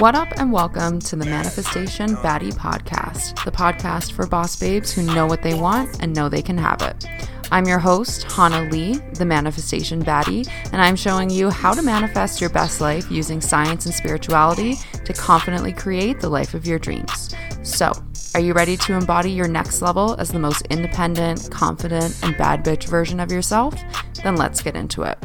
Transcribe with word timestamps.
What 0.00 0.14
up, 0.14 0.32
and 0.38 0.50
welcome 0.50 0.98
to 1.00 1.16
the 1.16 1.26
Manifestation 1.26 2.16
Baddie 2.16 2.54
Podcast, 2.54 3.44
the 3.44 3.50
podcast 3.50 4.12
for 4.12 4.26
boss 4.26 4.58
babes 4.58 4.90
who 4.90 5.02
know 5.02 5.26
what 5.26 5.42
they 5.42 5.52
want 5.52 6.02
and 6.02 6.16
know 6.16 6.30
they 6.30 6.40
can 6.40 6.56
have 6.56 6.80
it. 6.80 7.04
I'm 7.52 7.66
your 7.66 7.78
host, 7.78 8.26
Hahne 8.26 8.72
Lee, 8.72 8.94
the 9.12 9.26
Manifestation 9.26 10.02
Baddie, 10.02 10.48
and 10.72 10.80
I'm 10.80 10.96
showing 10.96 11.28
you 11.28 11.50
how 11.50 11.74
to 11.74 11.82
manifest 11.82 12.40
your 12.40 12.48
best 12.48 12.80
life 12.80 13.10
using 13.10 13.42
science 13.42 13.84
and 13.84 13.94
spirituality 13.94 14.76
to 15.04 15.12
confidently 15.12 15.74
create 15.74 16.18
the 16.20 16.30
life 16.30 16.54
of 16.54 16.66
your 16.66 16.78
dreams. 16.78 17.34
So, 17.62 17.92
are 18.32 18.40
you 18.40 18.54
ready 18.54 18.78
to 18.78 18.94
embody 18.94 19.30
your 19.30 19.48
next 19.48 19.82
level 19.82 20.16
as 20.18 20.30
the 20.30 20.38
most 20.38 20.62
independent, 20.70 21.50
confident, 21.50 22.18
and 22.22 22.34
bad 22.38 22.64
bitch 22.64 22.84
version 22.84 23.20
of 23.20 23.30
yourself? 23.30 23.74
Then 24.22 24.36
let's 24.36 24.62
get 24.62 24.76
into 24.76 25.02
it. 25.02 25.18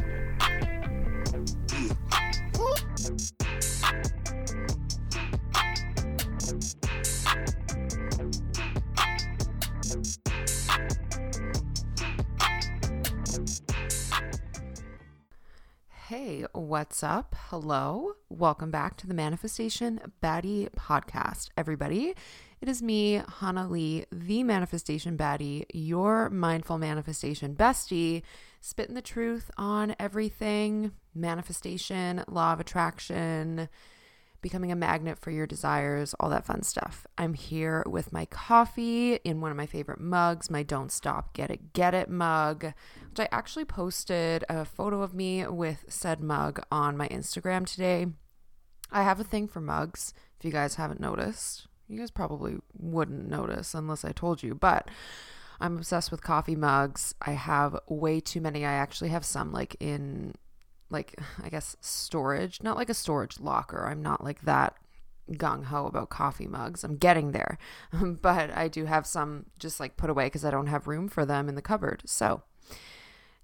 What's 16.75 17.03
up? 17.03 17.35
Hello. 17.51 18.15
Welcome 18.27 18.69
back 18.69 18.97
to 18.97 19.07
the 19.07 19.13
Manifestation 19.13 20.01
Baddie 20.21 20.67
podcast, 20.71 21.47
everybody. 21.55 22.13
It 22.59 22.67
is 22.67 22.83
me, 22.83 23.21
Hahne 23.39 23.69
Lee, 23.69 24.03
the 24.11 24.43
Manifestation 24.43 25.15
Baddie, 25.15 25.63
your 25.73 26.29
mindful 26.29 26.77
manifestation 26.77 27.55
bestie, 27.55 28.23
spitting 28.59 28.93
the 28.93 29.01
truth 29.01 29.49
on 29.57 29.95
everything 30.01 30.91
manifestation, 31.13 32.25
law 32.27 32.51
of 32.51 32.59
attraction, 32.59 33.69
becoming 34.45 34.71
a 34.71 34.75
magnet 34.75 35.17
for 35.17 35.31
your 35.31 35.47
desires, 35.47 36.13
all 36.19 36.29
that 36.29 36.45
fun 36.45 36.61
stuff. 36.61 37.07
I'm 37.17 37.33
here 37.33 37.83
with 37.87 38.13
my 38.13 38.25
coffee 38.25 39.15
in 39.23 39.41
one 39.41 39.49
of 39.49 39.57
my 39.57 39.65
favorite 39.65 39.99
mugs, 39.99 40.51
my 40.51 40.61
Don't 40.61 40.91
Stop 40.91 41.33
Get 41.33 41.49
It 41.49 41.73
Get 41.73 41.95
It 41.95 42.11
mug, 42.11 42.73
which 43.09 43.19
I 43.19 43.27
actually 43.31 43.65
posted 43.65 44.45
a 44.47 44.63
photo 44.63 45.01
of 45.01 45.15
me 45.15 45.47
with 45.47 45.85
said 45.89 46.21
mug 46.21 46.61
on 46.71 46.95
my 46.95 47.07
Instagram 47.07 47.65
today. 47.65 48.05
I 48.91 49.01
have 49.01 49.19
a 49.19 49.23
thing 49.23 49.47
for 49.47 49.61
mugs, 49.61 50.13
if 50.37 50.45
you 50.45 50.51
guys 50.51 50.75
haven't 50.75 50.99
noticed. 50.99 51.65
You 51.87 51.97
guys 51.97 52.11
probably 52.11 52.57
wouldn't 52.77 53.27
notice 53.27 53.73
unless 53.73 54.05
I 54.05 54.11
told 54.11 54.43
you, 54.43 54.53
but 54.53 54.91
I'm 55.59 55.75
obsessed 55.75 56.11
with 56.11 56.21
coffee 56.21 56.55
mugs. 56.55 57.15
I 57.19 57.31
have 57.31 57.79
way 57.87 58.19
too 58.19 58.41
many. 58.41 58.63
I 58.63 58.73
actually 58.73 59.09
have 59.09 59.25
some 59.25 59.51
like 59.51 59.75
in 59.79 60.35
like 60.89 61.19
I 61.43 61.49
guess 61.49 61.75
storage, 61.81 62.61
not 62.61 62.77
like 62.77 62.89
a 62.89 62.93
storage 62.93 63.39
locker. 63.39 63.87
I'm 63.87 64.01
not 64.01 64.23
like 64.23 64.41
that 64.41 64.75
gung 65.31 65.65
ho 65.65 65.87
about 65.87 66.09
coffee 66.09 66.47
mugs. 66.47 66.83
I'm 66.83 66.97
getting 66.97 67.31
there, 67.31 67.57
but 67.93 68.51
I 68.55 68.67
do 68.67 68.85
have 68.85 69.07
some 69.07 69.47
just 69.59 69.79
like 69.79 69.97
put 69.97 70.09
away 70.09 70.25
because 70.25 70.45
I 70.45 70.51
don't 70.51 70.67
have 70.67 70.87
room 70.87 71.07
for 71.07 71.25
them 71.25 71.49
in 71.49 71.55
the 71.55 71.61
cupboard. 71.61 72.03
So, 72.05 72.43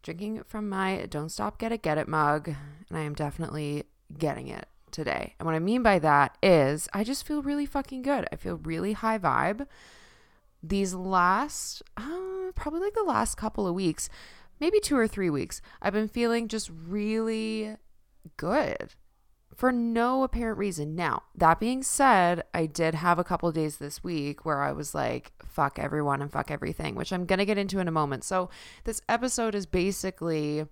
drinking 0.04 0.44
from 0.48 0.70
my 0.70 1.08
Don't 1.10 1.30
Stop 1.30 1.58
Get 1.58 1.72
It 1.72 1.82
Get 1.82 1.98
It 1.98 2.08
mug, 2.08 2.48
and 2.90 2.98
I 2.98 3.02
am 3.02 3.14
definitely 3.14 3.86
getting 4.18 4.48
it 4.48 4.68
today. 4.92 5.36
And 5.40 5.46
what 5.46 5.56
I 5.56 5.60
mean 5.60 5.84
by 5.84 6.00
that 6.00 6.38
is 6.44 6.88
I 6.94 7.04
just 7.04 7.26
feel 7.26 7.42
really 7.42 7.66
fucking 7.66 8.02
good. 8.02 8.28
I 8.32 8.36
feel 8.36 8.58
really 8.58 8.94
high 8.94 9.18
vibe. 9.18 9.68
These 10.62 10.94
last, 10.94 11.82
uh, 11.98 12.52
probably 12.54 12.82
like 12.82 12.94
the 12.94 13.04
last 13.04 13.36
couple 13.36 13.68
of 13.68 13.74
weeks, 13.74 14.10
maybe 14.62 14.80
two 14.80 14.96
or 14.96 15.08
three 15.08 15.30
weeks, 15.30 15.62
I've 15.82 15.92
been 15.92 16.08
feeling 16.08 16.48
just 16.48 16.72
really 16.88 17.76
good 18.38 18.94
for 19.56 19.72
no 19.72 20.24
apparent 20.24 20.58
reason. 20.58 20.96
Now, 20.96 21.24
that 21.36 21.60
being 21.60 21.84
said, 21.84 22.44
I 22.54 22.68
did 22.68 22.96
have 22.96 23.20
a 23.20 23.24
couple 23.24 23.52
days 23.52 23.78
this 23.78 24.04
week 24.04 24.46
where 24.46 24.62
I 24.62 24.72
was 24.72 24.96
like, 24.96 25.34
fuck 25.46 25.78
everyone 25.78 26.22
and 26.22 26.32
fuck 26.32 26.50
everything, 26.50 26.96
which 26.96 27.12
I'm 27.12 27.26
going 27.26 27.40
to 27.40 27.46
get 27.46 27.58
into 27.58 27.80
in 27.80 27.88
a 27.88 27.92
moment. 27.92 28.24
So, 28.24 28.50
this 28.86 29.02
episode 29.10 29.56
is 29.56 29.66
basically 29.66 30.66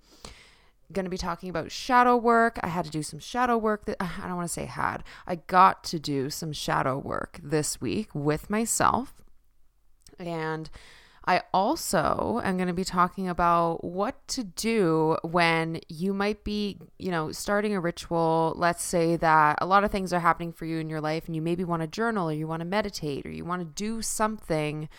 going 0.92 1.06
to 1.06 1.10
be 1.10 1.18
talking 1.18 1.50
about 1.50 1.72
shadow 1.72 2.16
work. 2.16 2.60
I 2.64 2.68
had 2.68 2.86
to 2.86 2.92
do 2.92 3.04
some 3.04 3.20
shadow 3.20 3.58
work 3.58 3.86
that 3.86 3.98
I 4.00 4.28
don't 4.28 4.38
want 4.38 4.48
to 4.48 4.54
say 4.54 4.66
had. 4.66 5.04
I 5.28 5.36
got 5.36 5.84
to 5.86 6.00
do 6.00 6.30
some 6.30 6.54
shadow 6.54 6.98
work 6.98 7.40
this 7.44 7.82
week 7.82 8.14
with 8.14 8.50
myself. 8.50 9.16
And 10.18 10.70
I 11.30 11.44
also 11.54 12.42
am 12.44 12.58
going 12.58 12.70
to 12.70 12.74
be 12.74 12.84
talking 12.84 13.30
about 13.30 13.84
what 13.84 14.28
to 14.30 14.44
do 14.44 15.16
when 15.22 15.80
you 15.88 16.12
might 16.12 16.44
be, 16.44 16.80
you 16.98 17.12
know, 17.12 17.32
starting 17.32 17.76
a 17.76 17.80
ritual. 17.80 18.56
Let's 18.58 18.84
say 18.84 19.16
that 19.18 19.60
a 19.62 19.68
lot 19.68 19.84
of 19.84 19.92
things 19.92 20.12
are 20.12 20.22
happening 20.22 20.52
for 20.52 20.66
you 20.66 20.80
in 20.80 20.90
your 20.90 21.02
life 21.02 21.28
and 21.28 21.36
you 21.36 21.44
maybe 21.44 21.64
want 21.64 21.84
to 21.84 21.88
journal 21.88 22.32
or 22.32 22.34
you 22.34 22.48
want 22.48 22.62
to 22.62 22.66
meditate 22.66 23.28
or 23.28 23.30
you 23.30 23.46
want 23.46 23.62
to 23.62 23.66
do 23.66 24.02
something 24.02 24.90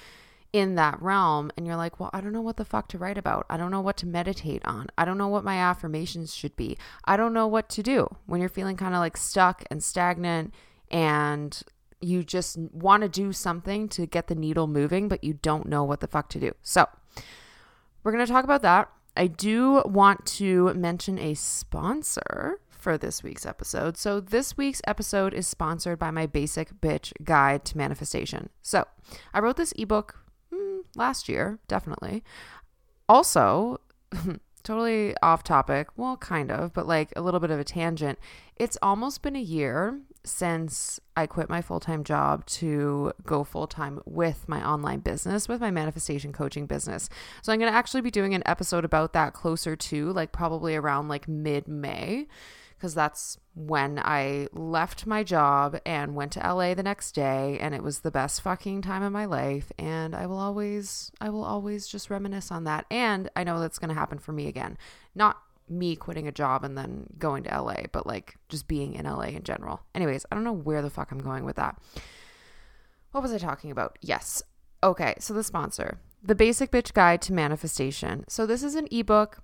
in 0.53 0.77
that 0.77 1.03
realm 1.03 1.51
and 1.57 1.67
you're 1.67 1.75
like, 1.75 1.99
"Well, 1.99 2.11
I 2.13 2.21
don't 2.21 2.33
know 2.33 2.43
what 2.43 2.59
the 2.59 2.65
fuck 2.65 2.87
to 2.91 2.99
write 2.99 3.19
about. 3.19 3.45
I 3.51 3.57
don't 3.57 3.73
know 3.73 3.81
what 3.81 3.97
to 3.97 4.07
meditate 4.07 4.65
on. 4.65 4.87
I 4.97 5.05
don't 5.05 5.19
know 5.19 5.27
what 5.27 5.43
my 5.43 5.57
affirmations 5.57 6.33
should 6.33 6.55
be. 6.55 6.79
I 7.05 7.17
don't 7.17 7.35
know 7.35 7.49
what 7.49 7.69
to 7.71 7.83
do." 7.83 8.07
When 8.27 8.39
you're 8.39 8.49
feeling 8.49 8.77
kind 8.77 8.95
of 8.95 9.01
like 9.01 9.17
stuck 9.17 9.65
and 9.69 9.83
stagnant 9.83 10.55
and 10.93 11.61
you 12.01 12.25
just 12.25 12.59
want 12.59 13.03
to 13.03 13.09
do 13.09 13.33
something 13.33 13.89
to 13.91 14.07
get 14.07 14.27
the 14.27 14.35
needle 14.35 14.67
moving, 14.67 15.09
but 15.09 15.23
you 15.23 15.35
don't 15.35 15.67
know 15.67 15.85
what 15.85 16.01
the 16.01 16.09
fuck 16.09 16.29
to 16.31 16.41
do. 16.41 16.53
So, 16.63 16.87
we're 18.03 18.13
going 18.13 18.25
to 18.25 18.33
talk 18.33 18.45
about 18.45 18.63
that. 18.63 18.91
I 19.17 19.27
do 19.27 19.83
want 19.85 20.25
to 20.27 20.73
mention 20.75 21.19
a 21.19 21.35
sponsor 21.35 22.61
for 22.69 22.97
this 22.97 23.23
week's 23.23 23.45
episode. 23.45 23.97
So, 23.97 24.21
this 24.21 24.57
week's 24.57 24.81
episode 24.87 25.35
is 25.35 25.47
sponsored 25.47 25.99
by 25.99 26.11
my 26.11 26.27
Basic 26.27 26.81
Bitch 26.81 27.13
Guide 27.23 27.65
to 27.67 27.77
Manifestation. 27.77 28.49
So, 28.63 28.87
I 29.35 29.41
wrote 29.41 29.57
this 29.57 29.73
ebook 29.77 30.19
hmm, 30.53 30.79
last 30.97 31.29
year, 31.29 31.59
definitely. 31.69 32.25
Also, 33.09 33.81
totally 34.61 35.15
off 35.23 35.43
topic, 35.43 35.89
well, 35.97 36.17
kind 36.17 36.51
of, 36.51 36.73
but 36.73 36.87
like 36.87 37.13
a 37.17 37.21
little 37.21 37.41
bit 37.41 37.51
of 37.51 37.59
a 37.59 37.65
tangent. 37.65 38.19
It's 38.57 38.77
almost 38.83 39.23
been 39.23 39.37
a 39.37 39.41
year 39.41 40.01
since 40.23 41.01
I 41.17 41.27
quit 41.27 41.49
my 41.49 41.63
full 41.63 41.81
time 41.81 42.05
job 42.05 42.45
to 42.47 43.13
go 43.25 43.45
full 43.45 43.67
time 43.67 44.01
with 44.05 44.49
my 44.49 44.67
online 44.67 45.01
business, 45.01 45.49
with 45.49 45.61
my 45.61 45.71
manifestation 45.71 46.33
coaching 46.33 46.67
business. 46.67 47.09
So 47.43 47.53
I'm 47.53 47.59
going 47.59 47.73
to 47.73 47.77
actually 47.77 48.03
be 48.03 48.11
doing 48.11 48.35
an 48.35 48.43
episode 48.47 48.85
about 48.85 49.13
that 49.15 49.33
closer 49.33 49.77
to 49.77 50.13
like 50.13 50.33
probably 50.33 50.77
around 50.77 51.09
like 51.09 51.27
mid 51.27 51.69
May, 51.69 52.27
because 52.81 52.95
that's 52.95 53.37
when 53.55 53.99
I 53.99 54.49
left 54.53 55.07
my 55.07 55.23
job 55.23 55.79
and 55.85 56.15
went 56.15 56.33
to 56.33 56.41
LA 56.41 56.73
the 56.73 56.83
next 56.83 57.13
day. 57.13 57.59
And 57.61 57.75
it 57.75 57.83
was 57.83 58.01
the 58.01 58.11
best 58.11 58.41
fucking 58.41 58.81
time 58.81 59.03
of 59.03 59.13
my 59.13 59.27
life. 59.27 59.71
And 59.79 60.17
I 60.17 60.25
will 60.27 60.39
always, 60.39 61.13
I 61.21 61.29
will 61.29 61.45
always 61.45 61.87
just 61.87 62.09
reminisce 62.09 62.51
on 62.51 62.65
that. 62.65 62.87
And 62.91 63.29
I 63.37 63.45
know 63.45 63.61
that's 63.61 63.79
going 63.79 63.91
to 63.91 63.95
happen 63.95 64.19
for 64.19 64.33
me 64.33 64.49
again. 64.49 64.79
Not 65.15 65.37
me 65.69 65.95
quitting 65.95 66.27
a 66.27 66.33
job 66.33 66.65
and 66.65 66.77
then 66.77 67.07
going 67.19 67.43
to 67.45 67.63
LA, 67.63 67.83
but 67.93 68.07
like 68.07 68.37
just 68.49 68.67
being 68.67 68.95
in 68.95 69.05
LA 69.05 69.25
in 69.25 69.43
general. 69.43 69.83
Anyways, 69.95 70.25
I 70.33 70.35
don't 70.35 70.45
know 70.45 70.53
where 70.53 70.81
the 70.81 70.91
fuck 70.91 71.13
I'm 71.13 71.19
going 71.19 71.45
with 71.45 71.57
that. 71.57 71.79
What 73.13 73.23
was 73.23 73.33
I 73.33 73.39
talking 73.39 73.71
about? 73.71 73.99
Yes. 74.01 74.43
Okay, 74.83 75.15
so 75.19 75.35
the 75.35 75.45
sponsor, 75.45 76.01
The 76.23 76.35
Basic 76.35 76.71
Bitch 76.71 76.95
Guide 76.95 77.21
to 77.23 77.35
Manifestation. 77.35 78.25
So 78.27 78.47
this 78.47 78.63
is 78.63 78.75
an 78.75 78.89
ebook 78.91 79.43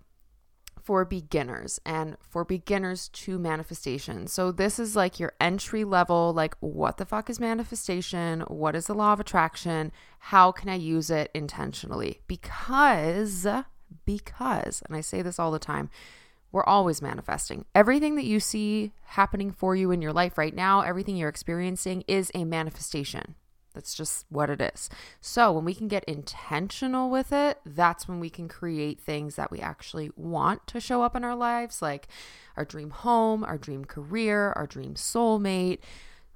for 0.86 1.04
beginners 1.04 1.80
and 1.84 2.16
for 2.20 2.44
beginners 2.44 3.08
to 3.08 3.40
manifestation. 3.40 4.28
So 4.28 4.52
this 4.52 4.78
is 4.78 4.94
like 4.94 5.18
your 5.18 5.32
entry 5.40 5.82
level 5.82 6.32
like 6.32 6.54
what 6.60 6.96
the 6.96 7.04
fuck 7.04 7.28
is 7.28 7.40
manifestation? 7.40 8.42
What 8.42 8.76
is 8.76 8.86
the 8.86 8.94
law 8.94 9.12
of 9.12 9.18
attraction? 9.18 9.90
How 10.20 10.52
can 10.52 10.68
I 10.68 10.76
use 10.76 11.10
it 11.10 11.32
intentionally? 11.34 12.20
Because 12.28 13.48
because, 14.04 14.82
and 14.86 14.96
I 14.96 15.00
say 15.00 15.22
this 15.22 15.40
all 15.40 15.50
the 15.50 15.58
time, 15.58 15.90
we're 16.52 16.62
always 16.62 17.02
manifesting. 17.02 17.64
Everything 17.74 18.14
that 18.14 18.24
you 18.24 18.38
see 18.38 18.92
happening 19.06 19.50
for 19.50 19.74
you 19.74 19.90
in 19.90 20.00
your 20.00 20.12
life 20.12 20.38
right 20.38 20.54
now, 20.54 20.82
everything 20.82 21.16
you're 21.16 21.28
experiencing 21.28 22.04
is 22.06 22.30
a 22.32 22.44
manifestation. 22.44 23.34
That's 23.76 23.94
just 23.94 24.26
what 24.28 24.50
it 24.50 24.60
is. 24.60 24.90
So, 25.20 25.52
when 25.52 25.64
we 25.64 25.74
can 25.74 25.86
get 25.86 26.02
intentional 26.04 27.08
with 27.08 27.32
it, 27.32 27.60
that's 27.64 28.08
when 28.08 28.18
we 28.18 28.28
can 28.28 28.48
create 28.48 29.00
things 29.00 29.36
that 29.36 29.52
we 29.52 29.60
actually 29.60 30.10
want 30.16 30.66
to 30.66 30.80
show 30.80 31.02
up 31.02 31.14
in 31.14 31.22
our 31.22 31.36
lives, 31.36 31.80
like 31.80 32.08
our 32.56 32.64
dream 32.64 32.90
home, 32.90 33.44
our 33.44 33.58
dream 33.58 33.84
career, 33.84 34.52
our 34.56 34.66
dream 34.66 34.94
soulmate. 34.94 35.78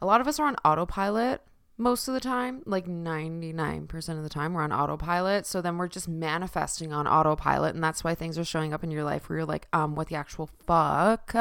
A 0.00 0.06
lot 0.06 0.20
of 0.20 0.28
us 0.28 0.38
are 0.38 0.46
on 0.46 0.56
autopilot 0.64 1.42
most 1.80 2.08
of 2.08 2.14
the 2.14 2.20
time, 2.20 2.62
like 2.66 2.86
99% 2.86 4.16
of 4.16 4.22
the 4.22 4.28
time, 4.28 4.52
we're 4.52 4.62
on 4.62 4.70
autopilot. 4.72 5.46
So 5.46 5.62
then 5.62 5.78
we're 5.78 5.88
just 5.88 6.08
manifesting 6.08 6.92
on 6.92 7.08
autopilot. 7.08 7.74
And 7.74 7.82
that's 7.82 8.04
why 8.04 8.14
things 8.14 8.38
are 8.38 8.44
showing 8.44 8.74
up 8.74 8.84
in 8.84 8.90
your 8.90 9.02
life 9.02 9.28
where 9.28 9.38
you're 9.38 9.46
like, 9.46 9.66
um, 9.72 9.94
what 9.94 10.08
the 10.08 10.14
actual 10.14 10.50
fuck? 10.66 11.34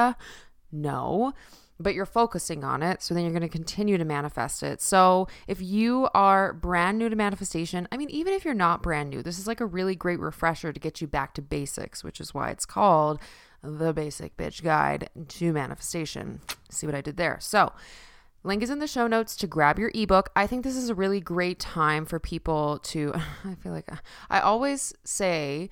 No. 0.72 1.34
But 1.80 1.94
you're 1.94 2.06
focusing 2.06 2.64
on 2.64 2.84
it. 2.84 3.02
So 3.02 3.14
then 3.14 3.24
you're 3.24 3.32
going 3.32 3.42
to 3.42 3.48
continue 3.48 3.98
to 3.98 4.06
manifest 4.06 4.64
it. 4.64 4.82
So 4.82 5.28
if 5.48 5.62
you 5.62 6.10
are 6.14 6.52
brand 6.52 7.00
new 7.00 7.08
to 7.08 7.16
manifestation, 7.16 7.88
I 7.92 7.98
mean, 7.98 8.10
even 8.10 8.34
if 8.34 8.44
you're 8.44 8.54
not 8.54 8.84
brand 8.84 9.10
new, 9.10 9.24
this 9.24 9.40
is 9.40 9.48
like 9.48 9.62
a 9.62 9.66
really 9.66 9.96
great 9.96 10.20
refresher 10.20 10.74
to 10.74 10.80
get 10.80 11.00
you 11.00 11.08
back 11.08 11.34
to 11.36 11.42
basics, 11.42 12.04
which 12.04 12.20
is 12.20 12.34
why 12.34 12.50
it's 12.50 12.66
called 12.66 13.20
the 13.64 13.94
Basic 13.94 14.36
Bitch 14.38 14.64
Guide 14.64 15.10
to 15.28 15.54
Manifestation. 15.54 16.42
See 16.70 16.86
what 16.86 16.96
I 16.96 17.02
did 17.02 17.18
there? 17.18 17.38
So, 17.40 17.74
Link 18.44 18.64
is 18.64 18.70
in 18.70 18.80
the 18.80 18.88
show 18.88 19.06
notes 19.06 19.36
to 19.36 19.48
grab 19.48 19.78
your 19.78 19.92
ebook. 19.94 20.30
I 20.36 20.48
think 20.48 20.64
this 20.64 20.78
is 20.78 20.90
a 20.90 20.96
really 20.96 21.20
great 21.20 21.60
time 21.60 22.06
for 22.06 22.20
people 22.20 22.80
to. 22.84 23.14
I 23.46 23.56
feel 23.56 23.74
like 23.74 23.90
I 24.30 24.40
always 24.40 24.94
say 25.04 25.70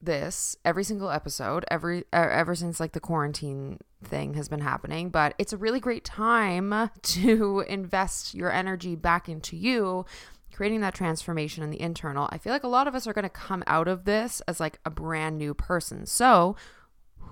this 0.00 0.56
every 0.64 0.84
single 0.84 1.10
episode 1.10 1.64
every 1.70 2.04
ever 2.12 2.54
since 2.54 2.78
like 2.78 2.92
the 2.92 3.00
quarantine 3.00 3.78
thing 4.04 4.34
has 4.34 4.48
been 4.48 4.60
happening 4.60 5.08
but 5.08 5.34
it's 5.38 5.52
a 5.52 5.56
really 5.56 5.80
great 5.80 6.04
time 6.04 6.90
to 7.02 7.64
invest 7.68 8.34
your 8.34 8.52
energy 8.52 8.94
back 8.94 9.28
into 9.28 9.56
you 9.56 10.04
creating 10.52 10.80
that 10.80 10.94
transformation 10.94 11.62
in 11.62 11.70
the 11.70 11.80
internal 11.80 12.28
i 12.30 12.38
feel 12.38 12.52
like 12.52 12.64
a 12.64 12.68
lot 12.68 12.86
of 12.86 12.94
us 12.94 13.06
are 13.06 13.12
going 13.12 13.22
to 13.22 13.28
come 13.28 13.64
out 13.66 13.88
of 13.88 14.04
this 14.04 14.40
as 14.46 14.60
like 14.60 14.78
a 14.84 14.90
brand 14.90 15.38
new 15.38 15.52
person 15.54 16.06
so 16.06 16.54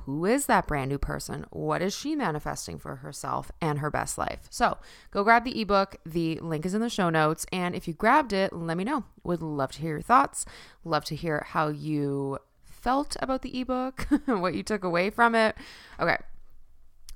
who 0.04 0.26
is 0.26 0.46
that 0.46 0.66
brand 0.66 0.90
new 0.90 0.98
person? 0.98 1.46
What 1.50 1.80
is 1.80 1.96
she 1.96 2.14
manifesting 2.14 2.78
for 2.78 2.96
herself 2.96 3.50
and 3.60 3.78
her 3.78 3.90
best 3.90 4.18
life? 4.18 4.40
So 4.50 4.76
go 5.10 5.24
grab 5.24 5.44
the 5.44 5.60
ebook. 5.60 5.96
The 6.04 6.38
link 6.40 6.66
is 6.66 6.74
in 6.74 6.82
the 6.82 6.90
show 6.90 7.08
notes. 7.08 7.46
And 7.52 7.74
if 7.74 7.88
you 7.88 7.94
grabbed 7.94 8.32
it, 8.32 8.52
let 8.52 8.76
me 8.76 8.84
know. 8.84 9.04
Would 9.22 9.40
love 9.40 9.72
to 9.72 9.80
hear 9.80 9.92
your 9.92 10.02
thoughts. 10.02 10.44
Love 10.84 11.04
to 11.06 11.16
hear 11.16 11.46
how 11.48 11.68
you 11.68 12.38
felt 12.84 13.16
about 13.20 13.40
the 13.40 13.58
ebook, 13.60 14.06
what 14.26 14.54
you 14.54 14.62
took 14.62 14.84
away 14.84 15.08
from 15.08 15.34
it. 15.34 15.56
Okay, 15.98 16.18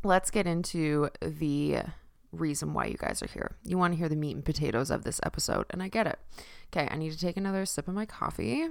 let's 0.03 0.31
get 0.31 0.47
into 0.47 1.11
the 1.20 1.81
reason 2.32 2.73
why 2.73 2.87
you 2.87 2.97
guys 2.97 3.23
are 3.23 3.29
here. 3.29 3.56
You 3.65 3.76
want 3.76 3.93
to 3.93 3.99
hear 3.99 4.09
the 4.09 4.17
meat 4.17 4.35
and 4.35 4.44
potatoes 4.44 4.91
of 4.91 5.05
this 5.05 5.20
episode, 5.23 5.67
and 5.69 5.82
I 5.82 5.88
get 5.88 6.06
it. 6.06 6.19
Okay, 6.73 6.88
I 6.91 6.97
need 6.97 7.12
to 7.12 7.19
take 7.19 7.37
another 7.37 7.67
sip 7.67 7.87
of 7.87 7.94
my 7.94 8.06
coffee. 8.06 8.69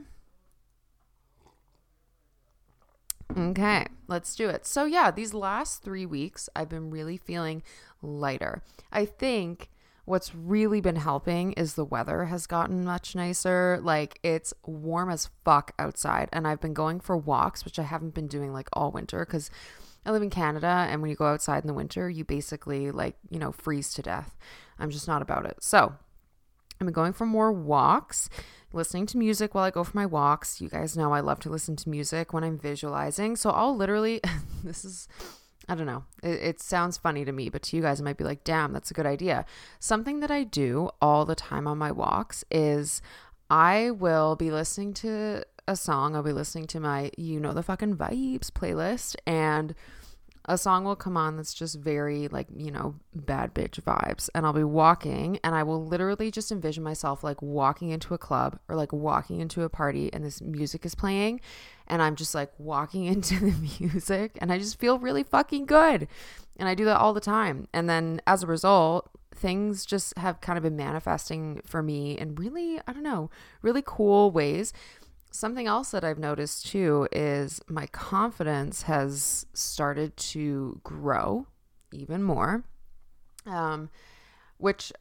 Okay, 3.37 3.85
let's 4.07 4.35
do 4.35 4.49
it. 4.49 4.65
So, 4.65 4.85
yeah, 4.85 5.11
these 5.11 5.33
last 5.35 5.83
three 5.83 6.05
weeks, 6.05 6.49
I've 6.55 6.69
been 6.69 6.89
really 6.89 7.17
feeling 7.17 7.61
lighter. 8.01 8.63
I 8.91 9.05
think 9.05 9.69
what's 10.07 10.33
really 10.33 10.79
been 10.79 10.95
helping 10.95 11.51
is 11.53 11.73
the 11.73 11.83
weather 11.83 12.25
has 12.25 12.47
gotten 12.47 12.85
much 12.85 13.13
nicer. 13.13 13.77
Like, 13.81 14.19
it's 14.23 14.53
warm 14.65 15.09
as 15.09 15.29
fuck 15.43 15.73
outside, 15.77 16.29
and 16.31 16.47
I've 16.47 16.61
been 16.61 16.73
going 16.73 17.01
for 17.01 17.17
walks, 17.17 17.65
which 17.65 17.77
I 17.77 17.83
haven't 17.83 18.13
been 18.13 18.27
doing 18.27 18.53
like 18.53 18.69
all 18.71 18.91
winter 18.91 19.25
because 19.25 19.51
I 20.05 20.11
live 20.11 20.23
in 20.23 20.29
Canada, 20.29 20.87
and 20.89 21.01
when 21.01 21.09
you 21.09 21.17
go 21.17 21.25
outside 21.25 21.63
in 21.63 21.67
the 21.67 21.73
winter, 21.73 22.09
you 22.09 22.23
basically 22.23 22.89
like, 22.89 23.17
you 23.29 23.37
know, 23.37 23.51
freeze 23.51 23.93
to 23.95 24.01
death. 24.01 24.37
I'm 24.79 24.91
just 24.91 25.09
not 25.09 25.21
about 25.21 25.45
it. 25.45 25.57
So, 25.61 25.93
I've 26.79 26.85
been 26.85 26.93
going 26.93 27.13
for 27.13 27.25
more 27.25 27.51
walks 27.51 28.29
listening 28.71 29.07
to 29.07 29.17
music 29.17 29.53
while 29.53 29.65
I 29.65 29.71
go 29.71 29.83
for 29.83 29.97
my 29.97 30.05
walks. 30.05 30.61
You 30.61 30.69
guys 30.69 30.95
know 30.95 31.11
I 31.11 31.19
love 31.19 31.39
to 31.41 31.49
listen 31.49 31.75
to 31.77 31.89
music 31.89 32.31
when 32.31 32.43
I'm 32.43 32.57
visualizing. 32.57 33.35
So 33.35 33.49
I'll 33.49 33.75
literally, 33.75 34.21
this 34.63 34.85
is, 34.85 35.07
I 35.69 35.75
don't 35.75 35.85
know, 35.85 36.05
it, 36.23 36.41
it, 36.41 36.61
sounds 36.61 36.97
funny 36.97 37.25
to 37.25 37.31
me, 37.31 37.49
but 37.49 37.61
to 37.63 37.75
you 37.75 37.81
guys, 37.81 37.99
it 37.99 38.03
might 38.03 38.17
be 38.17 38.23
like, 38.23 38.45
damn, 38.45 38.71
that's 38.71 38.89
a 38.89 38.93
good 38.93 39.05
idea. 39.05 39.45
Something 39.79 40.21
that 40.21 40.31
I 40.31 40.43
do 40.43 40.89
all 41.01 41.25
the 41.25 41.35
time 41.35 41.67
on 41.67 41.77
my 41.77 41.91
walks 41.91 42.45
is 42.49 43.01
I 43.49 43.91
will 43.91 44.37
be 44.37 44.49
listening 44.49 44.93
to 44.95 45.43
a 45.67 45.75
song, 45.75 46.15
I'll 46.15 46.23
be 46.23 46.31
listening 46.31 46.67
to 46.67 46.79
my 46.79 47.11
You 47.17 47.41
Know 47.41 47.51
the 47.51 47.63
Fucking 47.63 47.97
Vibes 47.97 48.49
playlist, 48.49 49.17
and 49.25 49.75
a 50.47 50.57
song 50.57 50.85
will 50.85 50.95
come 50.95 51.17
on 51.17 51.35
that's 51.35 51.53
just 51.53 51.75
very 51.75 52.27
like 52.29 52.47
you 52.55 52.71
know 52.71 52.95
bad 53.13 53.53
bitch 53.53 53.81
vibes. 53.81 54.29
And 54.33 54.45
i'll 54.45 54.53
be 54.53 54.63
walking 54.63 55.39
and 55.43 55.53
i 55.53 55.63
will 55.63 55.85
literally 55.85 56.31
just 56.31 56.51
envision 56.51 56.83
myself 56.83 57.23
like 57.23 57.41
walking 57.41 57.89
into 57.89 58.13
a 58.13 58.17
club 58.17 58.59
or 58.67 58.75
like 58.75 58.93
walking 58.93 59.41
into 59.41 59.63
a 59.63 59.69
party 59.69 60.11
and 60.13 60.23
this 60.23 60.41
music 60.41 60.85
is 60.85 60.95
playing 60.95 61.41
and 61.87 62.01
i'm 62.01 62.15
just 62.15 62.35
like 62.35 62.51
walking 62.57 63.05
into 63.13 63.39
the 63.39 63.69
music 63.79 64.37
and 64.41 64.51
i 64.51 64.57
just 64.57 64.79
feel 64.79 64.99
really 64.99 65.23
fucking 65.23 65.65
good 65.65 66.07
and 66.57 66.67
i 66.67 66.75
do 66.75 66.85
that 66.85 66.97
all 66.97 67.13
the 67.13 67.21
time 67.21 67.67
and 67.73 67.89
then 67.89 68.21
as 68.27 68.43
a 68.43 68.47
result 68.47 69.09
things 69.35 69.85
just 69.85 70.17
have 70.17 70.41
kind 70.41 70.57
of 70.57 70.63
been 70.63 70.75
manifesting 70.75 71.61
for 71.65 71.83
me 71.83 72.17
in 72.17 72.33
really 72.35 72.79
i 72.87 72.93
don't 72.93 73.03
know 73.03 73.29
really 73.61 73.83
cool 73.85 74.31
ways 74.31 74.73
Something 75.37 75.67
else 75.67 75.91
that 75.91 76.03
I've 76.03 76.17
noticed 76.17 76.65
too 76.65 77.07
is 77.11 77.61
my 77.67 77.85
confidence 77.87 78.83
has 78.83 79.45
started 79.53 80.17
to 80.17 80.79
grow 80.83 81.45
even 81.91 82.23
more, 82.23 82.63
um, 83.45 83.89
which 84.57 84.91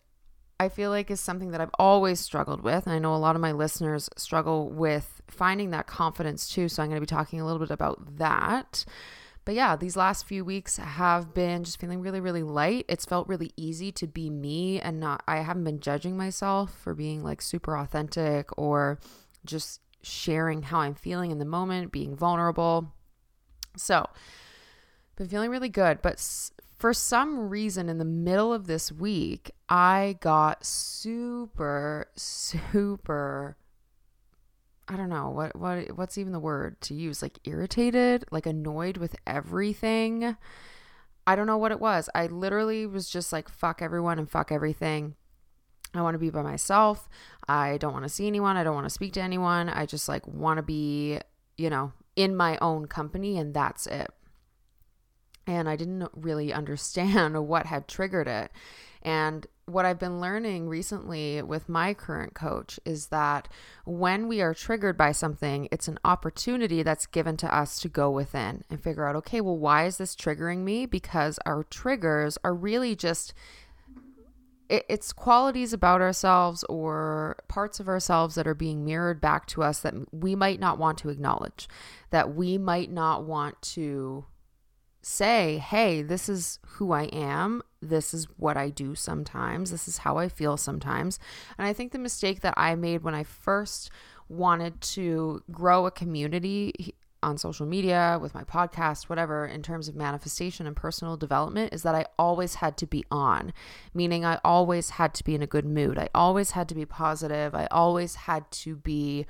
I 0.58 0.68
feel 0.68 0.90
like 0.90 1.10
is 1.10 1.20
something 1.20 1.52
that 1.52 1.60
I've 1.60 1.74
always 1.78 2.20
struggled 2.20 2.60
with. 2.60 2.86
And 2.86 2.94
I 2.94 2.98
know 2.98 3.14
a 3.14 3.16
lot 3.16 3.34
of 3.34 3.40
my 3.40 3.52
listeners 3.52 4.10
struggle 4.16 4.68
with 4.68 5.15
finding 5.28 5.70
that 5.70 5.86
confidence 5.86 6.48
too. 6.48 6.68
So 6.68 6.82
I'm 6.82 6.88
going 6.88 6.96
to 6.96 7.00
be 7.00 7.06
talking 7.06 7.40
a 7.40 7.44
little 7.44 7.58
bit 7.58 7.70
about 7.70 8.18
that. 8.18 8.84
But 9.44 9.54
yeah, 9.54 9.76
these 9.76 9.96
last 9.96 10.26
few 10.26 10.44
weeks 10.44 10.76
have 10.76 11.32
been 11.32 11.62
just 11.62 11.78
feeling 11.78 12.00
really, 12.00 12.20
really 12.20 12.42
light. 12.42 12.84
It's 12.88 13.04
felt 13.04 13.28
really 13.28 13.52
easy 13.56 13.92
to 13.92 14.06
be 14.06 14.28
me 14.28 14.80
and 14.80 14.98
not, 14.98 15.22
I 15.28 15.38
haven't 15.38 15.62
been 15.62 15.78
judging 15.78 16.16
myself 16.16 16.76
for 16.76 16.94
being 16.94 17.22
like 17.22 17.40
super 17.40 17.76
authentic 17.76 18.48
or 18.58 18.98
just 19.44 19.80
sharing 20.02 20.62
how 20.62 20.80
I'm 20.80 20.96
feeling 20.96 21.30
in 21.30 21.38
the 21.38 21.44
moment, 21.44 21.92
being 21.92 22.16
vulnerable. 22.16 22.92
So, 23.76 24.08
been 25.14 25.28
feeling 25.28 25.50
really 25.50 25.68
good, 25.68 26.02
but 26.02 26.18
for 26.76 26.92
some 26.92 27.48
reason 27.48 27.88
in 27.88 27.98
the 27.98 28.04
middle 28.04 28.52
of 28.52 28.66
this 28.66 28.90
week, 28.90 29.52
I 29.68 30.16
got 30.20 30.64
super 30.66 32.08
super 32.16 33.56
I 34.88 34.96
don't 34.96 35.08
know 35.08 35.30
what 35.30 35.56
what 35.56 35.96
what's 35.96 36.16
even 36.16 36.32
the 36.32 36.38
word 36.38 36.80
to 36.82 36.94
use 36.94 37.22
like 37.22 37.38
irritated, 37.44 38.24
like 38.30 38.46
annoyed 38.46 38.98
with 38.98 39.16
everything. 39.26 40.36
I 41.26 41.34
don't 41.34 41.46
know 41.48 41.58
what 41.58 41.72
it 41.72 41.80
was. 41.80 42.08
I 42.14 42.26
literally 42.26 42.86
was 42.86 43.10
just 43.10 43.32
like 43.32 43.48
fuck 43.48 43.82
everyone 43.82 44.18
and 44.18 44.30
fuck 44.30 44.52
everything. 44.52 45.16
I 45.94 46.02
want 46.02 46.14
to 46.14 46.18
be 46.18 46.30
by 46.30 46.42
myself. 46.42 47.08
I 47.48 47.78
don't 47.78 47.92
want 47.92 48.04
to 48.04 48.08
see 48.08 48.26
anyone. 48.26 48.56
I 48.56 48.64
don't 48.64 48.74
want 48.74 48.86
to 48.86 48.90
speak 48.90 49.12
to 49.14 49.22
anyone. 49.22 49.68
I 49.68 49.86
just 49.86 50.08
like 50.08 50.26
want 50.26 50.58
to 50.58 50.62
be, 50.62 51.18
you 51.56 51.70
know, 51.70 51.92
in 52.14 52.36
my 52.36 52.58
own 52.60 52.86
company 52.86 53.38
and 53.38 53.54
that's 53.54 53.86
it. 53.86 54.10
And 55.46 55.68
I 55.68 55.76
didn't 55.76 56.08
really 56.14 56.52
understand 56.52 57.46
what 57.48 57.66
had 57.66 57.88
triggered 57.88 58.28
it. 58.28 58.52
And 59.02 59.46
what 59.66 59.84
I've 59.84 59.98
been 59.98 60.20
learning 60.20 60.68
recently 60.68 61.42
with 61.42 61.68
my 61.68 61.92
current 61.92 62.34
coach 62.34 62.78
is 62.84 63.08
that 63.08 63.48
when 63.84 64.28
we 64.28 64.40
are 64.40 64.54
triggered 64.54 64.96
by 64.96 65.10
something, 65.10 65.68
it's 65.72 65.88
an 65.88 65.98
opportunity 66.04 66.84
that's 66.84 67.06
given 67.06 67.36
to 67.38 67.52
us 67.52 67.80
to 67.80 67.88
go 67.88 68.08
within 68.08 68.62
and 68.70 68.80
figure 68.80 69.08
out, 69.08 69.16
okay, 69.16 69.40
well, 69.40 69.58
why 69.58 69.86
is 69.86 69.98
this 69.98 70.14
triggering 70.14 70.58
me? 70.58 70.86
Because 70.86 71.40
our 71.44 71.64
triggers 71.64 72.38
are 72.44 72.54
really 72.54 72.94
just 72.94 73.34
it's 74.68 75.12
qualities 75.12 75.72
about 75.72 76.00
ourselves 76.00 76.64
or 76.64 77.36
parts 77.46 77.78
of 77.78 77.88
ourselves 77.88 78.34
that 78.34 78.48
are 78.48 78.54
being 78.54 78.84
mirrored 78.84 79.20
back 79.20 79.46
to 79.46 79.62
us 79.62 79.78
that 79.80 79.94
we 80.12 80.34
might 80.34 80.58
not 80.58 80.76
want 80.76 80.98
to 80.98 81.08
acknowledge, 81.08 81.68
that 82.10 82.34
we 82.34 82.58
might 82.58 82.90
not 82.90 83.24
want 83.24 83.60
to 83.62 84.24
say, 85.08 85.58
hey, 85.58 86.02
this 86.02 86.28
is 86.28 86.58
who 86.66 86.90
I 86.90 87.04
am. 87.04 87.62
This 87.80 88.12
is 88.12 88.26
what 88.38 88.56
I 88.56 88.70
do 88.70 88.96
sometimes. 88.96 89.70
This 89.70 89.86
is 89.86 89.98
how 89.98 90.18
I 90.18 90.28
feel 90.28 90.56
sometimes. 90.56 91.20
And 91.56 91.64
I 91.64 91.72
think 91.72 91.92
the 91.92 91.98
mistake 91.98 92.40
that 92.40 92.54
I 92.56 92.74
made 92.74 93.04
when 93.04 93.14
I 93.14 93.22
first 93.22 93.88
wanted 94.28 94.80
to 94.80 95.44
grow 95.52 95.86
a 95.86 95.92
community 95.92 96.96
on 97.22 97.38
social 97.38 97.66
media, 97.66 98.18
with 98.20 98.34
my 98.34 98.42
podcast, 98.42 99.04
whatever, 99.04 99.46
in 99.46 99.62
terms 99.62 99.88
of 99.88 99.94
manifestation 99.94 100.66
and 100.66 100.74
personal 100.74 101.16
development 101.16 101.72
is 101.72 101.84
that 101.84 101.94
I 101.94 102.06
always 102.18 102.56
had 102.56 102.76
to 102.78 102.86
be 102.86 103.04
on, 103.10 103.52
meaning 103.94 104.24
I 104.24 104.40
always 104.44 104.90
had 104.90 105.14
to 105.14 105.24
be 105.24 105.36
in 105.36 105.42
a 105.42 105.46
good 105.46 105.64
mood. 105.64 105.98
I 105.98 106.08
always 106.14 106.50
had 106.50 106.68
to 106.68 106.74
be 106.74 106.84
positive. 106.84 107.54
I 107.54 107.68
always 107.70 108.16
had 108.16 108.50
to 108.50 108.74
be 108.74 109.26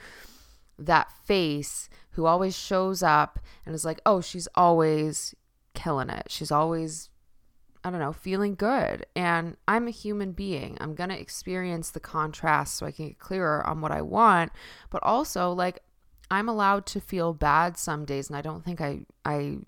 that 0.79 1.13
face 1.25 1.89
who 2.13 2.25
always 2.25 2.57
shows 2.57 3.03
up 3.03 3.39
and 3.65 3.75
is 3.75 3.85
like, 3.85 4.01
oh, 4.07 4.21
she's 4.23 4.49
always 4.55 5.35
killing 5.77 6.11
it. 6.11 6.27
She's 6.29 6.51
always 6.51 7.11
I 7.85 7.91
don't 7.91 8.01
know, 8.01 8.13
feeling 8.13 8.57
good. 8.57 9.07
And 9.15 9.57
I'm 9.69 9.87
a 9.87 9.93
human 9.93 10.33
being. 10.33 10.77
I'm 10.81 10.97
going 10.97 11.11
to 11.11 11.21
experience 11.21 11.93
the 11.93 12.01
contrast 12.01 12.75
so 12.75 12.85
I 12.85 12.91
can 12.91 13.07
get 13.07 13.21
clearer 13.21 13.65
on 13.65 13.81
what 13.81 13.93
I 13.93 14.03
want. 14.03 14.51
But 14.91 15.05
also, 15.05 15.53
like, 15.53 15.79
I'm 16.29 16.49
allowed 16.49 16.87
to 16.87 17.01
feel 17.01 17.33
bad 17.33 17.79
some 17.79 18.05
days 18.05 18.29
and 18.29 18.37
I 18.37 18.41
don't 18.41 18.65
think 18.65 18.81
I 18.81 19.03
I 19.25 19.59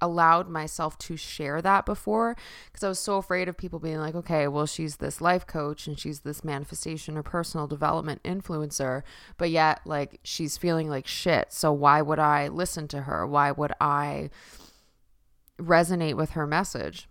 allowed 0.00 0.48
myself 0.48 0.98
to 0.98 1.16
share 1.16 1.62
that 1.62 1.86
before 1.86 2.36
because 2.66 2.82
I 2.82 2.88
was 2.88 2.98
so 2.98 3.16
afraid 3.16 3.48
of 3.48 3.56
people 3.56 3.78
being 3.78 3.98
like, 3.98 4.14
okay, 4.14 4.48
well, 4.48 4.66
she's 4.66 4.96
this 4.96 5.20
life 5.20 5.46
coach 5.46 5.86
and 5.86 5.98
she's 5.98 6.20
this 6.20 6.44
manifestation 6.44 7.16
or 7.16 7.22
personal 7.22 7.66
development 7.66 8.22
influencer, 8.22 9.02
but 9.38 9.50
yet, 9.50 9.80
like, 9.84 10.20
she's 10.22 10.56
feeling 10.56 10.88
like 10.88 11.06
shit. 11.06 11.52
So, 11.52 11.72
why 11.72 12.02
would 12.02 12.18
I 12.18 12.48
listen 12.48 12.88
to 12.88 13.02
her? 13.02 13.26
Why 13.26 13.50
would 13.50 13.72
I 13.80 14.30
resonate 15.58 16.16
with 16.16 16.30
her 16.30 16.46
message? 16.46 17.08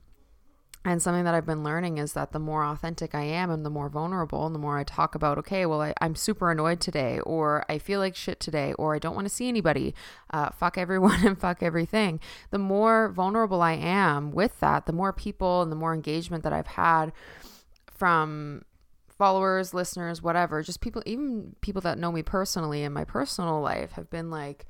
And 0.86 1.02
something 1.02 1.24
that 1.24 1.34
I've 1.34 1.46
been 1.46 1.64
learning 1.64 1.98
is 1.98 2.12
that 2.12 2.34
the 2.34 2.40
more 2.40 2.66
authentic 2.66 3.16
I 3.16 3.22
am 3.22 3.50
and 3.50 3.66
the 3.66 3.70
more 3.70 3.88
vulnerable, 3.88 4.46
and 4.46 4.54
the 4.54 4.60
more 4.60 4.78
I 4.78 4.84
talk 4.84 5.16
about, 5.16 5.38
okay, 5.38 5.66
well, 5.66 5.82
I, 5.82 5.94
am 6.02 6.14
super 6.14 6.52
annoyed 6.52 6.82
today, 6.82 7.22
or 7.22 7.64
I 7.70 7.78
feel 7.78 8.02
like 8.02 8.18
shit 8.18 8.42
today, 8.42 8.74
or 8.74 8.94
I 8.94 9.00
don't 9.00 9.16
want 9.16 9.26
to 9.26 9.34
see 9.34 9.48
anybody, 9.48 9.96
uh, 10.32 10.50
fuck 10.50 10.78
everyone 10.78 11.20
and 11.26 11.40
fuck 11.40 11.64
everything. 11.64 12.20
The 12.52 12.58
more 12.58 13.10
vulnerable 13.10 13.62
I 13.62 13.74
am 13.74 14.32
with 14.32 14.60
that, 14.60 14.86
the 14.86 14.92
more 14.92 15.14
people 15.14 15.62
and 15.62 15.72
the 15.72 15.78
more 15.78 15.94
engagement 15.94 16.44
that 16.44 16.52
I've 16.52 16.68
had 16.68 17.14
from 17.90 18.64
followers, 19.08 19.74
listeners, 19.74 20.22
whatever, 20.22 20.62
just 20.62 20.82
people, 20.82 21.02
even 21.06 21.56
people 21.62 21.82
that 21.84 21.98
know 21.98 22.12
me 22.12 22.24
personally 22.24 22.84
in 22.84 22.92
my 22.92 23.06
personal 23.06 23.62
life 23.62 23.94
have 23.94 24.10
been 24.10 24.30
like, 24.30 24.66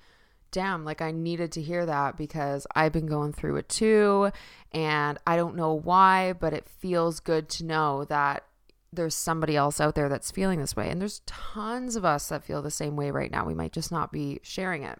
damn, 0.54 0.86
like 0.86 1.02
I 1.02 1.12
needed 1.12 1.52
to 1.54 1.62
hear 1.62 1.86
that 1.86 2.16
because 2.16 2.66
I've 2.76 2.94
been 2.94 3.08
going 3.08 3.34
through 3.34 3.58
it 3.58 3.68
too. 3.68 4.32
And 4.72 5.18
I 5.28 5.36
don't 5.36 5.56
know 5.56 5.74
why, 5.74 6.34
but 6.34 6.54
it 6.54 6.70
feels 6.70 7.20
good 7.20 7.50
to 7.50 7.66
know 7.66 8.06
that 8.06 8.46
there's 8.94 9.16
somebody 9.16 9.58
else 9.58 9.82
out 9.82 9.96
there 9.96 10.08
that's 10.08 10.32
feeling 10.32 10.60
this 10.60 10.76
way. 10.76 10.90
And 10.90 11.02
there's 11.02 11.24
tons 11.26 11.96
of 11.96 12.06
us 12.06 12.30
that 12.30 12.44
feel 12.44 12.62
the 12.62 12.72
same 12.72 12.96
way 12.96 13.10
right 13.10 13.32
now. 13.32 13.46
We 13.46 13.56
might 13.56 13.74
just 13.74 13.92
not 13.92 14.12
be 14.12 14.40
sharing 14.44 14.84
it. 14.84 15.00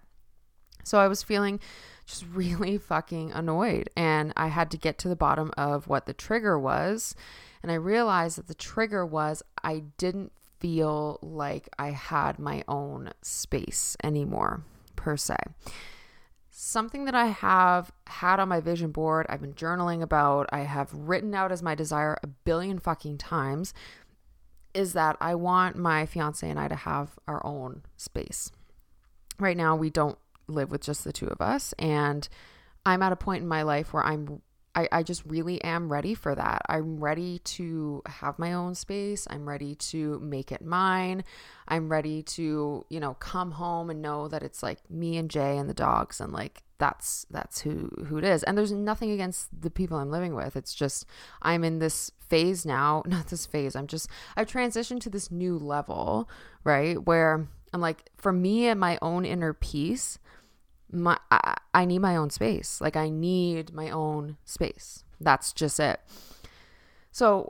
So 0.84 1.00
I 1.00 1.08
was 1.08 1.22
feeling 1.22 1.60
just 2.06 2.26
really 2.34 2.80
fucking 2.80 3.32
annoyed. 3.32 3.92
And 3.96 4.34
I 4.36 4.48
had 4.48 4.72
to 4.72 4.78
get 4.78 4.98
to 5.00 5.08
the 5.08 5.16
bottom 5.16 5.52
of 5.56 5.88
what 5.88 6.08
the 6.08 6.14
trigger 6.14 6.58
was. 6.58 7.16
And 7.62 7.72
I 7.72 7.76
realized 7.76 8.40
that 8.40 8.48
the 8.48 8.56
trigger 8.56 9.06
was 9.06 9.44
I 9.64 9.84
didn't 10.00 10.32
feel 10.60 11.20
like 11.22 11.70
I 11.78 11.92
had 11.92 12.40
my 12.40 12.64
own 12.68 13.12
space 13.22 13.96
anymore 14.04 14.64
per 15.04 15.18
se. 15.18 15.36
Something 16.50 17.04
that 17.06 17.16
I 17.16 17.26
have 17.26 17.92
had 18.08 18.40
on 18.40 18.48
my 18.48 18.62
vision 18.62 18.92
board, 18.92 19.26
I've 19.28 19.42
been 19.42 19.54
journaling 19.54 20.02
about, 20.02 20.48
I 20.52 20.62
have 20.62 20.94
written 20.94 21.36
out 21.36 21.52
as 21.52 21.62
my 21.62 21.76
desire 21.76 22.18
a 22.24 22.28
billion 22.28 22.80
fucking 22.80 23.18
times, 23.18 23.74
is 24.74 24.94
that 24.94 25.18
I 25.20 25.36
want 25.36 25.76
my 25.76 26.06
fiance 26.06 26.50
and 26.50 26.58
I 26.58 26.70
to 26.70 26.76
have 26.76 27.20
our 27.28 27.46
own 27.46 27.82
space. 27.98 28.50
Right 29.40 29.58
now, 29.58 29.76
we 29.76 29.90
don't 29.90 30.18
live 30.48 30.72
with 30.72 30.82
just 30.82 31.04
the 31.04 31.12
two 31.12 31.28
of 31.28 31.42
us, 31.42 31.74
and 31.78 32.30
I'm 32.86 33.04
at 33.04 33.12
a 33.12 33.18
point 33.18 33.42
in 33.42 33.48
my 33.48 33.64
life 33.64 33.94
where 33.94 34.06
I'm 34.06 34.42
I, 34.76 34.88
I 34.92 35.04
just 35.04 35.24
really 35.26 35.64
am 35.64 35.92
ready 35.92 36.16
for 36.16 36.34
that. 36.34 36.64
I'm 36.68 37.00
ready 37.00 37.40
to 37.40 38.02
have 38.08 38.40
my 38.40 38.54
own 38.54 38.76
space. 38.76 39.28
I'm 39.30 39.48
ready 39.48 39.76
to 39.76 40.20
make 40.20 40.52
it 40.52 40.64
mine. 40.66 41.24
I'm 41.68 41.90
ready 41.90 42.24
to, 42.24 42.86
you 42.90 43.00
know, 43.00 43.14
come 43.16 43.52
home 43.52 43.90
and 43.90 44.02
know 44.02 44.28
that 44.28 44.44
it's 44.44 44.64
like 44.64 44.90
me 44.90 45.18
and 45.18 45.30
Jay 45.30 45.58
and 45.58 45.70
the 45.70 45.74
dogs 45.74 46.20
and 46.20 46.34
like 46.34 46.64
that's 46.80 47.26
that's 47.30 47.62
who 47.62 47.90
who 48.08 48.18
it 48.18 48.24
is. 48.24 48.44
And 48.44 48.58
there's 48.58 48.72
nothing 48.72 49.12
against 49.12 49.62
the 49.62 49.70
people 49.70 49.98
I'm 49.98 50.12
living 50.12 50.36
with. 50.36 50.56
It's 50.56 50.74
just 50.74 51.06
I'm 51.42 51.64
in 51.64 51.80
this 51.80 52.12
phase 52.20 52.66
now, 52.66 53.04
not 53.08 53.28
this 53.28 53.46
phase. 53.46 53.76
I'm 53.76 53.88
just 53.88 54.10
I've 54.36 54.48
transitioned 54.48 55.02
to 55.02 55.10
this 55.10 55.32
new 55.32 55.58
level, 55.58 56.30
right? 56.64 57.02
Where 57.02 57.48
I'm 57.74 57.82
like 57.82 58.10
for 58.18 58.34
me 58.34 58.68
and 58.68 58.80
my 58.80 58.98
own 59.02 59.24
inner 59.24 59.54
peace, 59.54 60.20
my 60.94 61.18
I, 61.32 61.56
I 61.74 61.86
need 61.86 62.00
my 62.00 62.16
own 62.16 62.30
space. 62.30 62.80
Like 62.80 62.96
I 62.96 63.10
need 63.10 63.74
my 63.74 63.90
own 63.90 64.38
space. 64.46 65.04
That's 65.20 65.54
just 65.54 65.80
it. 65.80 66.00
So 67.12 67.50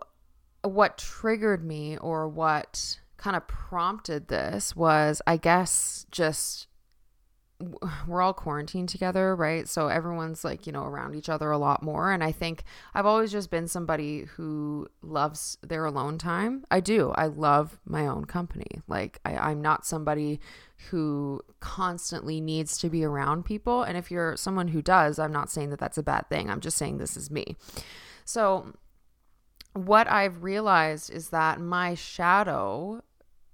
what 0.64 0.98
triggered 0.98 1.64
me 1.64 1.98
or 1.98 2.28
what 2.28 3.00
kind 3.18 3.36
of 3.36 3.48
prompted 3.48 4.28
this 4.28 4.76
was 4.76 5.22
I 5.28 5.38
guess 5.38 6.06
just 6.12 6.68
we're 8.08 8.22
all 8.22 8.34
quarantined 8.34 8.90
together, 8.90 9.36
right? 9.36 9.68
So 9.68 9.88
everyone's 9.88 10.44
like, 10.44 10.66
you 10.66 10.74
know, 10.74 10.84
around 10.84 11.16
each 11.16 11.30
other 11.30 11.52
a 11.52 11.58
lot 11.58 11.84
more. 11.84 12.12
And 12.12 12.24
I 12.24 12.32
think 12.32 12.64
I've 12.94 13.06
always 13.06 13.32
just 13.32 13.50
been 13.50 13.68
somebody 13.68 14.26
who 14.36 14.88
loves 15.02 15.58
their 15.62 15.86
alone 15.86 16.18
time. 16.18 16.66
I 16.72 16.80
do. 16.80 17.12
I 17.16 17.28
love 17.28 17.80
my 17.86 18.08
own 18.08 18.26
company. 18.26 18.82
Like, 18.88 19.20
I, 19.26 19.38
I'm 19.38 19.62
not 19.62 19.86
somebody 19.86 20.40
who 20.90 21.42
constantly 21.74 22.39
needs 22.39 22.77
to 22.77 22.88
be 22.88 23.03
around 23.03 23.46
people. 23.46 23.82
And 23.82 23.98
if 23.98 24.12
you're 24.12 24.38
someone 24.38 24.68
who 24.68 24.84
does, 24.84 25.18
I'm 25.18 25.32
not 25.32 25.50
saying 25.50 25.72
that 25.72 25.80
that's 25.80 25.98
a 25.98 26.03
bad 26.03 26.30
thing. 26.30 26.48
I'm 26.48 26.60
just 26.60 26.77
saying 26.77 27.00
this 27.00 27.18
is 27.18 27.32
me. 27.32 27.56
So, 28.25 28.74
what 29.74 30.08
I've 30.08 30.44
realized 30.44 31.10
is 31.10 31.30
that 31.30 31.60
my 31.60 31.96
shadow 31.96 33.03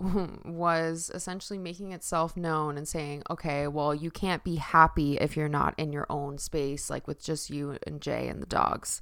was 0.44 1.10
essentially 1.14 1.58
making 1.58 1.94
itself 1.94 2.36
known 2.36 2.78
and 2.78 2.86
saying, 2.86 3.24
okay, 3.30 3.70
well, 3.70 3.96
you 3.96 4.12
can't 4.12 4.44
be 4.44 4.58
happy 4.58 5.18
if 5.18 5.38
you're 5.38 5.48
not 5.48 5.74
in 5.78 5.94
your 5.94 6.06
own 6.10 6.38
space, 6.38 6.90
like 6.90 7.08
with 7.08 7.24
just 7.24 7.50
you 7.50 7.78
and 7.88 8.02
Jay 8.02 8.28
and 8.28 8.42
the 8.42 8.48
dogs. 8.48 9.02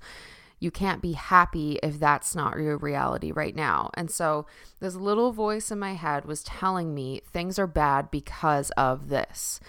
You 0.59 0.71
can't 0.71 1.01
be 1.01 1.13
happy 1.13 1.79
if 1.83 1.99
that's 1.99 2.35
not 2.35 2.57
your 2.57 2.77
reality 2.77 3.31
right 3.31 3.55
now. 3.55 3.91
And 3.93 4.09
so 4.09 4.47
this 4.79 4.95
little 4.95 5.31
voice 5.31 5.71
in 5.71 5.79
my 5.79 5.93
head 5.93 6.25
was 6.25 6.43
telling 6.43 6.93
me 6.93 7.21
things 7.31 7.59
are 7.59 7.67
bad 7.67 8.09
because 8.09 8.71
of 8.71 9.09
this. 9.09 9.59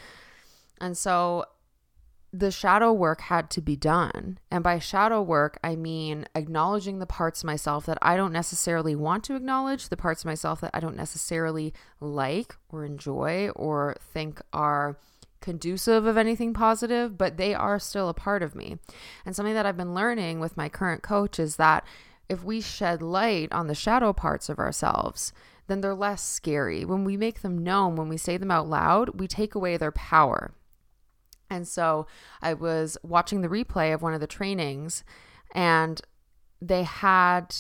And 0.81 0.97
so 0.97 1.45
the 2.33 2.51
shadow 2.51 2.93
work 2.93 3.23
had 3.23 3.51
to 3.51 3.61
be 3.61 3.77
done. 3.77 4.39
And 4.51 4.63
by 4.63 4.79
shadow 4.79 5.23
work, 5.23 5.59
I 5.63 5.77
mean 5.77 6.27
acknowledging 6.35 6.99
the 6.99 7.07
parts 7.07 7.43
of 7.43 7.47
myself 7.47 7.87
that 7.87 7.99
I 8.03 8.17
don't 8.17 8.33
necessarily 8.33 8.95
want 8.95 9.25
to 9.25 9.37
acknowledge, 9.37 9.89
the 9.89 9.97
parts 9.97 10.23
of 10.23 10.27
myself 10.27 10.61
that 10.61 10.71
I 10.75 10.81
don't 10.81 10.97
necessarily 10.97 11.73
like 12.01 12.57
or 12.69 12.85
enjoy 12.85 13.49
or 13.51 13.97
think 14.01 14.43
are 14.53 14.99
conducive 15.41 16.07
of 16.07 16.17
anything 16.17 16.53
positive, 16.53 17.17
but 17.17 17.37
they 17.37 17.55
are 17.55 17.79
still 17.79 18.09
a 18.09 18.15
part 18.15 18.43
of 18.43 18.55
me. 18.55 18.79
And 19.25 19.35
something 19.35 19.55
that 19.55 19.67
I've 19.67 19.77
been 19.77 19.95
learning 19.95 20.41
with 20.41 20.57
my 20.57 20.69
current 20.69 21.03
coach 21.03 21.39
is 21.39 21.57
that 21.57 21.87
if 22.29 22.45
we 22.45 22.61
shed 22.61 23.01
light 23.01 23.53
on 23.53 23.67
the 23.67 23.75
shadow 23.75 24.13
parts 24.13 24.49
of 24.49 24.59
ourselves, 24.59 25.33
then 25.67 25.81
they're 25.81 25.95
less 25.95 26.23
scary. 26.23 26.85
When 26.85 27.05
we 27.05 27.17
make 27.17 27.43
them 27.43 27.63
known, 27.63 27.97
when 27.97 28.09
we 28.09 28.17
say 28.17 28.37
them 28.37 28.51
out 28.51 28.69
loud, 28.69 29.21
we 29.21 29.27
take 29.27 29.55
away 29.55 29.77
their 29.77 29.93
power. 29.93 30.53
And 31.51 31.67
so 31.67 32.07
I 32.43 32.55
was 32.55 32.99
watching 33.03 33.41
the 33.41 33.49
replay 33.49 33.95
of 33.95 34.03
one 34.03 34.15
of 34.15 34.21
the 34.21 34.27
trainings, 34.27 35.05
and 35.53 36.01
they 36.61 36.83
had 36.83 37.55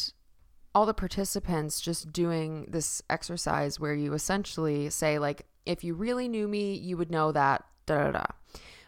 all 0.74 0.84
the 0.84 0.94
participants 0.94 1.80
just 1.80 2.12
doing 2.12 2.66
this 2.68 3.00
exercise 3.08 3.80
where 3.80 3.94
you 3.94 4.12
essentially 4.12 4.90
say, 4.90 5.18
like, 5.18 5.46
if 5.68 5.84
you 5.84 5.94
really 5.94 6.28
knew 6.28 6.48
me, 6.48 6.74
you 6.74 6.96
would 6.96 7.10
know 7.10 7.30
that, 7.30 7.62
da 7.84 8.04
da 8.04 8.10
da. 8.12 8.24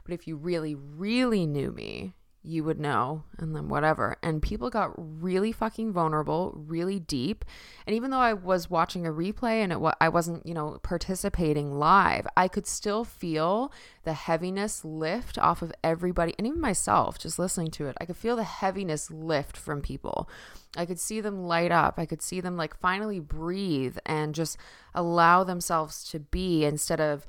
But 0.02 0.14
if 0.14 0.26
you 0.26 0.36
really, 0.36 0.74
really 0.74 1.46
knew 1.46 1.70
me, 1.70 2.14
you 2.42 2.64
would 2.64 2.80
know, 2.80 3.22
and 3.38 3.54
then 3.54 3.68
whatever. 3.68 4.16
And 4.22 4.40
people 4.40 4.70
got 4.70 4.92
really 4.96 5.52
fucking 5.52 5.92
vulnerable, 5.92 6.54
really 6.56 6.98
deep. 6.98 7.44
And 7.86 7.94
even 7.94 8.10
though 8.10 8.18
I 8.18 8.32
was 8.32 8.70
watching 8.70 9.06
a 9.06 9.10
replay 9.10 9.62
and 9.62 9.72
it 9.72 9.94
I 10.00 10.08
wasn't, 10.08 10.46
you 10.46 10.54
know, 10.54 10.78
participating 10.82 11.78
live, 11.78 12.26
I 12.36 12.48
could 12.48 12.66
still 12.66 13.04
feel 13.04 13.72
the 14.04 14.14
heaviness 14.14 14.84
lift 14.84 15.38
off 15.38 15.60
of 15.60 15.72
everybody, 15.84 16.34
and 16.38 16.46
even 16.46 16.60
myself, 16.60 17.18
just 17.18 17.38
listening 17.38 17.70
to 17.72 17.86
it. 17.88 17.96
I 18.00 18.06
could 18.06 18.16
feel 18.16 18.36
the 18.36 18.44
heaviness 18.44 19.10
lift 19.10 19.56
from 19.56 19.82
people. 19.82 20.28
I 20.76 20.86
could 20.86 21.00
see 21.00 21.20
them 21.20 21.44
light 21.44 21.72
up. 21.72 21.98
I 21.98 22.06
could 22.06 22.22
see 22.22 22.40
them 22.40 22.56
like 22.56 22.78
finally 22.78 23.20
breathe 23.20 23.98
and 24.06 24.34
just 24.34 24.56
allow 24.94 25.44
themselves 25.44 26.04
to 26.10 26.20
be 26.20 26.64
instead 26.64 27.00
of 27.00 27.26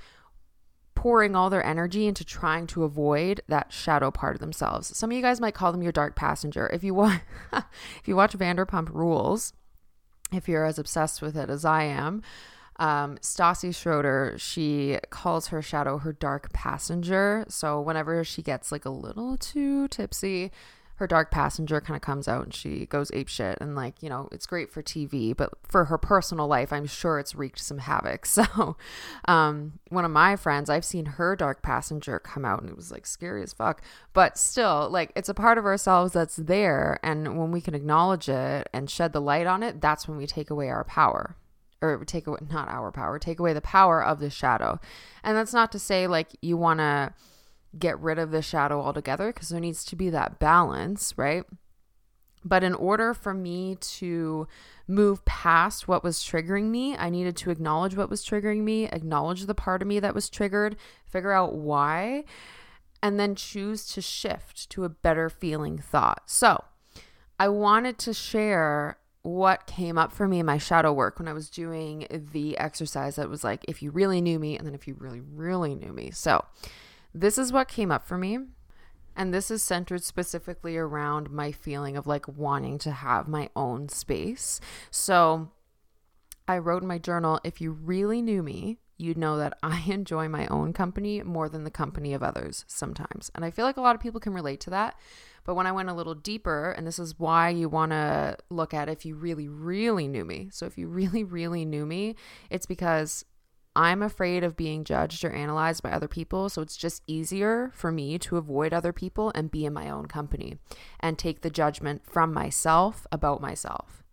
pouring 1.02 1.36
all 1.36 1.50
their 1.50 1.66
energy 1.66 2.06
into 2.06 2.24
trying 2.24 2.68
to 2.68 2.84
avoid 2.84 3.42
that 3.48 3.74
shadow 3.74 4.12
part 4.12 4.36
of 4.36 4.40
themselves. 4.40 4.96
Some 4.96 5.10
of 5.10 5.18
you 5.18 5.24
guys 5.24 5.42
might 5.42 5.56
call 5.56 5.72
them 5.72 5.82
your 5.82 5.92
dark 5.92 6.16
passenger. 6.16 6.70
If 6.72 6.84
you 6.84 6.94
watch 6.94 7.22
if 7.54 8.08
you 8.08 8.16
watch 8.16 8.38
Vanderpump 8.38 8.94
Rules, 8.94 9.52
if 10.32 10.48
you're 10.48 10.64
as 10.64 10.78
obsessed 10.78 11.20
with 11.20 11.36
it 11.36 11.50
as 11.50 11.66
I 11.66 11.86
am, 11.86 12.22
um, 12.76 13.18
Stassi 13.18 13.74
Schroeder, 13.74 14.36
she 14.38 15.00
calls 15.10 15.48
her 15.48 15.60
shadow 15.64 15.98
her 15.98 16.14
dark 16.14 16.54
passenger. 16.54 17.46
So 17.50 17.82
whenever 17.82 18.24
she 18.24 18.44
gets 18.44 18.72
like 18.72 18.86
a 18.86 18.92
little 18.92 19.38
too 19.38 19.88
tipsy, 19.88 20.52
her 21.02 21.08
dark 21.08 21.32
passenger 21.32 21.82
kind 21.82 21.96
of 21.96 22.02
comes 22.02 22.28
out 22.28 22.44
and 22.44 22.54
she 22.54 22.86
goes 22.86 23.10
ape 23.12 23.28
shit 23.28 23.58
and 23.60 23.76
like 23.76 24.04
you 24.04 24.08
know 24.08 24.30
it's 24.32 24.46
great 24.46 24.70
for 24.70 24.84
tv 24.84 25.36
but 25.36 25.50
for 25.68 25.86
her 25.86 25.98
personal 25.98 26.46
life 26.46 26.72
i'm 26.72 26.86
sure 26.86 27.18
it's 27.18 27.34
wreaked 27.34 27.60
some 27.60 27.80
havoc. 27.80 28.26
So 28.32 28.78
um, 29.26 29.80
one 29.90 30.06
of 30.06 30.12
my 30.12 30.36
friends 30.36 30.70
i've 30.70 30.86
seen 30.86 31.06
her 31.06 31.36
dark 31.36 31.64
passenger 31.64 32.20
come 32.20 32.46
out 32.46 32.62
and 32.62 32.70
it 32.70 32.76
was 32.76 32.92
like 32.92 33.08
scary 33.08 33.42
as 33.42 33.52
fuck 33.52 33.82
but 34.14 34.38
still 34.38 34.90
like 34.92 35.12
it's 35.16 35.28
a 35.28 35.34
part 35.34 35.58
of 35.58 35.66
ourselves 35.66 36.14
that's 36.14 36.36
there 36.36 37.00
and 37.02 37.36
when 37.38 37.52
we 37.52 37.62
can 37.62 37.74
acknowledge 37.74 38.30
it 38.30 38.70
and 38.72 38.92
shed 38.92 39.12
the 39.12 39.20
light 39.20 39.48
on 39.48 39.64
it 39.64 39.82
that's 39.82 40.08
when 40.08 40.18
we 40.18 40.28
take 40.28 40.52
away 40.52 40.70
our 40.70 40.84
power. 40.84 41.36
Or 41.84 42.06
take 42.06 42.28
away 42.28 42.38
not 42.52 42.70
our 42.70 42.92
power 42.92 43.18
take 43.18 43.40
away 43.40 43.54
the 43.54 43.62
power 43.62 44.04
of 44.04 44.20
the 44.20 44.30
shadow. 44.30 44.80
And 45.24 45.36
that's 45.36 45.52
not 45.54 45.72
to 45.72 45.80
say 45.80 46.06
like 46.06 46.28
you 46.40 46.56
want 46.56 46.80
to 46.80 47.12
get 47.78 48.00
rid 48.00 48.20
of 48.20 48.32
the 48.32 48.42
shadow 48.42 48.82
altogether 48.82 49.32
because 49.32 49.50
there 49.50 49.60
needs 49.60 49.84
to 49.86 49.96
be 49.96 50.10
that 50.10 50.40
balance, 50.40 51.14
right? 51.18 51.44
But 52.44 52.64
in 52.64 52.74
order 52.74 53.14
for 53.14 53.34
me 53.34 53.78
to 53.82 54.48
move 54.88 55.24
past 55.26 55.88
what 55.88 56.04
was 56.04 56.20
triggering 56.20 56.66
me, 56.66 56.98
I 56.98 57.10
needed 57.10 57.36
to 57.38 57.52
acknowledge 57.52 57.96
what 57.96 58.10
was 58.10 58.26
triggering 58.26 58.62
me, 58.62 58.86
acknowledge 58.86 59.46
the 59.46 59.56
part 59.56 59.82
of 59.82 59.88
me 59.88 60.00
that 60.00 60.16
was 60.16 60.30
triggered, 60.30 60.76
figure 61.06 61.32
out 61.32 61.54
why, 61.56 62.24
and 63.04 63.20
then 63.20 63.36
choose 63.36 63.86
to 63.94 64.02
shift 64.02 64.70
to 64.72 64.84
a 64.84 64.90
better 64.90 65.30
feeling 65.30 65.78
thought. 65.78 66.24
So, 66.26 66.64
I 67.40 67.48
wanted 67.48 67.98
to 68.00 68.14
share 68.14 68.98
what 69.24 69.68
came 69.68 69.98
up 69.98 70.12
for 70.12 70.28
me 70.28 70.40
in 70.40 70.46
my 70.46 70.58
shadow 70.58 70.92
work 70.92 71.20
when 71.20 71.28
I 71.28 71.34
was 71.34 71.50
doing 71.50 72.08
the 72.32 72.58
exercise 72.58 73.16
that 73.16 73.30
was 73.30 73.44
like, 73.44 73.64
if 73.68 73.82
you 73.82 73.92
really 73.92 74.20
knew 74.22 74.40
me, 74.40 74.58
and 74.58 74.66
then 74.66 74.74
if 74.74 74.88
you 74.88 74.96
really, 74.98 75.22
really 75.22 75.76
knew 75.76 75.94
me. 75.94 76.12
So, 76.12 76.44
this 77.14 77.38
is 77.38 77.52
what 77.52 77.68
came 77.68 77.92
up 77.92 78.06
for 78.06 78.18
me. 78.18 78.40
And 79.16 79.34
this 79.34 79.52
is 79.52 79.62
centered 79.62 80.04
specifically 80.04 80.78
around 80.78 81.30
my 81.30 81.52
feeling 81.52 81.98
of 81.98 82.08
like 82.08 82.28
wanting 82.28 82.78
to 82.80 82.92
have 82.92 83.28
my 83.28 83.50
own 83.56 83.90
space. 83.90 84.62
So, 84.90 85.50
I 86.48 86.58
wrote 86.58 86.82
in 86.82 86.88
my 86.88 86.98
journal, 86.98 87.40
if 87.44 87.62
you 87.62 87.72
really 87.72 88.22
knew 88.22 88.42
me, 88.42 88.78
you'd 88.98 89.18
know 89.18 89.38
that 89.38 89.58
I 89.62 89.84
enjoy 89.88 90.28
my 90.28 90.48
own 90.48 90.74
company 90.74 91.22
more 91.24 91.50
than 91.50 91.66
the 91.66 91.72
company 91.72 92.14
of 92.14 92.24
others 92.24 92.66
sometimes. 92.68 93.32
And 93.36 93.44
I 93.44 93.52
feel 93.52 93.66
like 93.66 93.78
a 93.78 93.82
lot 93.82 93.96
of 93.96 94.02
people 94.02 94.20
can 94.20 94.34
relate 94.34 94.60
to 94.62 94.70
that 94.72 94.96
but 95.44 95.56
when 95.56 95.68
I 95.68 95.72
went 95.72 95.90
a 95.90 95.94
little 95.94 96.14
deeper, 96.14 96.72
and 96.72 96.86
this 96.86 97.00
is 97.00 97.18
why 97.18 97.50
you 97.50 97.68
want 97.68 97.92
to 97.92 98.38
look 98.50 98.74
at 98.74 98.90
if 98.90 99.06
you 99.06 99.16
really, 99.16 99.48
really 99.48 100.08
knew 100.08 100.24
me. 100.24 100.50
So 100.52 100.66
if 100.66 100.78
you 100.78 100.88
really, 100.88 101.24
really 101.24 101.66
knew 101.66 101.86
me, 101.86 102.16
it's 102.50 102.66
because 102.66 103.26
I'm 103.76 104.02
afraid 104.02 104.44
of 104.44 104.58
being 104.58 104.84
judged 104.84 105.24
or 105.24 105.32
analyzed 105.32 105.82
by 105.82 105.92
other 105.92 106.08
people. 106.08 106.50
So 106.50 106.62
it's 106.62 106.76
just 106.76 107.04
easier 107.08 107.72
for 107.74 107.92
me 107.92 108.18
to 108.20 108.38
avoid 108.38 108.74
other 108.74 108.92
people 108.92 109.32
and 109.34 109.52
be 109.52 109.66
in 109.66 109.74
my 109.74 109.90
own 109.90 110.08
company 110.08 110.58
and 111.00 111.18
take 111.18 111.42
the 111.42 111.50
judgment 111.50 112.06
from 112.06 112.34
myself 112.34 113.08
about 113.12 113.42
myself. 113.42 114.04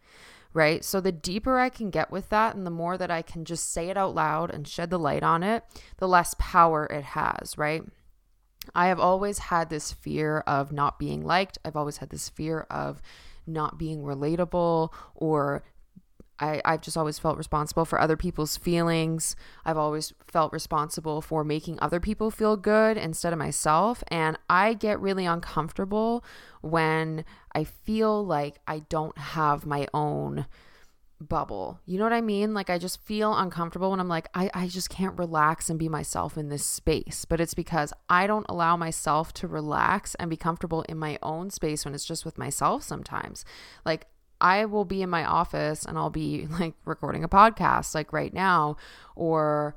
Right. 0.54 0.84
So 0.84 1.00
the 1.00 1.12
deeper 1.12 1.58
I 1.58 1.68
can 1.68 1.90
get 1.90 2.10
with 2.10 2.30
that 2.30 2.54
and 2.54 2.66
the 2.66 2.70
more 2.70 2.96
that 2.96 3.10
I 3.10 3.22
can 3.22 3.44
just 3.44 3.70
say 3.70 3.90
it 3.90 3.96
out 3.96 4.14
loud 4.14 4.50
and 4.50 4.66
shed 4.66 4.90
the 4.90 4.98
light 4.98 5.22
on 5.22 5.42
it, 5.42 5.64
the 5.98 6.08
less 6.08 6.34
power 6.38 6.86
it 6.86 7.04
has. 7.04 7.58
Right. 7.58 7.82
I 8.74 8.86
have 8.88 9.00
always 9.00 9.38
had 9.38 9.70
this 9.70 9.92
fear 9.92 10.38
of 10.40 10.72
not 10.72 10.98
being 10.98 11.24
liked. 11.24 11.58
I've 11.64 11.76
always 11.76 11.98
had 11.98 12.10
this 12.10 12.28
fear 12.28 12.66
of 12.70 13.02
not 13.46 13.78
being 13.78 14.02
relatable 14.02 14.92
or 15.14 15.64
I, 16.40 16.60
I've 16.64 16.80
just 16.80 16.96
always 16.96 17.18
felt 17.18 17.36
responsible 17.36 17.84
for 17.84 18.00
other 18.00 18.16
people's 18.16 18.56
feelings. 18.56 19.36
I've 19.64 19.76
always 19.76 20.12
felt 20.26 20.52
responsible 20.52 21.20
for 21.20 21.44
making 21.44 21.78
other 21.80 22.00
people 22.00 22.30
feel 22.30 22.56
good 22.56 22.96
instead 22.96 23.32
of 23.32 23.38
myself. 23.38 24.02
And 24.08 24.38
I 24.48 24.74
get 24.74 25.00
really 25.00 25.26
uncomfortable 25.26 26.24
when 26.60 27.24
I 27.54 27.64
feel 27.64 28.24
like 28.24 28.58
I 28.66 28.80
don't 28.88 29.16
have 29.18 29.66
my 29.66 29.86
own 29.92 30.46
bubble. 31.20 31.80
You 31.84 31.98
know 31.98 32.04
what 32.04 32.12
I 32.12 32.20
mean? 32.20 32.54
Like 32.54 32.70
I 32.70 32.78
just 32.78 33.04
feel 33.04 33.34
uncomfortable 33.34 33.90
when 33.90 34.00
I'm 34.00 34.08
like, 34.08 34.28
I, 34.34 34.50
I 34.54 34.68
just 34.68 34.88
can't 34.90 35.18
relax 35.18 35.68
and 35.68 35.78
be 35.78 35.88
myself 35.88 36.38
in 36.38 36.48
this 36.48 36.64
space. 36.64 37.24
But 37.28 37.40
it's 37.40 37.54
because 37.54 37.92
I 38.08 38.26
don't 38.26 38.46
allow 38.48 38.76
myself 38.76 39.32
to 39.34 39.48
relax 39.48 40.14
and 40.16 40.30
be 40.30 40.36
comfortable 40.36 40.82
in 40.82 40.98
my 40.98 41.18
own 41.22 41.50
space 41.50 41.84
when 41.84 41.94
it's 41.94 42.04
just 42.04 42.24
with 42.24 42.38
myself 42.38 42.82
sometimes. 42.82 43.44
Like 43.84 44.06
I 44.40 44.64
will 44.66 44.84
be 44.84 45.02
in 45.02 45.10
my 45.10 45.24
office 45.24 45.84
and 45.84 45.98
I'll 45.98 46.10
be 46.10 46.46
like 46.60 46.74
recording 46.84 47.24
a 47.24 47.28
podcast 47.28 47.94
like 47.94 48.12
right 48.12 48.32
now 48.32 48.76
or 49.16 49.76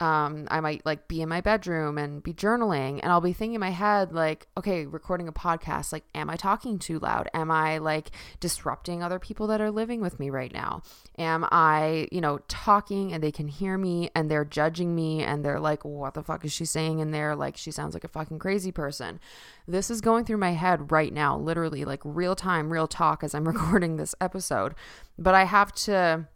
um, 0.00 0.48
I 0.50 0.60
might 0.60 0.84
like 0.86 1.08
be 1.08 1.20
in 1.20 1.28
my 1.28 1.42
bedroom 1.42 1.98
and 1.98 2.22
be 2.22 2.32
journaling, 2.32 3.00
and 3.02 3.12
I'll 3.12 3.20
be 3.20 3.34
thinking 3.34 3.54
in 3.54 3.60
my 3.60 3.70
head, 3.70 4.12
like, 4.12 4.46
okay, 4.56 4.86
recording 4.86 5.28
a 5.28 5.32
podcast, 5.32 5.92
like, 5.92 6.04
am 6.14 6.30
I 6.30 6.36
talking 6.36 6.78
too 6.78 6.98
loud? 6.98 7.28
Am 7.34 7.50
I 7.50 7.78
like 7.78 8.10
disrupting 8.40 9.02
other 9.02 9.18
people 9.18 9.46
that 9.48 9.60
are 9.60 9.70
living 9.70 10.00
with 10.00 10.18
me 10.18 10.30
right 10.30 10.52
now? 10.52 10.82
Am 11.18 11.46
I, 11.52 12.08
you 12.10 12.20
know, 12.20 12.38
talking 12.48 13.12
and 13.12 13.22
they 13.22 13.30
can 13.30 13.48
hear 13.48 13.76
me 13.76 14.10
and 14.14 14.30
they're 14.30 14.44
judging 14.44 14.94
me 14.94 15.22
and 15.22 15.44
they're 15.44 15.60
like, 15.60 15.84
what 15.84 16.14
the 16.14 16.22
fuck 16.22 16.44
is 16.44 16.52
she 16.52 16.64
saying? 16.64 17.00
in 17.00 17.10
they're 17.10 17.36
like, 17.36 17.56
she 17.56 17.70
sounds 17.70 17.94
like 17.94 18.04
a 18.04 18.08
fucking 18.08 18.38
crazy 18.38 18.72
person. 18.72 19.20
This 19.68 19.90
is 19.90 20.00
going 20.00 20.24
through 20.24 20.38
my 20.38 20.52
head 20.52 20.90
right 20.90 21.12
now, 21.12 21.36
literally, 21.36 21.84
like 21.84 22.00
real 22.04 22.34
time, 22.34 22.72
real 22.72 22.86
talk 22.86 23.22
as 23.22 23.34
I'm 23.34 23.46
recording 23.48 23.96
this 23.96 24.14
episode. 24.20 24.74
But 25.18 25.34
I 25.34 25.44
have 25.44 25.72
to 25.72 26.26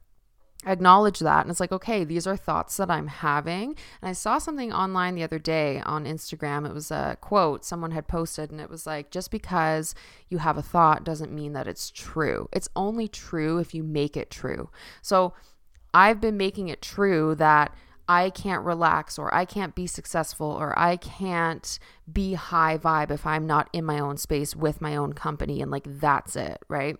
acknowledge 0.66 1.18
that 1.20 1.42
and 1.42 1.50
it's 1.50 1.60
like 1.60 1.72
okay 1.72 2.04
these 2.04 2.26
are 2.26 2.36
thoughts 2.36 2.76
that 2.76 2.90
i'm 2.90 3.06
having. 3.06 3.76
And 4.00 4.08
i 4.08 4.12
saw 4.12 4.38
something 4.38 4.72
online 4.72 5.14
the 5.14 5.22
other 5.22 5.38
day 5.38 5.80
on 5.84 6.04
instagram. 6.04 6.66
It 6.66 6.74
was 6.74 6.90
a 6.90 7.16
quote 7.20 7.64
someone 7.64 7.90
had 7.90 8.08
posted 8.08 8.50
and 8.50 8.60
it 8.60 8.70
was 8.70 8.86
like 8.86 9.10
just 9.10 9.30
because 9.30 9.94
you 10.28 10.38
have 10.38 10.56
a 10.56 10.62
thought 10.62 11.04
doesn't 11.04 11.32
mean 11.32 11.52
that 11.52 11.68
it's 11.68 11.90
true. 11.90 12.48
It's 12.52 12.68
only 12.76 13.08
true 13.08 13.58
if 13.58 13.74
you 13.74 13.82
make 13.82 14.16
it 14.16 14.30
true. 14.30 14.70
So 15.02 15.34
i've 15.92 16.20
been 16.20 16.36
making 16.36 16.68
it 16.68 16.82
true 16.82 17.34
that 17.36 17.74
I 18.08 18.30
can't 18.30 18.64
relax 18.64 19.18
or 19.18 19.34
I 19.34 19.44
can't 19.44 19.74
be 19.74 19.86
successful 19.86 20.46
or 20.46 20.78
I 20.78 20.96
can't 20.96 21.78
be 22.10 22.34
high 22.34 22.76
vibe 22.76 23.10
if 23.10 23.26
I'm 23.26 23.46
not 23.46 23.70
in 23.72 23.84
my 23.84 23.98
own 23.98 24.18
space 24.18 24.54
with 24.54 24.80
my 24.80 24.94
own 24.94 25.14
company 25.14 25.62
and 25.62 25.70
like 25.70 25.84
that's 25.86 26.36
it, 26.36 26.62
right? 26.68 26.98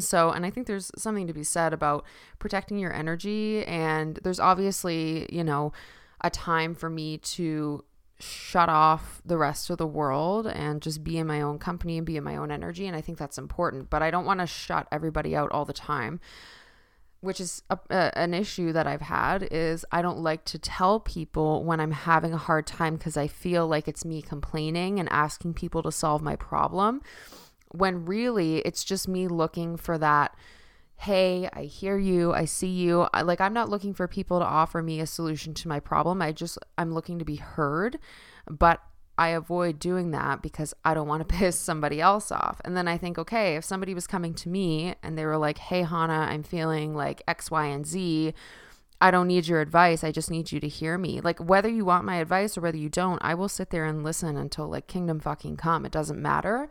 So, 0.00 0.30
and 0.30 0.44
I 0.46 0.50
think 0.50 0.66
there's 0.66 0.90
something 0.96 1.26
to 1.26 1.32
be 1.32 1.44
said 1.44 1.72
about 1.72 2.04
protecting 2.38 2.78
your 2.78 2.92
energy. 2.92 3.64
And 3.64 4.18
there's 4.22 4.40
obviously, 4.40 5.26
you 5.34 5.44
know, 5.44 5.72
a 6.20 6.30
time 6.30 6.74
for 6.74 6.90
me 6.90 7.18
to 7.18 7.84
shut 8.18 8.68
off 8.68 9.20
the 9.26 9.36
rest 9.36 9.68
of 9.68 9.76
the 9.76 9.86
world 9.86 10.46
and 10.46 10.80
just 10.80 11.04
be 11.04 11.18
in 11.18 11.26
my 11.26 11.42
own 11.42 11.58
company 11.58 11.98
and 11.98 12.06
be 12.06 12.16
in 12.16 12.24
my 12.24 12.36
own 12.36 12.50
energy. 12.50 12.86
And 12.86 12.96
I 12.96 13.00
think 13.00 13.18
that's 13.18 13.38
important. 13.38 13.90
But 13.90 14.02
I 14.02 14.10
don't 14.10 14.24
want 14.24 14.40
to 14.40 14.46
shut 14.46 14.88
everybody 14.90 15.36
out 15.36 15.52
all 15.52 15.64
the 15.64 15.72
time 15.72 16.20
which 17.20 17.40
is 17.40 17.62
a, 17.70 17.78
a, 17.90 18.16
an 18.16 18.34
issue 18.34 18.72
that 18.72 18.86
I've 18.86 19.00
had 19.00 19.48
is 19.50 19.84
I 19.90 20.02
don't 20.02 20.18
like 20.18 20.44
to 20.46 20.58
tell 20.58 21.00
people 21.00 21.64
when 21.64 21.80
I'm 21.80 21.90
having 21.90 22.32
a 22.32 22.38
hard 22.38 22.66
time 22.66 22.96
because 22.96 23.16
I 23.16 23.26
feel 23.26 23.66
like 23.66 23.88
it's 23.88 24.04
me 24.04 24.22
complaining 24.22 25.00
and 25.00 25.08
asking 25.10 25.54
people 25.54 25.82
to 25.82 25.92
solve 25.92 26.22
my 26.22 26.36
problem 26.36 27.02
when 27.72 28.04
really 28.04 28.58
it's 28.58 28.84
just 28.84 29.08
me 29.08 29.28
looking 29.28 29.76
for 29.76 29.98
that 29.98 30.34
hey 31.00 31.48
i 31.52 31.62
hear 31.62 31.98
you 31.98 32.32
i 32.32 32.44
see 32.44 32.68
you 32.68 33.06
I, 33.12 33.22
like 33.22 33.40
i'm 33.40 33.52
not 33.52 33.68
looking 33.68 33.92
for 33.92 34.08
people 34.08 34.38
to 34.38 34.44
offer 34.44 34.82
me 34.82 35.00
a 35.00 35.06
solution 35.06 35.52
to 35.54 35.68
my 35.68 35.78
problem 35.78 36.22
i 36.22 36.32
just 36.32 36.58
i'm 36.78 36.92
looking 36.92 37.18
to 37.18 37.24
be 37.24 37.36
heard 37.36 37.98
but 38.48 38.80
i 39.18 39.28
avoid 39.28 39.78
doing 39.78 40.10
that 40.12 40.42
because 40.42 40.72
i 40.84 40.94
don't 40.94 41.08
want 41.08 41.26
to 41.26 41.36
piss 41.36 41.58
somebody 41.58 42.00
else 42.00 42.32
off 42.32 42.60
and 42.64 42.76
then 42.76 42.88
i 42.88 42.96
think 42.96 43.18
okay 43.18 43.56
if 43.56 43.64
somebody 43.64 43.92
was 43.92 44.06
coming 44.06 44.32
to 44.34 44.48
me 44.48 44.94
and 45.02 45.18
they 45.18 45.26
were 45.26 45.36
like 45.36 45.58
hey 45.58 45.82
hahne 45.82 46.10
i'm 46.10 46.42
feeling 46.42 46.94
like 46.94 47.22
x 47.28 47.50
y 47.50 47.66
and 47.66 47.86
z 47.86 48.32
I 49.00 49.10
don't 49.10 49.26
need 49.26 49.46
your 49.46 49.60
advice. 49.60 50.02
I 50.02 50.10
just 50.10 50.30
need 50.30 50.52
you 50.52 50.60
to 50.60 50.68
hear 50.68 50.96
me. 50.96 51.20
Like 51.20 51.38
whether 51.38 51.68
you 51.68 51.84
want 51.84 52.04
my 52.04 52.16
advice 52.16 52.56
or 52.56 52.62
whether 52.62 52.78
you 52.78 52.88
don't, 52.88 53.18
I 53.22 53.34
will 53.34 53.48
sit 53.48 53.70
there 53.70 53.84
and 53.84 54.02
listen 54.02 54.36
until 54.36 54.68
like 54.68 54.86
kingdom 54.86 55.20
fucking 55.20 55.56
come. 55.56 55.84
It 55.84 55.92
doesn't 55.92 56.20
matter. 56.20 56.70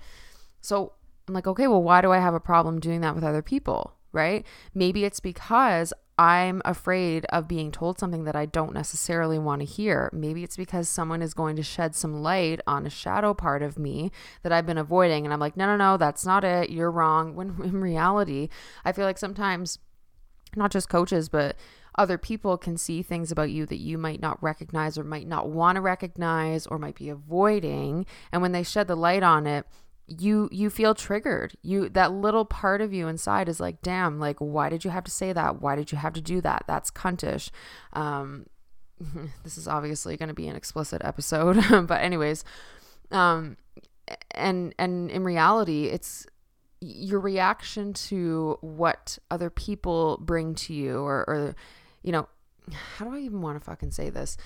So 0.66 0.94
I'm 1.28 1.34
like, 1.34 1.48
okay, 1.48 1.68
well, 1.68 1.84
why 1.84 2.02
do 2.02 2.12
I 2.12 2.20
have 2.20 2.34
a 2.34 2.40
problem 2.40 2.80
doing 2.80 3.02
that 3.02 3.16
with 3.16 3.24
other 3.24 3.42
people? 3.42 3.94
Right? 4.12 4.46
Maybe 4.74 5.04
it's 5.04 5.20
because 5.20 5.94
I'm 6.18 6.62
afraid 6.64 7.26
of 7.26 7.48
being 7.48 7.72
told 7.72 8.00
something 8.00 8.24
that 8.24 8.36
I 8.38 8.46
don't 8.46 8.74
necessarily 8.74 9.38
want 9.38 9.60
to 9.60 9.66
hear. 9.66 10.10
Maybe 10.14 10.44
it's 10.44 10.56
because 10.56 10.88
someone 10.88 11.22
is 11.22 11.34
going 11.34 11.58
to 11.58 11.64
shed 11.64 11.94
some 11.94 12.22
light 12.22 12.62
on 12.66 12.86
a 12.86 12.90
shadow 12.90 13.34
part 13.34 13.62
of 13.62 13.78
me 13.78 14.12
that 14.42 14.54
I've 14.54 14.66
been 14.66 14.78
avoiding. 14.78 15.26
And 15.26 15.34
I'm 15.34 15.42
like, 15.42 15.58
no, 15.58 15.66
no, 15.66 15.76
no, 15.76 15.98
that's 15.98 16.26
not 16.26 16.46
it. 16.46 16.70
You're 16.70 16.92
wrong. 16.92 17.36
When 17.36 17.60
in 17.64 17.82
reality, 17.82 18.48
I 18.86 18.94
feel 18.94 19.06
like 19.06 19.18
sometimes, 19.18 19.80
not 20.56 20.72
just 20.72 20.88
coaches, 20.88 21.28
but 21.28 21.58
other 21.98 22.18
people 22.18 22.58
can 22.58 22.78
see 22.78 23.02
things 23.02 23.32
about 23.32 23.52
you 23.52 23.66
that 23.66 23.80
you 23.80 23.98
might 23.98 24.22
not 24.22 24.42
recognize 24.42 24.98
or 24.98 25.04
might 25.04 25.28
not 25.28 25.50
want 25.50 25.76
to 25.76 25.82
recognize 25.82 26.66
or 26.66 26.78
might 26.78 26.96
be 26.96 27.10
avoiding. 27.10 28.06
And 28.32 28.42
when 28.42 28.54
they 28.54 28.64
shed 28.64 28.88
the 28.88 28.96
light 28.96 29.24
on 29.24 29.48
it, 29.48 29.66
you 30.08 30.50
you 30.52 30.70
feel 30.70 30.94
triggered. 30.94 31.58
You 31.62 31.90
that 31.90 32.12
little 32.12 32.46
part 32.46 32.82
of 32.82 32.94
you 32.94 33.08
inside 33.08 33.50
is 33.50 33.60
like 33.60 33.82
damn 33.82 34.20
like 34.20 34.38
why 34.40 34.70
did 34.70 34.86
you 34.86 34.92
have 34.92 35.04
to 35.06 35.12
say 35.12 35.34
that? 35.34 35.62
Why 35.62 35.76
did 35.76 35.92
you 35.92 35.98
have 35.98 36.14
to 36.14 36.22
do 36.22 36.42
that? 36.42 36.64
That's 36.68 36.92
cuntish. 36.92 37.50
Um 37.94 38.46
this 39.44 39.58
is 39.58 39.68
obviously 39.68 40.16
going 40.16 40.30
to 40.30 40.36
be 40.36 40.48
an 40.48 40.56
explicit 40.56 41.02
episode 41.04 41.62
but 41.88 42.02
anyways 42.02 42.46
um 43.12 43.58
and 44.32 44.74
and 44.80 45.12
in 45.12 45.22
reality 45.26 45.88
it's 45.88 46.26
your 46.80 47.20
reaction 47.20 47.94
to 47.94 48.58
what 48.62 49.18
other 49.30 49.50
people 49.50 50.18
bring 50.22 50.56
to 50.56 50.74
you 50.74 51.00
or 51.00 51.26
or 51.28 51.56
you 52.04 52.12
know 52.14 52.28
how 52.98 53.06
do 53.06 53.16
i 53.16 53.20
even 53.20 53.42
want 53.42 53.58
to 53.58 53.64
fucking 53.64 53.92
say 53.92 54.10
this? 54.10 54.38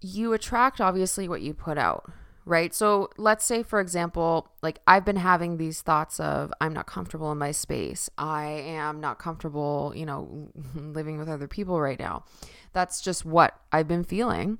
You 0.00 0.32
attract 0.32 0.80
obviously 0.80 1.28
what 1.28 1.42
you 1.42 1.54
put 1.54 1.76
out 1.76 2.10
right? 2.48 2.74
So 2.74 3.10
let's 3.18 3.44
say, 3.44 3.62
for 3.62 3.78
example, 3.78 4.48
like 4.62 4.80
I've 4.86 5.04
been 5.04 5.16
having 5.16 5.58
these 5.58 5.82
thoughts 5.82 6.18
of 6.18 6.52
I'm 6.60 6.72
not 6.72 6.86
comfortable 6.86 7.30
in 7.30 7.38
my 7.38 7.52
space. 7.52 8.08
I 8.16 8.46
am 8.46 9.00
not 9.00 9.18
comfortable, 9.18 9.92
you 9.94 10.06
know, 10.06 10.48
living 10.74 11.18
with 11.18 11.28
other 11.28 11.46
people 11.46 11.80
right 11.80 11.98
now. 11.98 12.24
That's 12.72 13.02
just 13.02 13.24
what 13.24 13.60
I've 13.70 13.86
been 13.86 14.02
feeling. 14.02 14.58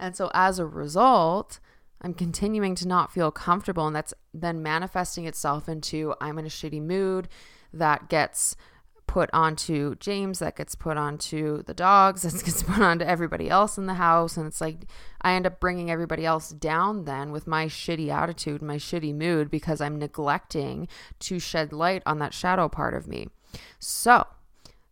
And 0.00 0.16
so 0.16 0.30
as 0.32 0.58
a 0.58 0.66
result, 0.66 1.60
I'm 2.00 2.14
continuing 2.14 2.74
to 2.76 2.88
not 2.88 3.12
feel 3.12 3.30
comfortable. 3.30 3.86
And 3.86 3.94
that's 3.94 4.14
then 4.32 4.62
manifesting 4.62 5.26
itself 5.26 5.68
into 5.68 6.14
I'm 6.20 6.38
in 6.38 6.46
a 6.46 6.50
shitty 6.50 6.82
mood 6.82 7.28
that 7.72 8.08
gets 8.08 8.56
put 9.06 9.30
onto 9.32 9.94
James, 9.96 10.38
that 10.40 10.56
gets 10.56 10.74
put 10.74 10.96
onto 10.96 11.62
the 11.62 11.74
dogs, 11.74 12.22
that 12.30 12.32
gets 12.44 12.62
put 12.62 12.80
onto 12.80 13.04
everybody 13.04 13.48
else 13.48 13.78
in 13.78 13.86
the 13.86 13.94
house. 13.94 14.36
And 14.36 14.46
it's 14.46 14.60
like 14.60 14.86
I 15.22 15.32
end 15.32 15.46
up 15.46 15.60
bringing 15.60 15.90
everybody 15.90 16.24
else 16.26 16.50
down 16.50 17.04
then 17.04 17.32
with 17.32 17.46
my 17.46 17.66
shitty 17.66 18.08
attitude, 18.08 18.62
my 18.62 18.76
shitty 18.76 19.14
mood, 19.14 19.50
because 19.50 19.80
I'm 19.80 19.98
neglecting 19.98 20.88
to 21.20 21.38
shed 21.38 21.72
light 21.72 22.02
on 22.06 22.18
that 22.18 22.34
shadow 22.34 22.68
part 22.68 22.94
of 22.94 23.06
me. 23.06 23.28
So, 23.78 24.26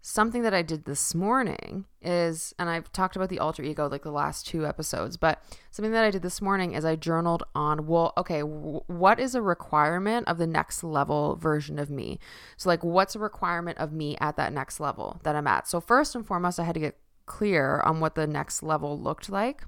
something 0.07 0.43
that 0.43 0.53
I 0.53 0.61
did 0.61 0.85
this 0.85 1.15
morning 1.15 1.87
is, 2.03 2.55
and 2.59 2.69
I've 2.69 2.93
talked 2.93 3.17
about 3.17 3.31
the 3.31 3.39
alter 3.39 3.63
ego 3.63 3.89
like 3.89 4.03
the 4.03 4.11
last 4.11 4.47
two 4.47 4.67
episodes, 4.67 5.17
but 5.17 5.43
something 5.71 5.93
that 5.93 6.05
I 6.05 6.11
did 6.11 6.21
this 6.21 6.43
morning 6.43 6.75
is 6.75 6.85
I 6.85 6.95
journaled 6.95 7.43
on, 7.55 7.87
well, 7.87 8.13
okay, 8.19 8.41
w- 8.41 8.83
what 8.87 9.19
is 9.19 9.35
a 9.35 9.41
requirement 9.41 10.29
of 10.29 10.37
the 10.37 10.47
next 10.47 10.85
level 10.85 11.37
version 11.37 11.79
of 11.79 11.89
me? 11.89 12.19
So, 12.59 12.69
like, 12.69 12.85
what's 12.85 13.17
a 13.17 13.19
requirement 13.19 13.79
of 13.79 13.95
me 13.95 14.15
at 14.21 14.37
that 14.37 14.53
next 14.53 14.79
level 14.79 15.23
that 15.23 15.35
I'm 15.35 15.47
at? 15.47 15.67
So, 15.67 15.81
first 15.81 16.15
and 16.15 16.27
foremost, 16.27 16.61
I 16.61 16.65
had 16.65 16.75
to 16.75 16.81
get 16.81 16.99
clear 17.25 17.81
on 17.81 18.01
what 18.01 18.15
the 18.15 18.27
next 18.27 18.63
level 18.63 19.01
looked 19.01 19.31
like. 19.31 19.65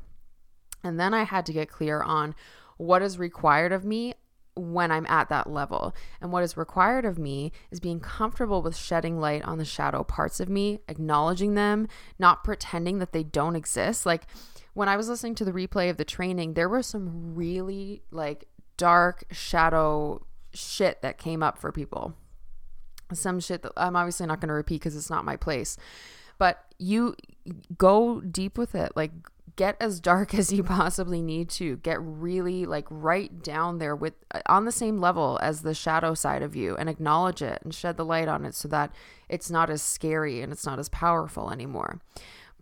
And 0.85 1.01
then 1.01 1.15
I 1.15 1.23
had 1.23 1.47
to 1.47 1.55
get 1.55 1.71
clear 1.71 2.03
on 2.03 2.35
what 2.77 3.01
is 3.01 3.19
required 3.19 3.73
of 3.73 3.87
me 3.87 4.13
when 4.57 4.91
I'm 4.91 5.07
at 5.07 5.29
that 5.29 5.49
level. 5.49 5.95
And 6.21 6.33
what 6.33 6.43
is 6.43 6.57
required 6.57 7.05
of 7.05 7.19
me 7.19 7.53
is 7.71 7.79
being 7.79 8.01
comfortable 8.01 8.63
with 8.63 8.77
shedding 8.77 9.21
light 9.21 9.45
on 9.45 9.59
the 9.59 9.65
shadow 9.65 10.03
parts 10.03 10.41
of 10.41 10.49
me, 10.49 10.81
acknowledging 10.89 11.55
them, 11.55 11.89
not 12.19 12.43
pretending 12.43 12.99
that 12.99 13.13
they 13.13 13.23
don't 13.23 13.57
exist. 13.57 14.07
Like 14.07 14.27
when 14.75 14.89
I 14.89 14.97
was 14.97 15.09
listening 15.09 15.35
to 15.37 15.45
the 15.45 15.53
replay 15.53 15.91
of 15.91 15.99
the 15.99 16.05
training, 16.05 16.55
there 16.55 16.69
were 16.69 16.83
some 16.83 17.35
really 17.35 18.03
like 18.11 18.47
dark 18.77 19.25
shadow 19.31 20.25
shit 20.53 21.03
that 21.03 21.19
came 21.19 21.43
up 21.43 21.59
for 21.59 21.71
people. 21.71 22.15
Some 23.13 23.39
shit 23.41 23.63
that 23.63 23.73
I'm 23.77 23.95
obviously 23.95 24.27
not 24.27 24.41
going 24.41 24.49
to 24.49 24.55
repeat 24.55 24.81
because 24.81 24.97
it's 24.97 25.11
not 25.11 25.25
my 25.25 25.37
place. 25.37 25.77
But 26.39 26.65
you 26.79 27.15
go 27.79 28.21
deep 28.21 28.59
with 28.59 28.75
it. 28.75 28.93
Like 28.97 29.13
get 29.57 29.77
as 29.81 30.01
dark 30.01 30.35
as 30.39 30.53
you 30.53 30.63
possibly 30.63 31.21
need 31.21 31.49
to 31.49 31.77
get 31.79 32.01
really 32.01 32.65
like 32.65 32.87
right 32.91 33.43
down 33.43 33.79
there 33.79 33.97
with 33.97 34.15
uh, 34.35 34.41
on 34.47 34.65
the 34.65 34.73
same 34.73 35.01
level 35.01 35.39
as 35.43 35.63
the 35.63 35.75
shadow 35.75 36.15
side 36.15 36.43
of 36.43 36.55
you 36.55 36.77
and 36.77 36.89
acknowledge 36.89 37.43
it 37.43 37.61
and 37.63 37.75
shed 37.75 37.97
the 37.97 38.05
light 38.05 38.29
on 38.29 38.45
it 38.45 38.55
so 38.55 38.69
that 38.69 38.93
it's 39.29 39.51
not 39.51 39.71
as 39.71 39.83
scary 39.83 40.41
and 40.41 40.53
it's 40.53 40.67
not 40.67 40.79
as 40.79 40.89
powerful 40.89 41.51
anymore 41.51 42.01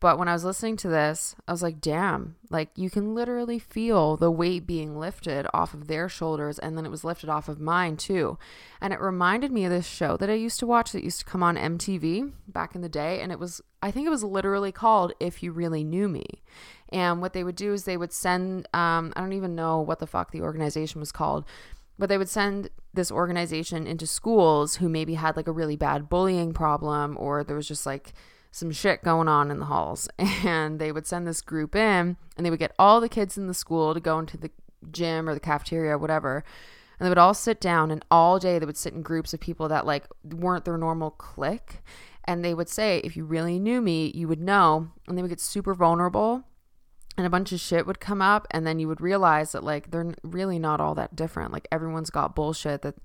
but 0.05 0.19
when 0.19 0.29
I 0.29 0.35
was 0.35 0.45
listening 0.45 0.77
to 0.79 0.89
this, 0.89 1.35
I 1.49 1.53
was 1.53 1.63
like, 1.63 1.81
damn, 1.81 2.37
like 2.51 2.69
you 2.77 2.91
can 2.91 3.15
literally 3.15 3.59
feel 3.59 4.19
the 4.19 4.31
weight 4.31 4.67
being 4.67 4.99
lifted 4.99 5.47
off 5.55 5.73
of 5.73 5.87
their 5.87 6.11
shoulders. 6.11 6.59
And 6.59 6.77
then 6.77 6.85
it 6.85 6.91
was 6.91 7.05
lifted 7.05 7.31
off 7.31 7.49
of 7.49 7.59
mine 7.59 7.97
too. 7.97 8.37
And 8.83 8.93
it 8.93 9.01
reminded 9.01 9.51
me 9.51 9.65
of 9.65 9.71
this 9.71 9.87
show 9.87 10.19
that 10.19 10.29
I 10.29 10.35
used 10.35 10.59
to 10.61 10.67
watch 10.67 10.93
that 10.93 11.05
used 11.05 11.21
to 11.21 11.25
come 11.25 11.43
on 11.43 11.57
MTV 11.57 12.33
back 12.47 12.75
in 12.75 12.83
the 12.83 12.89
day. 12.91 13.21
And 13.23 13.33
it 13.33 13.39
was, 13.39 13.63
I 13.83 13.91
think 13.91 14.07
it 14.07 14.11
was 14.11 14.23
literally 14.23 14.73
called 14.73 15.15
If 15.21 15.43
You 15.43 15.53
Really 15.53 15.85
Knew 15.85 16.07
Me. 16.07 16.27
And 16.95 17.21
what 17.21 17.33
they 17.33 17.43
would 17.43 17.57
do 17.57 17.73
is 17.73 17.85
they 17.85 17.97
would 17.97 18.13
send, 18.13 18.69
um, 18.73 19.13
I 19.17 19.21
don't 19.21 19.33
even 19.33 19.57
know 19.57 19.81
what 19.81 19.99
the 19.99 20.07
fuck 20.07 20.31
the 20.31 20.43
organization 20.43 21.01
was 21.01 21.11
called, 21.11 21.45
but 21.99 22.09
they 22.09 22.17
would 22.17 22.29
send 22.29 22.71
this 22.95 23.11
organization 23.11 23.85
into 23.85 24.07
schools 24.07 24.77
who 24.77 24.89
maybe 24.89 25.15
had 25.15 25.37
like 25.37 25.49
a 25.49 25.53
really 25.53 25.75
bad 25.75 26.09
bullying 26.09 26.55
problem 26.55 27.17
or 27.19 27.43
there 27.43 27.57
was 27.57 27.67
just 27.67 27.85
like, 27.85 28.15
some 28.53 28.71
shit 28.71 29.03
going 29.03 29.27
on 29.27 29.51
in 29.51 29.59
the 29.59 29.65
halls. 29.65 30.09
And 30.45 30.79
they 30.79 30.93
would 30.93 31.07
send 31.07 31.27
this 31.27 31.41
group 31.41 31.75
in 31.75 32.17
and 32.37 32.47
they 32.47 32.51
would 32.51 32.61
get 32.61 32.75
all 32.79 33.01
the 33.01 33.09
kids 33.09 33.37
in 33.37 33.49
the 33.49 33.55
school 33.55 33.95
to 33.95 33.99
go 33.99 34.21
into 34.21 34.37
the 34.37 34.51
gym 34.93 35.29
or 35.29 35.35
the 35.35 35.41
cafeteria 35.41 35.95
or 35.95 35.99
whatever. 35.99 36.45
And 37.01 37.07
they 37.07 37.11
would 37.11 37.19
all 37.19 37.35
sit 37.35 37.61
down 37.61 37.91
and 37.91 38.05
all 38.13 38.39
day 38.39 38.61
they 38.61 38.67
would 38.67 38.77
sit 38.77 38.95
in 38.95 39.03
groups 39.03 39.35
of 39.35 39.41
people 39.41 39.67
that 39.69 39.87
like 39.87 40.05
weren't 40.23 40.65
their 40.65 40.79
normal 40.79 41.11
clique. 41.11 41.83
And 42.25 42.45
they 42.45 42.55
would 42.55 42.69
say, 42.69 42.99
if 42.99 43.17
you 43.17 43.25
really 43.25 43.59
knew 43.59 43.83
me, 43.83 44.13
you 44.15 44.29
would 44.29 44.41
know. 44.41 44.91
And 45.09 45.19
they 45.19 45.23
would 45.23 45.31
get 45.31 45.41
super 45.41 45.75
vulnerable 45.75 46.45
and 47.17 47.27
a 47.27 47.31
bunch 47.31 47.53
of 47.53 47.61
shit 47.61 47.87
would 47.87 48.01
come 48.01 48.21
up 48.21 48.47
and 48.51 48.67
then 48.67 48.79
you 48.79 48.89
would 48.89 49.01
realize 49.01 49.53
that 49.53 49.63
like 49.63 49.91
they're 49.91 50.15
really 50.23 50.59
not 50.59 50.81
all 50.81 50.95
that 50.95 51.15
different 51.15 51.53
like 51.53 51.69
everyone's 51.71 52.11
got 52.11 52.35
bullshit 52.35 52.83
that 52.83 52.97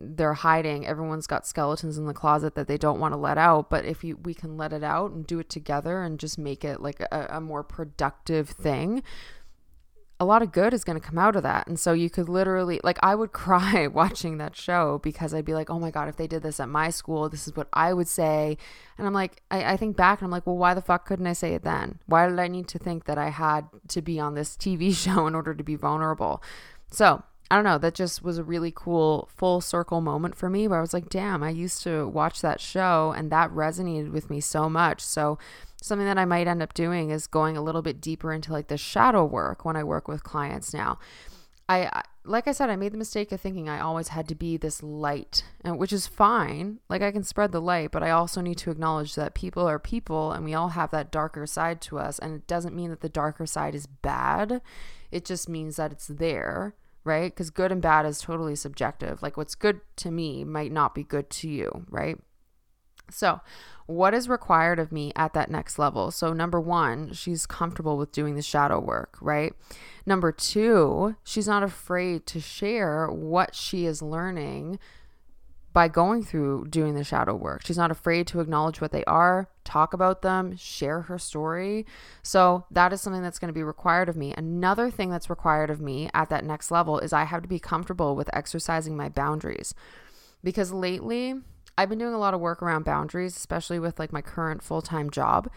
they're 0.00 0.34
hiding. 0.34 0.86
Everyone's 0.86 1.26
got 1.26 1.46
skeletons 1.46 1.98
in 1.98 2.06
the 2.06 2.14
closet 2.14 2.54
that 2.54 2.66
they 2.66 2.78
don't 2.78 3.00
want 3.00 3.12
to 3.12 3.18
let 3.18 3.38
out. 3.38 3.68
But 3.68 3.84
if 3.84 4.02
you 4.02 4.16
we 4.16 4.34
can 4.34 4.56
let 4.56 4.72
it 4.72 4.82
out 4.82 5.12
and 5.12 5.26
do 5.26 5.38
it 5.38 5.48
together 5.50 6.02
and 6.02 6.18
just 6.18 6.38
make 6.38 6.64
it 6.64 6.80
like 6.80 7.00
a, 7.00 7.26
a 7.30 7.40
more 7.40 7.62
productive 7.62 8.48
thing, 8.48 9.02
a 10.22 10.24
lot 10.24 10.40
of 10.40 10.52
good 10.52 10.72
is 10.72 10.84
going 10.84 10.98
to 10.98 11.06
come 11.06 11.18
out 11.18 11.34
of 11.34 11.42
that. 11.42 11.66
And 11.66 11.78
so 11.78 11.92
you 11.92 12.08
could 12.08 12.28
literally, 12.28 12.80
like, 12.84 12.98
I 13.02 13.14
would 13.14 13.32
cry 13.44 13.86
watching 13.88 14.38
that 14.38 14.56
show 14.56 15.00
because 15.02 15.34
I'd 15.34 15.44
be 15.44 15.54
like, 15.54 15.68
oh 15.68 15.78
my 15.78 15.90
God, 15.90 16.08
if 16.08 16.16
they 16.16 16.26
did 16.26 16.42
this 16.42 16.60
at 16.60 16.68
my 16.68 16.90
school, 16.90 17.28
this 17.28 17.46
is 17.46 17.56
what 17.56 17.68
I 17.72 17.92
would 17.92 18.08
say. 18.08 18.56
And 18.96 19.06
I'm 19.06 19.12
like, 19.12 19.42
I, 19.50 19.72
I 19.72 19.76
think 19.76 19.96
back 19.96 20.20
and 20.20 20.26
I'm 20.26 20.30
like, 20.30 20.46
well, 20.46 20.56
why 20.56 20.74
the 20.74 20.80
fuck 20.80 21.04
couldn't 21.04 21.26
I 21.26 21.32
say 21.32 21.54
it 21.54 21.64
then? 21.64 21.98
Why 22.06 22.28
did 22.28 22.38
I 22.38 22.48
need 22.48 22.68
to 22.68 22.78
think 22.78 23.04
that 23.04 23.18
I 23.18 23.30
had 23.30 23.66
to 23.88 24.00
be 24.00 24.20
on 24.20 24.34
this 24.34 24.56
TV 24.56 24.94
show 24.96 25.26
in 25.26 25.34
order 25.34 25.54
to 25.54 25.64
be 25.64 25.74
vulnerable? 25.74 26.42
So 26.90 27.24
I 27.52 27.56
don't 27.56 27.64
know, 27.64 27.76
that 27.76 27.94
just 27.94 28.22
was 28.22 28.38
a 28.38 28.44
really 28.44 28.72
cool 28.74 29.28
full 29.36 29.60
circle 29.60 30.00
moment 30.00 30.34
for 30.34 30.48
me 30.48 30.66
where 30.66 30.78
I 30.78 30.80
was 30.80 30.94
like, 30.94 31.10
damn, 31.10 31.42
I 31.42 31.50
used 31.50 31.82
to 31.82 32.08
watch 32.08 32.40
that 32.40 32.62
show 32.62 33.12
and 33.14 33.30
that 33.30 33.50
resonated 33.50 34.10
with 34.10 34.30
me 34.30 34.40
so 34.40 34.70
much. 34.70 35.02
So, 35.02 35.38
something 35.82 36.06
that 36.06 36.18
I 36.18 36.24
might 36.24 36.46
end 36.46 36.62
up 36.62 36.74
doing 36.74 37.10
is 37.10 37.26
going 37.26 37.56
a 37.56 37.62
little 37.62 37.82
bit 37.82 38.00
deeper 38.00 38.32
into 38.32 38.52
like 38.52 38.68
the 38.68 38.76
shadow 38.76 39.24
work 39.24 39.64
when 39.64 39.76
I 39.76 39.84
work 39.84 40.08
with 40.08 40.24
clients 40.24 40.72
now. 40.72 40.98
I, 41.68 42.02
like 42.24 42.46
I 42.46 42.52
said, 42.52 42.70
I 42.70 42.76
made 42.76 42.92
the 42.92 42.98
mistake 42.98 43.32
of 43.32 43.40
thinking 43.40 43.68
I 43.68 43.80
always 43.80 44.08
had 44.08 44.28
to 44.28 44.34
be 44.34 44.56
this 44.56 44.82
light, 44.82 45.44
uh, 45.64 45.74
which 45.74 45.92
is 45.92 46.06
fine. 46.06 46.80
Like 46.88 47.02
I 47.02 47.12
can 47.12 47.24
spread 47.24 47.52
the 47.52 47.60
light, 47.60 47.92
but 47.92 48.02
I 48.02 48.10
also 48.10 48.40
need 48.40 48.58
to 48.58 48.70
acknowledge 48.70 49.14
that 49.14 49.34
people 49.34 49.66
are 49.66 49.78
people 49.78 50.32
and 50.32 50.44
we 50.44 50.54
all 50.54 50.70
have 50.70 50.90
that 50.90 51.10
darker 51.10 51.46
side 51.46 51.80
to 51.82 51.98
us. 51.98 52.18
And 52.18 52.34
it 52.34 52.46
doesn't 52.46 52.76
mean 52.76 52.90
that 52.90 53.00
the 53.00 53.08
darker 53.08 53.46
side 53.46 53.74
is 53.74 53.86
bad, 53.86 54.60
it 55.10 55.24
just 55.24 55.48
means 55.48 55.76
that 55.76 55.92
it's 55.92 56.06
there 56.06 56.74
right? 57.04 57.32
Because 57.32 57.50
good 57.50 57.72
and 57.72 57.82
bad 57.82 58.06
is 58.06 58.20
totally 58.20 58.54
subjective. 58.54 59.22
Like 59.22 59.36
what's 59.36 59.54
good 59.54 59.80
to 59.96 60.10
me 60.10 60.44
might 60.44 60.72
not 60.72 60.94
be 60.94 61.02
good 61.02 61.30
to 61.30 61.48
you, 61.48 61.84
right? 61.90 62.18
So, 63.12 63.40
what 63.86 64.14
is 64.14 64.28
required 64.28 64.78
of 64.78 64.92
me 64.92 65.12
at 65.16 65.32
that 65.34 65.50
next 65.50 65.78
level? 65.78 66.10
So, 66.10 66.32
number 66.32 66.60
one, 66.60 67.12
she's 67.12 67.46
comfortable 67.46 67.96
with 67.96 68.12
doing 68.12 68.34
the 68.34 68.42
shadow 68.42 68.80
work, 68.80 69.16
right? 69.20 69.54
Number 70.06 70.32
two, 70.32 71.16
she's 71.24 71.48
not 71.48 71.62
afraid 71.62 72.26
to 72.26 72.40
share 72.40 73.08
what 73.08 73.54
she 73.54 73.86
is 73.86 74.02
learning 74.02 74.78
by 75.72 75.88
going 75.88 76.22
through 76.22 76.66
doing 76.68 76.94
the 76.94 77.04
shadow 77.04 77.34
work. 77.34 77.64
She's 77.64 77.78
not 77.78 77.90
afraid 77.90 78.26
to 78.28 78.40
acknowledge 78.40 78.80
what 78.80 78.92
they 78.92 79.04
are, 79.04 79.48
talk 79.64 79.94
about 79.94 80.22
them, 80.22 80.56
share 80.56 81.02
her 81.02 81.18
story. 81.18 81.86
So 82.22 82.66
that 82.70 82.92
is 82.92 83.00
something 83.00 83.22
that's 83.22 83.38
going 83.38 83.48
to 83.48 83.54
be 83.54 83.62
required 83.62 84.08
of 84.08 84.16
me. 84.16 84.34
Another 84.36 84.90
thing 84.90 85.10
that's 85.10 85.30
required 85.30 85.70
of 85.70 85.80
me 85.80 86.10
at 86.12 86.28
that 86.28 86.44
next 86.44 86.70
level 86.70 86.98
is 86.98 87.12
I 87.12 87.24
have 87.24 87.42
to 87.42 87.48
be 87.48 87.58
comfortable 87.58 88.14
with 88.14 88.28
exercising 88.34 88.96
my 88.96 89.08
boundaries. 89.08 89.74
Because 90.44 90.72
lately, 90.72 91.36
I've 91.76 91.88
been 91.88 91.98
doing 91.98 92.14
a 92.14 92.18
lot 92.18 92.34
of 92.34 92.40
work 92.40 92.62
around 92.62 92.84
boundaries, 92.84 93.36
especially 93.36 93.78
with 93.78 93.98
like 93.98 94.12
my 94.12 94.20
current 94.20 94.62
full-time 94.62 95.10
job 95.10 95.50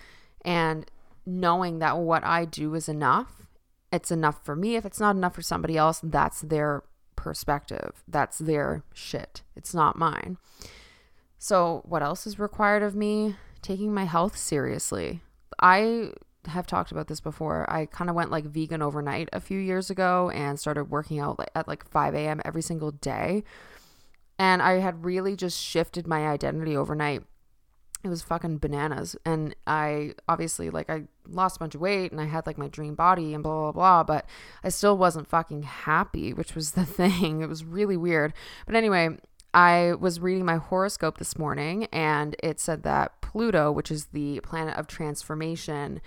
and 0.44 0.86
knowing 1.26 1.80
that 1.80 1.98
what 1.98 2.24
I 2.24 2.46
do 2.46 2.74
is 2.76 2.88
enough. 2.88 3.48
It's 3.92 4.12
enough 4.12 4.44
for 4.44 4.56
me. 4.56 4.76
If 4.76 4.86
it's 4.86 5.00
not 5.00 5.16
enough 5.16 5.36
for 5.36 5.42
somebody 5.42 5.78
else, 5.78 6.00
that's 6.04 6.42
their 6.42 6.84
perspective. 7.16 8.04
That's 8.08 8.38
their 8.38 8.84
shit. 8.94 9.42
It's 9.56 9.74
not 9.74 9.98
mine. 9.98 10.38
So, 11.38 11.82
what 11.86 12.04
else 12.04 12.26
is 12.26 12.40
required 12.40 12.84
of 12.84 12.96
me? 12.96 13.36
Taking 13.62 13.94
my 13.94 14.06
health 14.06 14.38
seriously. 14.38 15.22
I 15.60 16.12
have 16.48 16.68
talked 16.68 16.92
about 16.92 17.08
this 17.08 17.20
before. 17.20 17.70
I 17.72 17.86
kind 17.86 18.10
of 18.10 18.16
went 18.16 18.32
like 18.32 18.46
vegan 18.46 18.82
overnight 18.82 19.30
a 19.34 19.40
few 19.40 19.60
years 19.60 19.90
ago 19.90 20.30
and 20.34 20.60
started 20.60 20.86
working 20.86 21.20
out 21.20 21.40
at 21.56 21.68
like 21.68 21.88
5 21.88 22.14
a.m. 22.14 22.42
every 22.46 22.62
single 22.62 22.92
day. 22.92 23.44
And 24.38 24.62
I 24.62 24.80
had 24.80 25.06
really 25.06 25.36
just 25.36 25.62
shifted 25.62 26.08
my 26.08 26.28
identity 26.28 26.76
overnight 26.76 27.24
it 28.06 28.10
was 28.10 28.22
fucking 28.22 28.60
bananas. 28.60 29.16
And 29.26 29.56
I 29.66 30.14
obviously 30.30 30.70
like 30.70 30.90
I 30.90 31.06
lost 31.28 31.58
a 31.58 31.60
bunch 31.60 31.74
of 31.74 31.82
weight 31.82 32.12
and 32.12 32.22
I 32.22 32.26
had 32.26 32.46
like 32.46 32.58
my 32.58 32.68
dream 32.68 32.94
body 32.94 33.34
and 33.34 33.42
blah 33.42 33.72
blah 33.72 33.72
blah, 33.72 34.04
but 34.04 34.30
I 34.64 34.70
still 34.70 34.98
wasn't 34.98 35.28
fucking 35.28 35.64
happy, 35.64 36.32
which 36.32 36.54
was 36.54 36.72
the 36.74 36.86
thing. 36.86 37.42
It 37.42 37.50
was 37.50 37.66
really 37.66 37.98
weird. 37.98 38.34
But 38.68 38.76
anyway, 38.76 39.18
I 39.54 39.94
was 40.00 40.20
reading 40.20 40.46
my 40.46 40.58
horoscope 40.58 41.18
this 41.18 41.38
morning 41.38 41.86
and 41.86 42.36
it 42.44 42.60
said 42.60 42.84
that 42.84 43.22
Pluto, 43.22 43.72
which 43.72 43.90
is 43.90 44.06
the 44.08 44.40
planet 44.42 44.78
of 44.78 44.86
transformation, 44.86 46.02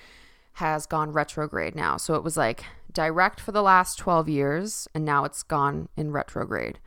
has 0.55 0.87
gone 0.87 1.13
retrograde 1.13 1.75
now. 1.75 1.97
So 1.97 2.15
it 2.15 2.23
was 2.23 2.37
like 2.37 2.65
direct 2.93 3.41
for 3.41 3.53
the 3.53 3.63
last 3.63 3.99
12 3.99 4.29
years 4.29 4.89
and 4.95 5.05
now 5.05 5.25
it's 5.25 5.43
gone 5.43 5.89
in 5.97 6.13
retrograde. 6.13 6.79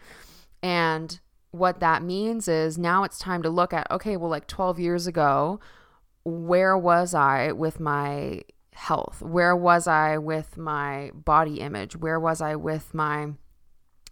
And 0.63 1.19
what 1.51 1.79
that 1.81 2.01
means 2.01 2.47
is 2.47 2.77
now 2.77 3.03
it's 3.03 3.19
time 3.19 3.43
to 3.43 3.49
look 3.49 3.73
at 3.73 3.89
okay, 3.91 4.17
well, 4.17 4.29
like 4.29 4.47
12 4.47 4.79
years 4.79 5.07
ago, 5.07 5.59
where 6.23 6.77
was 6.77 7.13
I 7.13 7.51
with 7.51 7.79
my 7.79 8.41
health? 8.73 9.21
Where 9.21 9.55
was 9.55 9.87
I 9.87 10.17
with 10.17 10.57
my 10.57 11.11
body 11.13 11.59
image? 11.59 11.95
Where 11.95 12.19
was 12.19 12.41
I 12.41 12.55
with 12.55 12.93
my 12.93 13.33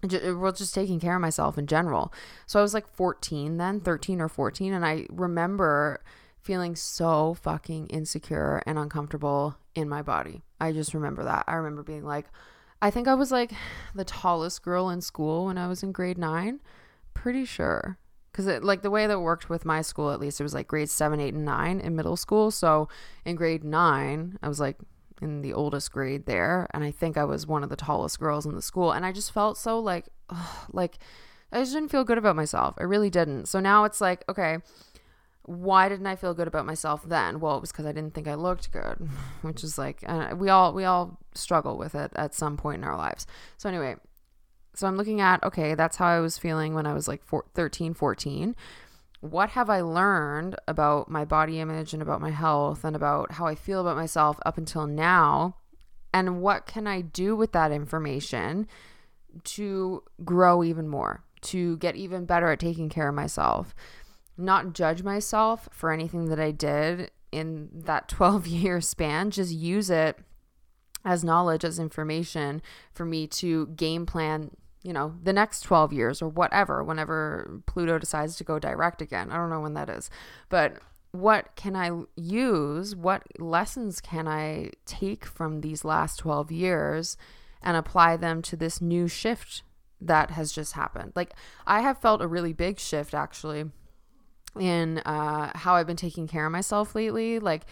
well 0.03 0.51
just 0.51 0.73
taking 0.73 0.99
care 0.99 1.15
of 1.15 1.21
myself 1.21 1.57
in 1.57 1.67
general 1.67 2.13
so 2.47 2.57
i 2.57 2.61
was 2.61 2.73
like 2.73 2.87
14 2.87 3.57
then 3.57 3.81
13 3.81 4.21
or 4.21 4.29
14 4.29 4.71
and 4.71 4.85
i 4.85 5.05
remember 5.09 6.01
feeling 6.41 6.73
so 6.73 7.33
fucking 7.33 7.87
insecure 7.87 8.63
and 8.65 8.79
uncomfortable 8.79 9.57
in 9.75 9.89
my 9.89 10.01
body 10.01 10.41
i 10.59 10.71
just 10.71 10.93
remember 10.93 11.23
that 11.23 11.43
i 11.47 11.53
remember 11.53 11.83
being 11.83 12.05
like 12.05 12.27
i 12.81 12.89
think 12.89 13.09
i 13.09 13.13
was 13.13 13.29
like 13.29 13.51
the 13.93 14.05
tallest 14.05 14.63
girl 14.63 14.89
in 14.89 15.01
school 15.01 15.47
when 15.47 15.57
i 15.57 15.67
was 15.67 15.83
in 15.83 15.91
grade 15.91 16.17
9 16.17 16.61
pretty 17.21 17.45
sure. 17.45 17.97
Because 18.31 18.47
it 18.47 18.63
like 18.63 18.81
the 18.81 18.91
way 18.91 19.07
that 19.07 19.19
worked 19.19 19.49
with 19.49 19.65
my 19.65 19.81
school 19.81 20.11
at 20.11 20.19
least 20.19 20.39
it 20.39 20.43
was 20.43 20.53
like 20.53 20.67
grades 20.67 20.91
7 20.91 21.19
8 21.19 21.33
and 21.33 21.45
9 21.45 21.79
in 21.79 21.95
middle 21.95 22.15
school. 22.15 22.51
So 22.51 22.87
in 23.25 23.35
grade 23.35 23.63
9 23.63 24.39
i 24.41 24.47
was 24.47 24.59
like 24.59 24.77
in 25.21 25.41
the 25.41 25.53
oldest 25.53 25.91
grade 25.91 26.25
there 26.25 26.67
and 26.73 26.81
i 26.81 26.91
think 26.91 27.17
i 27.17 27.25
was 27.25 27.45
one 27.45 27.61
of 27.61 27.69
the 27.69 27.75
tallest 27.75 28.19
girls 28.19 28.45
in 28.45 28.55
the 28.55 28.61
school. 28.61 28.91
And 28.91 29.05
i 29.05 29.11
just 29.11 29.33
felt 29.33 29.57
so 29.57 29.79
like 29.79 30.05
ugh, 30.29 30.67
like 30.71 30.99
i 31.51 31.59
just 31.59 31.73
didn't 31.73 31.89
feel 31.89 32.03
good 32.03 32.17
about 32.17 32.35
myself. 32.35 32.75
I 32.79 32.83
really 32.83 33.09
didn't. 33.09 33.47
So 33.47 33.59
now 33.59 33.83
it's 33.83 33.99
like 33.99 34.23
okay 34.29 34.59
why 35.43 35.89
didn't 35.89 36.05
i 36.05 36.15
feel 36.15 36.35
good 36.35 36.47
about 36.47 36.65
myself 36.67 37.03
then? 37.03 37.39
Well 37.39 37.57
it 37.57 37.61
was 37.61 37.71
because 37.71 37.87
i 37.87 37.91
didn't 37.91 38.13
think 38.13 38.27
i 38.27 38.35
looked 38.35 38.71
good 38.71 39.09
which 39.41 39.63
is 39.63 39.77
like 39.77 40.03
uh, 40.07 40.35
we 40.37 40.49
all 40.49 40.73
we 40.73 40.85
all 40.85 41.19
struggle 41.33 41.77
with 41.77 41.95
it 41.95 42.11
at 42.15 42.33
some 42.33 42.55
point 42.55 42.83
in 42.83 42.83
our 42.87 42.97
lives. 42.97 43.25
So 43.57 43.67
anyway 43.67 43.95
so 44.79 44.87
i'm 44.87 44.97
looking 44.97 45.21
at 45.21 45.43
okay 45.43 45.75
that's 45.75 45.97
how 45.97 46.07
i 46.07 46.19
was 46.19 46.37
feeling 46.37 46.73
when 46.73 46.85
i 46.85 46.93
was 46.93 47.07
like 47.07 47.23
four, 47.23 47.45
13 47.53 47.93
14 47.93 48.55
what 49.21 49.49
have 49.49 49.69
I 49.69 49.81
learned 49.81 50.55
about 50.67 51.09
my 51.09 51.25
body 51.25 51.59
image 51.59 51.93
and 51.93 52.01
about 52.01 52.21
my 52.21 52.31
health 52.31 52.85
and 52.85 52.95
about 52.95 53.33
how 53.33 53.47
I 53.47 53.55
feel 53.55 53.81
about 53.81 53.97
myself 53.97 54.39
up 54.45 54.57
until 54.57 54.87
now? 54.87 55.57
And 56.13 56.41
what 56.41 56.65
can 56.65 56.87
I 56.87 57.01
do 57.01 57.35
with 57.35 57.51
that 57.51 57.71
information 57.71 58.67
to 59.43 60.03
grow 60.23 60.63
even 60.63 60.87
more, 60.87 61.23
to 61.41 61.77
get 61.77 61.95
even 61.95 62.25
better 62.25 62.49
at 62.51 62.59
taking 62.59 62.89
care 62.89 63.09
of 63.09 63.15
myself? 63.15 63.75
Not 64.37 64.73
judge 64.73 65.03
myself 65.03 65.67
for 65.71 65.91
anything 65.91 66.25
that 66.25 66.39
I 66.39 66.51
did 66.51 67.11
in 67.31 67.69
that 67.73 68.07
12 68.07 68.47
year 68.47 68.79
span, 68.79 69.31
just 69.31 69.53
use 69.53 69.89
it 69.89 70.17
as 71.03 71.23
knowledge, 71.23 71.63
as 71.63 71.77
information 71.77 72.61
for 72.91 73.05
me 73.05 73.27
to 73.27 73.67
game 73.67 74.05
plan 74.05 74.51
you 74.81 74.93
know, 74.93 75.15
the 75.21 75.33
next 75.33 75.61
12 75.61 75.91
years 75.93 76.21
or 76.21 76.29
whatever, 76.29 76.83
whenever 76.83 77.61
Pluto 77.65 77.99
decides 77.99 78.37
to 78.37 78.43
go 78.43 78.59
direct 78.59 79.01
again. 79.01 79.31
I 79.31 79.37
don't 79.37 79.49
know 79.49 79.59
when 79.59 79.73
that 79.73 79.89
is. 79.89 80.09
But 80.47 80.77
what 81.11 81.55
can 81.55 81.75
I 81.75 81.91
use? 82.15 82.95
What 82.95 83.23
lessons 83.39 83.99
can 83.99 84.27
I 84.27 84.71
take 84.85 85.25
from 85.25 85.61
these 85.61 85.83
last 85.83 86.17
12 86.17 86.51
years 86.51 87.17
and 87.61 87.75
apply 87.75 88.17
them 88.17 88.41
to 88.43 88.55
this 88.55 88.79
new 88.79 89.07
shift 89.07 89.63
that 89.99 90.31
has 90.31 90.51
just 90.51 90.73
happened? 90.73 91.13
Like, 91.15 91.33
I 91.67 91.81
have 91.81 91.99
felt 91.99 92.21
a 92.21 92.27
really 92.27 92.53
big 92.53 92.79
shift 92.79 93.13
actually 93.13 93.65
in 94.57 94.99
uh, 94.99 95.51
how 95.55 95.75
I've 95.75 95.87
been 95.87 95.95
taking 95.97 96.27
care 96.27 96.45
of 96.45 96.51
myself 96.51 96.95
lately, 96.95 97.39
like 97.39 97.63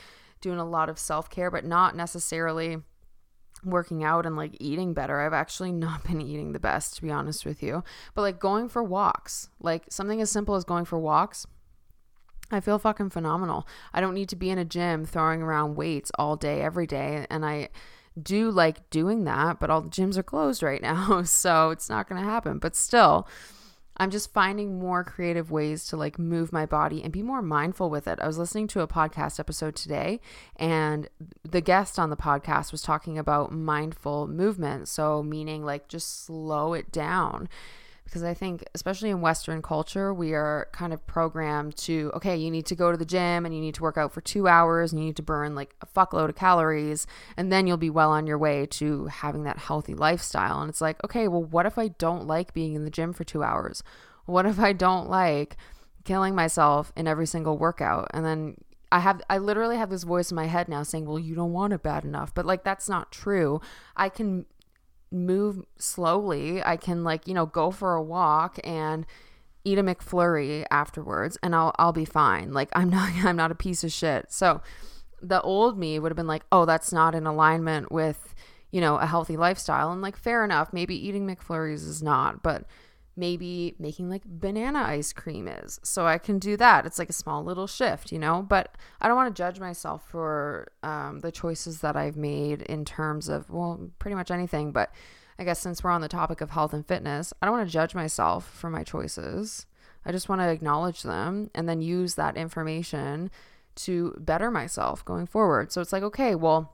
doing 0.41 0.59
a 0.59 0.65
lot 0.65 0.89
of 0.89 0.99
self 0.99 1.29
care, 1.29 1.49
but 1.49 1.63
not 1.63 1.95
necessarily 1.95 2.79
working 3.63 4.03
out 4.03 4.25
and 4.25 4.35
like 4.35 4.55
eating 4.59 4.93
better. 4.93 5.19
I've 5.19 5.33
actually 5.33 5.71
not 5.87 6.03
been 6.03 6.21
eating 6.21 6.51
the 6.51 6.59
best, 6.59 6.95
to 6.95 7.01
be 7.01 7.11
honest 7.11 7.45
with 7.45 7.61
you. 7.61 7.83
But 8.15 8.21
like 8.21 8.39
going 8.39 8.69
for 8.69 8.83
walks, 8.83 9.49
like 9.59 9.85
something 9.89 10.21
as 10.21 10.31
simple 10.31 10.55
as 10.55 10.63
going 10.63 10.85
for 10.85 10.99
walks, 10.99 11.45
I 12.51 12.59
feel 12.59 12.79
fucking 12.79 13.09
phenomenal. 13.09 13.67
I 13.93 13.99
don't 14.01 14.13
need 14.13 14.29
to 14.29 14.35
be 14.35 14.49
in 14.49 14.57
a 14.57 14.65
gym 14.65 15.05
throwing 15.05 15.41
around 15.41 15.75
weights 15.75 16.11
all 16.17 16.35
day, 16.37 16.61
every 16.61 16.87
day. 16.87 17.25
And 17.29 17.45
I 17.45 17.69
do 18.21 18.49
like 18.49 18.89
doing 18.89 19.25
that, 19.25 19.59
but 19.59 19.69
all 19.69 19.81
the 19.81 19.89
gyms 19.89 20.17
are 20.17 20.23
closed 20.23 20.63
right 20.63 20.81
now. 20.81 21.23
So 21.25 21.71
it's 21.71 21.89
not 21.89 22.07
going 22.07 22.21
to 22.21 22.27
happen. 22.27 22.57
But 22.57 22.75
still, 22.75 23.27
I'm 23.97 24.11
just 24.11 24.31
finding 24.31 24.79
more 24.79 25.03
creative 25.03 25.51
ways 25.51 25.87
to 25.87 25.97
like 25.97 26.19
move 26.19 26.53
my 26.53 26.65
body 26.65 27.03
and 27.03 27.11
be 27.11 27.23
more 27.23 27.41
mindful 27.41 27.89
with 27.89 28.07
it. 28.07 28.19
I 28.21 28.27
was 28.27 28.37
listening 28.37 28.67
to 28.69 28.81
a 28.81 28.87
podcast 28.87 29.39
episode 29.39 29.75
today, 29.75 30.21
and 30.55 31.09
the 31.43 31.61
guest 31.61 31.97
on 31.97 32.09
the 32.09 32.15
podcast 32.15 32.71
was 32.71 32.81
talking 32.81 33.17
about 33.17 33.51
mindful 33.51 34.27
movement. 34.27 34.87
So, 34.87 35.23
meaning 35.23 35.65
like 35.65 35.87
just 35.87 36.25
slow 36.25 36.73
it 36.73 36.91
down 36.91 37.49
because 38.07 38.23
I 38.23 38.33
think, 38.33 38.63
especially 38.73 39.09
in 39.09 39.19
Western 39.19 39.61
culture, 39.61 40.13
we 40.13 40.33
are 40.33 40.69
kind 40.71 40.93
of 40.93 41.05
programmed 41.05 41.75
to, 41.79 42.09
okay, 42.15 42.37
you 42.37 42.49
need 42.49 42.65
to 42.67 42.75
go 42.75 42.89
to 42.89 42.97
the 42.97 43.03
gym 43.03 43.45
and 43.45 43.53
you 43.53 43.59
need 43.59 43.75
to 43.75 43.81
work 43.81 43.97
out 43.97 44.13
for 44.13 44.21
two 44.21 44.47
hours 44.47 44.93
and 44.93 45.01
you 45.01 45.07
need 45.07 45.17
to 45.17 45.21
burn 45.21 45.55
like 45.55 45.75
a 45.81 45.85
fuckload 45.85 46.29
of 46.29 46.35
calories, 46.35 47.05
and 47.35 47.51
then 47.51 47.67
you'll 47.67 47.75
be 47.75 47.89
well 47.89 48.09
on 48.09 48.25
your 48.25 48.37
way 48.37 48.65
to 48.65 49.07
having 49.07 49.43
that 49.43 49.57
healthy 49.57 49.93
lifestyle. 49.93 50.61
And 50.61 50.69
it's 50.69 50.79
like, 50.79 51.03
okay, 51.03 51.27
well, 51.27 51.43
what 51.43 51.65
if 51.65 51.77
I 51.77 51.89
don't 51.89 52.25
like 52.25 52.53
being 52.53 52.75
in 52.75 52.85
the 52.85 52.89
gym 52.89 53.11
for 53.11 53.25
two 53.25 53.43
hours? 53.43 53.83
What 54.25 54.45
if 54.45 54.57
I 54.57 54.71
don't 54.71 55.09
like 55.09 55.57
killing 56.05 56.33
myself 56.33 56.93
in 56.95 57.07
every 57.09 57.27
single 57.27 57.57
workout? 57.57 58.07
And 58.13 58.25
then 58.25 58.55
I 58.89 58.99
have 58.99 59.21
I 59.29 59.37
literally 59.37 59.75
have 59.75 59.89
this 59.89 60.03
voice 60.03 60.31
in 60.31 60.35
my 60.35 60.45
head 60.45 60.69
now 60.69 60.83
saying, 60.83 61.05
"Well, 61.05 61.19
you 61.19 61.35
don't 61.35 61.51
want 61.51 61.73
it 61.73 61.83
bad 61.83 62.05
enough." 62.05 62.33
But 62.33 62.45
like 62.45 62.63
that's 62.63 62.87
not 62.87 63.11
true. 63.11 63.59
I 63.97 64.07
can 64.07 64.45
move 65.11 65.65
slowly. 65.77 66.63
I 66.63 66.77
can 66.77 67.03
like, 67.03 67.27
you 67.27 67.33
know, 67.33 67.45
go 67.45 67.71
for 67.71 67.95
a 67.95 68.03
walk 68.03 68.59
and 68.63 69.05
eat 69.63 69.77
a 69.77 69.83
McFlurry 69.83 70.65
afterwards 70.71 71.37
and 71.43 71.53
I'll 71.55 71.73
I'll 71.77 71.93
be 71.93 72.05
fine. 72.05 72.53
Like 72.53 72.69
I'm 72.73 72.89
not 72.97 73.11
I'm 73.23 73.35
not 73.35 73.51
a 73.51 73.55
piece 73.55 73.83
of 73.83 73.91
shit. 73.91 74.31
So 74.31 74.61
the 75.21 75.41
old 75.41 75.77
me 75.77 75.99
would 75.99 76.11
have 76.11 76.17
been 76.17 76.27
like, 76.27 76.43
"Oh, 76.51 76.65
that's 76.65 76.93
not 76.93 77.15
in 77.15 77.25
alignment 77.25 77.91
with, 77.91 78.35
you 78.71 78.79
know, 78.81 78.97
a 78.97 79.05
healthy 79.05 79.35
lifestyle." 79.35 79.91
And 79.91 80.01
like 80.01 80.17
fair 80.17 80.43
enough, 80.43 80.73
maybe 80.73 80.95
eating 80.95 81.25
McFlurries 81.25 81.87
is 81.87 82.03
not, 82.03 82.43
but 82.43 82.65
maybe 83.17 83.75
making 83.79 84.09
like 84.09 84.23
banana 84.25 84.83
ice 84.83 85.11
cream 85.11 85.47
is. 85.47 85.79
So 85.83 86.05
I 86.05 86.17
can 86.17 86.39
do 86.39 86.55
that. 86.57 86.85
It's 86.85 86.99
like 86.99 87.09
a 87.09 87.13
small 87.13 87.43
little 87.43 87.67
shift, 87.67 88.11
you 88.11 88.19
know, 88.19 88.45
but 88.47 88.75
I 89.01 89.07
don't 89.07 89.17
want 89.17 89.35
to 89.35 89.37
judge 89.37 89.59
myself 89.59 90.07
for 90.07 90.71
um, 90.83 91.19
the 91.21 91.31
choices 91.31 91.81
that 91.81 91.95
I've 91.95 92.15
made 92.15 92.61
in 92.61 92.85
terms 92.85 93.27
of, 93.27 93.49
well, 93.49 93.89
pretty 93.99 94.15
much 94.15 94.31
anything. 94.31 94.71
But 94.71 94.91
I 95.39 95.43
guess 95.43 95.59
since 95.59 95.83
we're 95.83 95.91
on 95.91 96.01
the 96.01 96.07
topic 96.07 96.41
of 96.41 96.51
health 96.51 96.73
and 96.73 96.85
fitness, 96.85 97.33
I 97.41 97.45
don't 97.45 97.57
want 97.57 97.67
to 97.67 97.73
judge 97.73 97.95
myself 97.95 98.47
for 98.47 98.69
my 98.69 98.83
choices. 98.83 99.65
I 100.05 100.11
just 100.11 100.29
want 100.29 100.41
to 100.41 100.49
acknowledge 100.49 101.03
them 101.03 101.49
and 101.53 101.67
then 101.67 101.81
use 101.81 102.15
that 102.15 102.37
information 102.37 103.29
to 103.75 104.15
better 104.17 104.49
myself 104.49 105.03
going 105.03 105.25
forward. 105.25 105.71
So 105.71 105.81
it's 105.81 105.91
like, 105.91 106.03
okay, 106.03 106.33
well, 106.35 106.73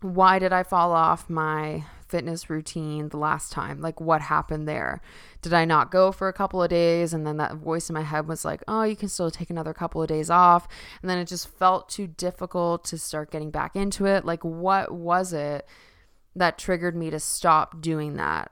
why 0.00 0.38
did 0.38 0.52
I 0.52 0.62
fall 0.62 0.92
off 0.92 1.28
my 1.28 1.84
fitness 2.08 2.50
routine 2.50 3.08
the 3.08 3.16
last 3.16 3.52
time? 3.52 3.80
Like, 3.80 4.00
what 4.00 4.22
happened 4.22 4.66
there? 4.66 5.00
Did 5.42 5.52
I 5.52 5.64
not 5.64 5.90
go 5.90 6.12
for 6.12 6.28
a 6.28 6.32
couple 6.32 6.62
of 6.62 6.70
days? 6.70 7.12
And 7.12 7.26
then 7.26 7.36
that 7.36 7.54
voice 7.54 7.88
in 7.88 7.94
my 7.94 8.02
head 8.02 8.26
was 8.26 8.44
like, 8.44 8.62
oh, 8.66 8.82
you 8.82 8.96
can 8.96 9.08
still 9.08 9.30
take 9.30 9.50
another 9.50 9.74
couple 9.74 10.02
of 10.02 10.08
days 10.08 10.30
off. 10.30 10.66
And 11.02 11.10
then 11.10 11.18
it 11.18 11.26
just 11.26 11.48
felt 11.48 11.88
too 11.88 12.06
difficult 12.06 12.84
to 12.86 12.98
start 12.98 13.30
getting 13.30 13.50
back 13.50 13.76
into 13.76 14.06
it. 14.06 14.24
Like, 14.24 14.44
what 14.44 14.92
was 14.92 15.32
it 15.32 15.66
that 16.34 16.58
triggered 16.58 16.96
me 16.96 17.10
to 17.10 17.20
stop 17.20 17.80
doing 17.80 18.16
that? 18.16 18.50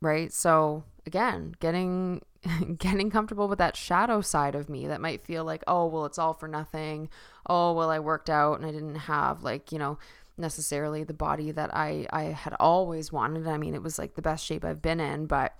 Right. 0.00 0.32
So, 0.32 0.84
again, 1.06 1.54
getting 1.60 2.22
getting 2.78 3.10
comfortable 3.10 3.48
with 3.48 3.58
that 3.58 3.76
shadow 3.76 4.20
side 4.20 4.54
of 4.54 4.68
me 4.68 4.86
that 4.86 5.00
might 5.00 5.22
feel 5.22 5.44
like, 5.44 5.62
oh, 5.66 5.86
well, 5.86 6.04
it's 6.04 6.18
all 6.18 6.34
for 6.34 6.48
nothing. 6.48 7.08
Oh, 7.48 7.72
well, 7.72 7.90
I 7.90 7.98
worked 7.98 8.30
out 8.30 8.58
and 8.58 8.66
I 8.66 8.72
didn't 8.72 8.94
have 8.94 9.42
like, 9.42 9.72
you 9.72 9.78
know, 9.78 9.98
necessarily 10.36 11.04
the 11.04 11.14
body 11.14 11.50
that 11.50 11.74
I 11.74 12.06
I 12.10 12.24
had 12.24 12.54
always 12.58 13.12
wanted. 13.12 13.46
I 13.46 13.58
mean, 13.58 13.74
it 13.74 13.82
was 13.82 13.98
like 13.98 14.14
the 14.14 14.22
best 14.22 14.44
shape 14.44 14.64
I've 14.64 14.82
been 14.82 15.00
in, 15.00 15.26
but 15.26 15.54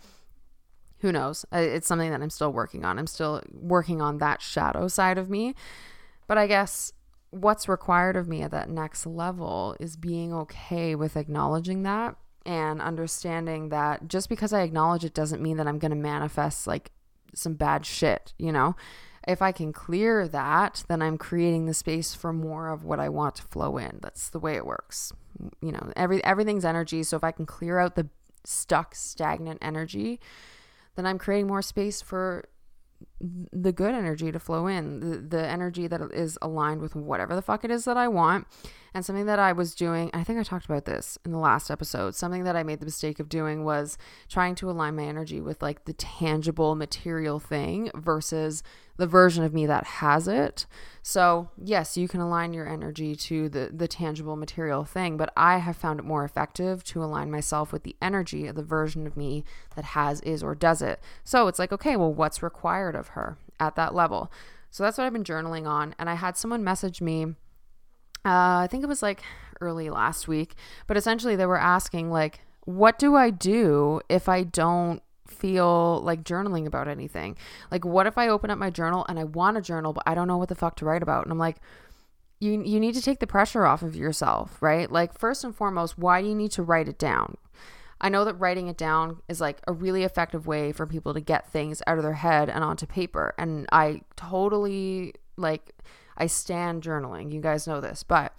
who 0.98 1.12
knows? 1.12 1.44
It's 1.52 1.86
something 1.86 2.10
that 2.10 2.22
I'm 2.22 2.30
still 2.30 2.52
working 2.52 2.84
on. 2.84 2.98
I'm 2.98 3.06
still 3.06 3.42
working 3.52 4.00
on 4.00 4.18
that 4.18 4.40
shadow 4.40 4.88
side 4.88 5.18
of 5.18 5.28
me. 5.28 5.54
But 6.26 6.38
I 6.38 6.46
guess 6.46 6.92
what's 7.30 7.68
required 7.68 8.16
of 8.16 8.28
me 8.28 8.42
at 8.42 8.52
that 8.52 8.70
next 8.70 9.04
level 9.04 9.76
is 9.78 9.96
being 9.96 10.32
okay 10.32 10.94
with 10.94 11.16
acknowledging 11.16 11.82
that 11.82 12.16
and 12.46 12.80
understanding 12.80 13.70
that 13.70 14.08
just 14.08 14.28
because 14.28 14.52
I 14.52 14.62
acknowledge 14.62 15.04
it 15.04 15.14
doesn't 15.14 15.42
mean 15.42 15.56
that 15.56 15.66
I'm 15.66 15.78
going 15.78 15.90
to 15.90 15.96
manifest 15.96 16.66
like 16.66 16.90
some 17.34 17.54
bad 17.54 17.84
shit, 17.84 18.32
you 18.38 18.52
know? 18.52 18.76
If 19.26 19.42
I 19.42 19.52
can 19.52 19.72
clear 19.72 20.28
that, 20.28 20.84
then 20.88 21.02
I'm 21.02 21.18
creating 21.18 21.66
the 21.66 21.74
space 21.74 22.14
for 22.14 22.32
more 22.32 22.68
of 22.68 22.84
what 22.84 23.00
I 23.00 23.08
want 23.08 23.36
to 23.36 23.42
flow 23.42 23.76
in. 23.78 23.98
That's 24.02 24.28
the 24.28 24.38
way 24.38 24.56
it 24.56 24.66
works. 24.66 25.12
You 25.60 25.72
know, 25.72 25.92
every 25.96 26.22
everything's 26.24 26.64
energy, 26.64 27.02
so 27.02 27.16
if 27.16 27.24
I 27.24 27.32
can 27.32 27.46
clear 27.46 27.78
out 27.78 27.96
the 27.96 28.08
stuck 28.44 28.94
stagnant 28.94 29.58
energy, 29.62 30.20
then 30.96 31.06
I'm 31.06 31.18
creating 31.18 31.46
more 31.46 31.62
space 31.62 32.02
for 32.02 32.48
the 33.20 33.72
good 33.72 33.94
energy 33.94 34.32
to 34.32 34.38
flow 34.38 34.66
in, 34.66 35.00
the, 35.00 35.18
the 35.18 35.46
energy 35.46 35.86
that 35.86 36.00
is 36.12 36.38
aligned 36.42 36.80
with 36.80 36.94
whatever 36.94 37.34
the 37.34 37.42
fuck 37.42 37.64
it 37.64 37.70
is 37.70 37.84
that 37.84 37.96
I 37.96 38.08
want. 38.08 38.46
And 38.92 39.04
something 39.04 39.26
that 39.26 39.40
I 39.40 39.52
was 39.52 39.74
doing, 39.74 40.10
I 40.14 40.22
think 40.22 40.38
I 40.38 40.44
talked 40.44 40.66
about 40.66 40.84
this 40.84 41.18
in 41.24 41.32
the 41.32 41.38
last 41.38 41.70
episode. 41.70 42.14
Something 42.14 42.44
that 42.44 42.54
I 42.54 42.62
made 42.62 42.78
the 42.78 42.86
mistake 42.86 43.18
of 43.18 43.28
doing 43.28 43.64
was 43.64 43.98
trying 44.28 44.54
to 44.56 44.70
align 44.70 44.96
my 44.96 45.04
energy 45.04 45.40
with 45.40 45.62
like 45.62 45.84
the 45.84 45.94
tangible 45.94 46.76
material 46.76 47.40
thing 47.40 47.90
versus 47.94 48.62
the 48.96 49.06
version 49.06 49.42
of 49.42 49.52
me 49.52 49.66
that 49.66 49.84
has 49.84 50.28
it. 50.28 50.66
So, 51.02 51.50
yes, 51.62 51.96
you 51.96 52.06
can 52.08 52.20
align 52.20 52.52
your 52.52 52.68
energy 52.68 53.14
to 53.16 53.48
the 53.48 53.70
the 53.72 53.88
tangible 53.88 54.36
material 54.36 54.84
thing, 54.84 55.16
but 55.16 55.32
I 55.36 55.58
have 55.58 55.76
found 55.76 55.98
it 55.98 56.04
more 56.04 56.24
effective 56.24 56.84
to 56.84 57.02
align 57.02 57.30
myself 57.30 57.72
with 57.72 57.82
the 57.82 57.96
energy 58.00 58.46
of 58.46 58.54
the 58.54 58.62
version 58.62 59.06
of 59.06 59.16
me 59.16 59.44
that 59.74 59.84
has 59.84 60.20
is 60.20 60.42
or 60.42 60.54
does 60.54 60.80
it. 60.80 61.00
So, 61.24 61.48
it's 61.48 61.58
like, 61.58 61.72
okay, 61.72 61.96
well, 61.96 62.12
what's 62.12 62.42
required 62.42 62.94
of 62.94 63.03
her 63.08 63.36
at 63.60 63.76
that 63.76 63.94
level? 63.94 64.30
So, 64.70 64.82
that's 64.82 64.98
what 64.98 65.04
I've 65.04 65.12
been 65.12 65.24
journaling 65.24 65.66
on, 65.66 65.94
and 65.98 66.10
I 66.10 66.14
had 66.14 66.36
someone 66.36 66.64
message 66.64 67.00
me 67.00 67.34
uh, 68.24 68.64
I 68.64 68.68
think 68.70 68.82
it 68.82 68.86
was 68.86 69.02
like 69.02 69.22
early 69.60 69.90
last 69.90 70.26
week, 70.26 70.54
but 70.86 70.96
essentially 70.96 71.36
they 71.36 71.46
were 71.46 71.60
asking 71.60 72.10
like, 72.10 72.40
what 72.64 72.98
do 72.98 73.14
I 73.14 73.30
do 73.30 74.00
if 74.08 74.28
I 74.28 74.44
don't 74.44 75.02
feel 75.26 76.00
like 76.00 76.24
journaling 76.24 76.66
about 76.66 76.88
anything? 76.88 77.36
Like, 77.70 77.84
what 77.84 78.06
if 78.06 78.16
I 78.16 78.28
open 78.28 78.50
up 78.50 78.56
my 78.58 78.70
journal 78.70 79.04
and 79.08 79.18
I 79.18 79.24
want 79.24 79.56
to 79.56 79.62
journal, 79.62 79.92
but 79.92 80.04
I 80.06 80.14
don't 80.14 80.26
know 80.28 80.38
what 80.38 80.48
the 80.48 80.54
fuck 80.54 80.76
to 80.76 80.86
write 80.86 81.02
about? 81.02 81.24
And 81.24 81.32
I'm 81.32 81.38
like, 81.38 81.56
you 82.40 82.62
you 82.62 82.80
need 82.80 82.94
to 82.94 83.02
take 83.02 83.20
the 83.20 83.26
pressure 83.26 83.66
off 83.66 83.82
of 83.82 83.94
yourself, 83.94 84.60
right? 84.62 84.90
Like 84.90 85.18
first 85.18 85.44
and 85.44 85.54
foremost, 85.54 85.98
why 85.98 86.22
do 86.22 86.28
you 86.28 86.34
need 86.34 86.50
to 86.52 86.62
write 86.62 86.88
it 86.88 86.98
down? 86.98 87.36
I 88.04 88.10
know 88.10 88.26
that 88.26 88.34
writing 88.34 88.68
it 88.68 88.76
down 88.76 89.22
is 89.30 89.40
like 89.40 89.62
a 89.66 89.72
really 89.72 90.04
effective 90.04 90.46
way 90.46 90.72
for 90.72 90.86
people 90.86 91.14
to 91.14 91.22
get 91.22 91.50
things 91.50 91.80
out 91.86 91.96
of 91.96 92.04
their 92.04 92.12
head 92.12 92.50
and 92.50 92.62
onto 92.62 92.84
paper. 92.84 93.32
And 93.38 93.66
I 93.72 94.02
totally 94.14 95.14
like 95.38 95.72
I 96.18 96.26
stand 96.26 96.82
journaling. 96.82 97.32
You 97.32 97.40
guys 97.40 97.66
know 97.66 97.80
this, 97.80 98.02
but 98.02 98.34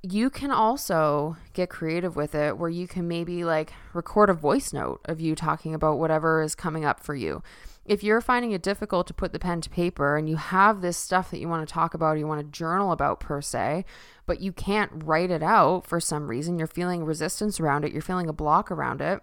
you 0.00 0.30
can 0.30 0.52
also 0.52 1.36
get 1.54 1.70
creative 1.70 2.14
with 2.14 2.36
it 2.36 2.56
where 2.56 2.70
you 2.70 2.86
can 2.86 3.08
maybe 3.08 3.44
like 3.44 3.72
record 3.92 4.30
a 4.30 4.34
voice 4.34 4.72
note 4.72 5.00
of 5.06 5.20
you 5.20 5.34
talking 5.34 5.74
about 5.74 5.98
whatever 5.98 6.40
is 6.40 6.54
coming 6.54 6.84
up 6.84 7.00
for 7.00 7.16
you. 7.16 7.42
If 7.86 8.02
you're 8.02 8.20
finding 8.20 8.50
it 8.50 8.62
difficult 8.62 9.06
to 9.06 9.14
put 9.14 9.32
the 9.32 9.38
pen 9.38 9.60
to 9.60 9.70
paper 9.70 10.16
and 10.16 10.28
you 10.28 10.36
have 10.36 10.80
this 10.80 10.96
stuff 10.96 11.30
that 11.30 11.38
you 11.38 11.48
want 11.48 11.66
to 11.66 11.72
talk 11.72 11.94
about, 11.94 12.18
you 12.18 12.26
want 12.26 12.40
to 12.40 12.58
journal 12.58 12.90
about 12.90 13.20
per 13.20 13.40
se, 13.40 13.84
but 14.26 14.40
you 14.40 14.52
can't 14.52 14.90
write 14.92 15.30
it 15.30 15.42
out 15.42 15.86
for 15.86 16.00
some 16.00 16.28
reason, 16.28 16.58
you're 16.58 16.66
feeling 16.66 17.04
resistance 17.04 17.60
around 17.60 17.84
it, 17.84 17.92
you're 17.92 18.02
feeling 18.02 18.28
a 18.28 18.32
block 18.32 18.72
around 18.72 19.00
it, 19.00 19.20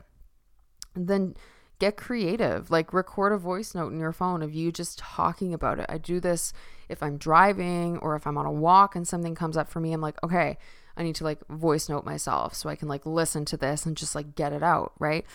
then 0.96 1.36
get 1.80 1.98
creative. 1.98 2.72
Like 2.72 2.94
record 2.94 3.34
a 3.34 3.38
voice 3.38 3.76
note 3.76 3.92
in 3.92 4.00
your 4.00 4.14
phone 4.14 4.42
of 4.42 4.54
you 4.54 4.72
just 4.72 5.00
talking 5.00 5.54
about 5.54 5.80
it. 5.80 5.86
I 5.90 5.98
do 5.98 6.22
this 6.22 6.54
if 6.88 7.04
I'm 7.04 7.18
driving 7.18 7.98
or 7.98 8.16
if 8.16 8.26
I'm 8.26 8.38
on 8.38 8.46
a 8.46 8.52
walk 8.52 8.96
and 8.96 9.06
something 9.06 9.36
comes 9.36 9.58
up 9.58 9.70
for 9.70 9.82
me. 9.82 9.92
I'm 9.92 10.00
like, 10.00 10.24
okay, 10.24 10.58
I 10.96 11.04
need 11.04 11.16
to 11.16 11.26
like 11.26 11.46
voice 11.48 11.90
note 11.90 12.06
myself 12.06 12.54
so 12.54 12.70
I 12.70 12.78
can 12.78 12.88
like 12.88 13.06
listen 13.06 13.44
to 13.46 13.58
this 13.58 13.86
and 13.86 13.98
just 13.98 14.16
like 14.16 14.36
get 14.36 14.54
it 14.54 14.64
out, 14.64 14.94
right? 15.00 15.26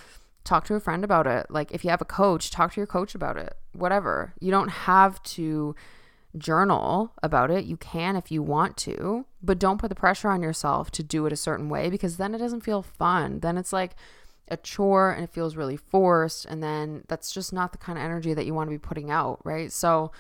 Talk 0.49 0.65
to 0.65 0.75
a 0.75 0.81
friend 0.81 1.05
about 1.05 1.27
it. 1.27 1.51
Like 1.51 1.73
if 1.73 1.85
you 1.85 1.91
have 1.91 2.01
a 2.01 2.07
coach, 2.07 2.51
talk 2.51 2.73
to 2.73 2.81
your 2.81 2.87
coach 2.87 3.15
about 3.15 3.37
it. 3.37 3.55
Whatever. 3.73 4.33
You 4.41 4.51
don't 4.51 4.71
have 4.71 5.23
to 5.25 5.77
journal 6.39 7.13
about 7.23 7.51
it. 7.51 7.67
You 7.67 7.77
can 7.77 8.17
if 8.17 8.33
you 8.33 8.43
want 8.43 8.79
to, 8.79 9.27
but 9.43 9.59
don't 9.59 9.77
put 9.77 9.91
the 9.91 9.95
pressure 9.95 10.31
on 10.31 10.41
yourself 10.43 10.91
to 10.93 11.03
do 11.03 11.27
it 11.27 11.35
a 11.35 11.37
certain 11.37 11.69
way 11.69 11.91
because 11.91 12.17
then 12.17 12.35
it 12.35 12.39
doesn't 12.39 12.63
feel 12.63 12.81
fun. 12.81 13.41
Then 13.41 13.59
it's 13.59 13.75
like, 13.75 13.95
a 14.51 14.57
chore 14.57 15.11
and 15.11 15.23
it 15.23 15.31
feels 15.31 15.57
really 15.57 15.77
forced 15.77 16.47
and 16.47 16.63
then 16.63 17.05
that's 17.07 17.31
just 17.31 17.53
not 17.53 17.73
the 17.73 17.79
kind 17.79 17.99
of 17.99 18.05
energy 18.05 18.33
that 18.35 18.47
you 18.47 18.55
want 18.55 18.67
to 18.67 18.71
be 18.71 18.79
putting 18.79 19.11
out 19.11 19.39
right 19.45 19.71
so 19.71 20.11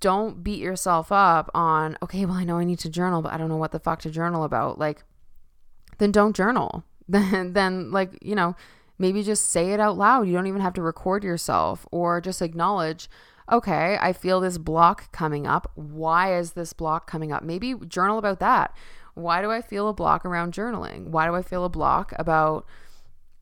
don't 0.00 0.42
beat 0.42 0.58
yourself 0.58 1.12
up 1.12 1.48
on 1.54 1.96
okay 2.02 2.24
well 2.24 2.36
i 2.36 2.44
know 2.44 2.58
i 2.58 2.64
need 2.64 2.80
to 2.80 2.90
journal 2.90 3.22
but 3.22 3.32
i 3.32 3.36
don't 3.36 3.48
know 3.48 3.56
what 3.56 3.70
the 3.72 3.78
fuck 3.78 4.00
to 4.00 4.10
journal 4.10 4.42
about 4.42 4.80
like 4.80 5.04
then 5.98 6.10
don't 6.10 6.34
journal 6.34 6.82
then 7.08 7.52
then 7.52 7.90
like 7.90 8.18
you 8.20 8.34
know 8.34 8.56
maybe 9.00 9.22
just 9.22 9.50
say 9.50 9.72
it 9.72 9.80
out 9.80 9.98
loud 9.98 10.22
you 10.22 10.32
don't 10.32 10.46
even 10.46 10.60
have 10.60 10.74
to 10.74 10.82
record 10.82 11.24
yourself 11.24 11.86
or 11.90 12.20
just 12.20 12.40
acknowledge 12.42 13.08
okay 13.50 13.98
i 14.00 14.12
feel 14.12 14.40
this 14.40 14.58
block 14.58 15.10
coming 15.10 15.46
up 15.46 15.70
why 15.74 16.36
is 16.36 16.52
this 16.52 16.72
block 16.72 17.08
coming 17.10 17.32
up 17.32 17.42
maybe 17.42 17.74
journal 17.88 18.18
about 18.18 18.38
that 18.38 18.74
why 19.14 19.42
do 19.42 19.50
i 19.50 19.60
feel 19.60 19.88
a 19.88 19.92
block 19.92 20.24
around 20.24 20.54
journaling 20.54 21.08
why 21.08 21.26
do 21.26 21.34
i 21.34 21.42
feel 21.42 21.64
a 21.64 21.68
block 21.68 22.12
about 22.16 22.66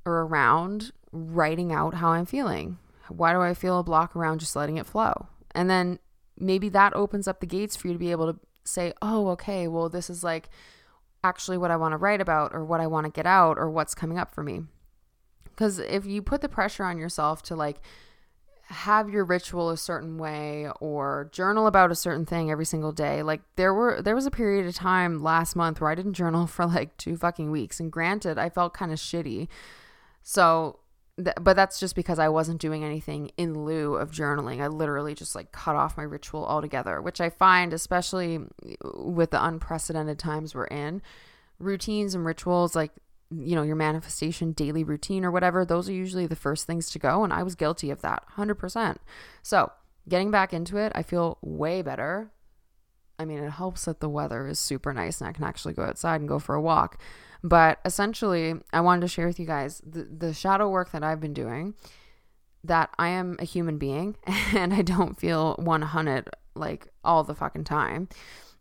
or 0.09 0.23
around 0.23 0.91
writing 1.13 1.73
out 1.73 1.95
how 1.95 2.09
I'm 2.09 2.27
feeling. 2.27 2.79
Why 3.09 3.33
do 3.33 3.41
I 3.41 3.55
feel 3.55 3.79
a 3.79 3.85
block 3.85 4.17
around 4.17 4.41
just 4.41 4.57
letting 4.57 4.77
it 4.77 4.87
flow? 4.87 5.27
And 5.55 5.71
then 5.71 5.99
maybe 6.39 6.69
that 6.71 6.95
opens 6.95 7.29
up 7.29 7.41
the 7.41 7.47
gates 7.47 7.77
for 7.77 7.89
you 7.89 7.93
to 7.93 7.99
be 7.99 8.11
able 8.11 8.33
to 8.33 8.39
say, 8.65 8.93
oh, 9.01 9.29
okay, 9.29 9.69
well, 9.69 9.89
this 9.89 10.11
is 10.11 10.23
like 10.23 10.49
actually 11.25 11.59
what 11.59 11.71
I 11.71 11.77
want 11.77 11.93
to 11.93 11.97
write 11.97 12.21
about 12.21 12.55
or 12.55 12.65
what 12.65 12.81
I 12.81 12.87
want 12.87 13.07
to 13.07 13.13
get 13.13 13.27
out 13.27 13.59
or 13.59 13.71
what's 13.71 13.95
coming 13.95 14.19
up 14.19 14.35
for 14.35 14.43
me. 14.43 14.63
Because 15.59 15.81
if 15.81 16.07
you 16.07 16.23
put 16.23 16.41
the 16.41 16.49
pressure 16.49 16.85
on 16.85 16.99
yourself 16.99 17.43
to 17.45 17.57
like 17.57 17.81
have 18.67 19.09
your 19.09 19.25
ritual 19.25 19.71
a 19.71 19.77
certain 19.77 20.19
way 20.19 20.69
or 20.79 21.31
journal 21.33 21.67
about 21.67 21.91
a 21.91 21.97
certain 21.97 22.25
thing 22.25 22.51
every 22.51 22.67
single 22.67 22.93
day, 22.93 23.23
like 23.25 23.41
there 23.57 23.75
were 23.75 24.01
there 24.01 24.15
was 24.15 24.27
a 24.27 24.31
period 24.31 24.67
of 24.67 24.75
time 24.77 25.19
last 25.19 25.57
month 25.57 25.81
where 25.81 25.91
I 25.91 25.97
didn't 25.97 26.13
journal 26.23 26.47
for 26.47 26.65
like 26.65 26.97
two 26.97 27.17
fucking 27.17 27.51
weeks. 27.51 27.81
And 27.81 27.91
granted, 27.91 28.39
I 28.39 28.51
felt 28.51 28.73
kind 28.73 28.93
of 28.93 28.99
shitty 28.99 29.49
so, 30.29 30.81
th- 31.17 31.37
but 31.41 31.57
that's 31.57 31.81
just 31.81 31.95
because 31.95 32.19
I 32.19 32.29
wasn't 32.29 32.61
doing 32.61 32.85
anything 32.85 33.31
in 33.39 33.65
lieu 33.65 33.95
of 33.95 34.11
journaling. 34.11 34.61
I 34.61 34.67
literally 34.67 35.15
just 35.15 35.35
like 35.35 35.53
cut 35.53 35.75
off 35.75 35.97
my 35.97 36.03
ritual 36.03 36.45
altogether, 36.45 37.01
which 37.01 37.19
I 37.19 37.31
find, 37.31 37.73
especially 37.73 38.37
uh, 38.37 39.03
with 39.03 39.31
the 39.31 39.43
unprecedented 39.43 40.19
times 40.19 40.55
we're 40.55 40.67
in, 40.67 41.01
routines 41.59 42.15
and 42.15 42.27
rituals 42.27 42.77
like 42.77 42.93
you 43.31 43.55
know, 43.55 43.63
your 43.63 43.77
manifestation 43.77 44.53
daily 44.53 44.85
routine 44.85 45.25
or 45.25 45.31
whatever, 45.31 45.65
those 45.65 45.89
are 45.89 45.93
usually 45.93 46.27
the 46.27 46.37
first 46.37 46.67
things 46.67 46.91
to 46.91 46.99
go. 46.99 47.25
And 47.25 47.33
I 47.33 47.43
was 47.43 47.55
guilty 47.55 47.91
of 47.91 48.01
that 48.03 48.25
100%. 48.37 48.97
So, 49.43 49.71
getting 50.09 50.31
back 50.31 50.55
into 50.55 50.79
it, 50.79 50.93
I 50.95 51.03
feel 51.03 51.39
way 51.43 51.83
better. 51.83 52.31
I 53.19 53.25
mean, 53.25 53.39
it 53.39 53.51
helps 53.51 53.85
that 53.85 54.01
the 54.01 54.09
weather 54.09 54.47
is 54.47 54.59
super 54.59 54.93
nice 54.93 55.21
and 55.21 55.29
I 55.29 55.33
can 55.33 55.45
actually 55.45 55.75
go 55.75 55.83
outside 55.83 56.21
and 56.21 56.29
go 56.29 56.39
for 56.39 56.55
a 56.55 56.61
walk. 56.61 57.01
But 57.43 57.79
essentially, 57.85 58.55
I 58.73 58.81
wanted 58.81 59.03
to 59.03 59.09
share 59.09 59.27
with 59.27 59.39
you 59.39 59.47
guys 59.47 59.83
the, 59.87 60.05
the 60.05 60.33
shadow 60.33 60.69
work 60.69 60.93
that 60.93 61.05
I've 61.05 61.21
been 61.21 61.35
doing 61.35 61.75
that 62.65 62.91
I 62.99 63.09
am 63.09 63.37
a 63.39 63.45
human 63.45 63.79
being 63.79 64.17
and 64.27 64.75
I 64.75 64.83
don't 64.83 65.19
feel 65.19 65.55
100 65.57 66.31
like 66.55 66.89
all 67.05 67.25
the 67.25 67.35
fucking 67.35 67.65
time. 67.65 68.09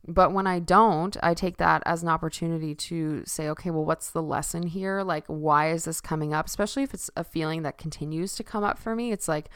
But 0.07 0.31
when 0.31 0.47
I 0.47 0.59
don't, 0.59 1.17
I 1.21 1.33
take 1.33 1.57
that 1.57 1.83
as 1.85 2.01
an 2.01 2.07
opportunity 2.07 2.73
to 2.75 3.23
say, 3.25 3.49
okay, 3.49 3.71
well, 3.71 3.83
what's 3.83 4.11
the 4.11 4.21
lesson 4.23 4.63
here? 4.63 5.03
Like, 5.03 5.25
why 5.27 5.71
is 5.71 5.83
this 5.83 5.99
coming 5.99 6.33
up? 6.33 6.45
Especially 6.45 6.83
if 6.83 6.93
it's 6.93 7.09
a 7.17 7.25
feeling 7.25 7.63
that 7.63 7.77
continues 7.77 8.33
to 8.35 8.43
come 8.43 8.63
up 8.63 8.79
for 8.79 8.95
me. 8.95 9.11
It's 9.11 9.27
like, 9.27 9.49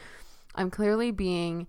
I'm 0.54 0.70
clearly 0.70 1.10
being 1.10 1.68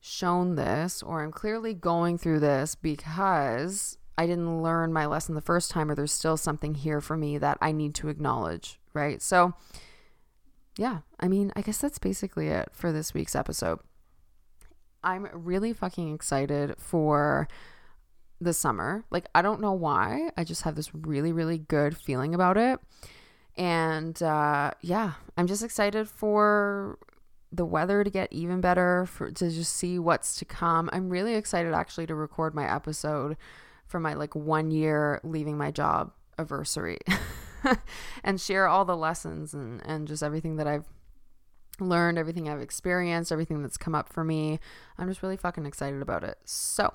shown 0.00 0.56
this, 0.56 1.02
or 1.02 1.22
I'm 1.22 1.30
clearly 1.30 1.72
going 1.72 2.18
through 2.18 2.40
this 2.40 2.74
because 2.74 3.96
I 4.18 4.26
didn't 4.26 4.62
learn 4.62 4.92
my 4.92 5.06
lesson 5.06 5.36
the 5.36 5.40
first 5.40 5.70
time, 5.70 5.88
or 5.90 5.94
there's 5.94 6.12
still 6.12 6.36
something 6.36 6.74
here 6.74 7.00
for 7.00 7.16
me 7.16 7.38
that 7.38 7.58
I 7.60 7.70
need 7.70 7.94
to 7.96 8.08
acknowledge, 8.08 8.80
right? 8.92 9.22
So, 9.22 9.54
yeah, 10.76 11.00
I 11.20 11.28
mean, 11.28 11.52
I 11.54 11.60
guess 11.60 11.78
that's 11.78 11.98
basically 11.98 12.48
it 12.48 12.70
for 12.72 12.90
this 12.92 13.14
week's 13.14 13.36
episode. 13.36 13.78
I'm 15.04 15.28
really 15.32 15.72
fucking 15.72 16.12
excited 16.12 16.74
for 16.78 17.46
the 18.40 18.52
summer. 18.52 19.04
Like, 19.10 19.26
I 19.34 19.42
don't 19.42 19.60
know 19.60 19.72
why. 19.72 20.30
I 20.36 20.44
just 20.44 20.62
have 20.62 20.74
this 20.74 20.94
really, 20.94 21.32
really 21.32 21.58
good 21.58 21.96
feeling 21.96 22.34
about 22.34 22.56
it. 22.56 22.80
And 23.56 24.20
uh, 24.22 24.72
yeah, 24.82 25.12
I'm 25.36 25.46
just 25.46 25.62
excited 25.62 26.08
for 26.08 26.98
the 27.52 27.64
weather 27.64 28.04
to 28.04 28.10
get 28.10 28.32
even 28.32 28.60
better, 28.60 29.06
for 29.06 29.30
to 29.30 29.50
just 29.50 29.74
see 29.74 29.98
what's 29.98 30.36
to 30.38 30.44
come. 30.44 30.90
I'm 30.92 31.08
really 31.08 31.34
excited 31.34 31.72
actually 31.72 32.06
to 32.08 32.14
record 32.14 32.54
my 32.54 32.70
episode 32.70 33.36
for 33.86 34.00
my 34.00 34.14
like 34.14 34.34
one 34.34 34.70
year 34.70 35.20
leaving 35.24 35.56
my 35.56 35.70
job 35.70 36.12
anniversary 36.38 36.98
and 38.24 38.40
share 38.40 38.66
all 38.66 38.84
the 38.84 38.96
lessons 38.96 39.54
and, 39.54 39.80
and 39.86 40.06
just 40.06 40.22
everything 40.22 40.56
that 40.56 40.66
I've 40.66 40.84
learned, 41.80 42.18
everything 42.18 42.48
I've 42.48 42.60
experienced, 42.60 43.32
everything 43.32 43.62
that's 43.62 43.76
come 43.76 43.94
up 43.94 44.12
for 44.12 44.24
me. 44.24 44.58
I'm 44.98 45.08
just 45.08 45.22
really 45.22 45.36
fucking 45.36 45.66
excited 45.66 46.02
about 46.02 46.24
it. 46.24 46.38
So, 46.44 46.92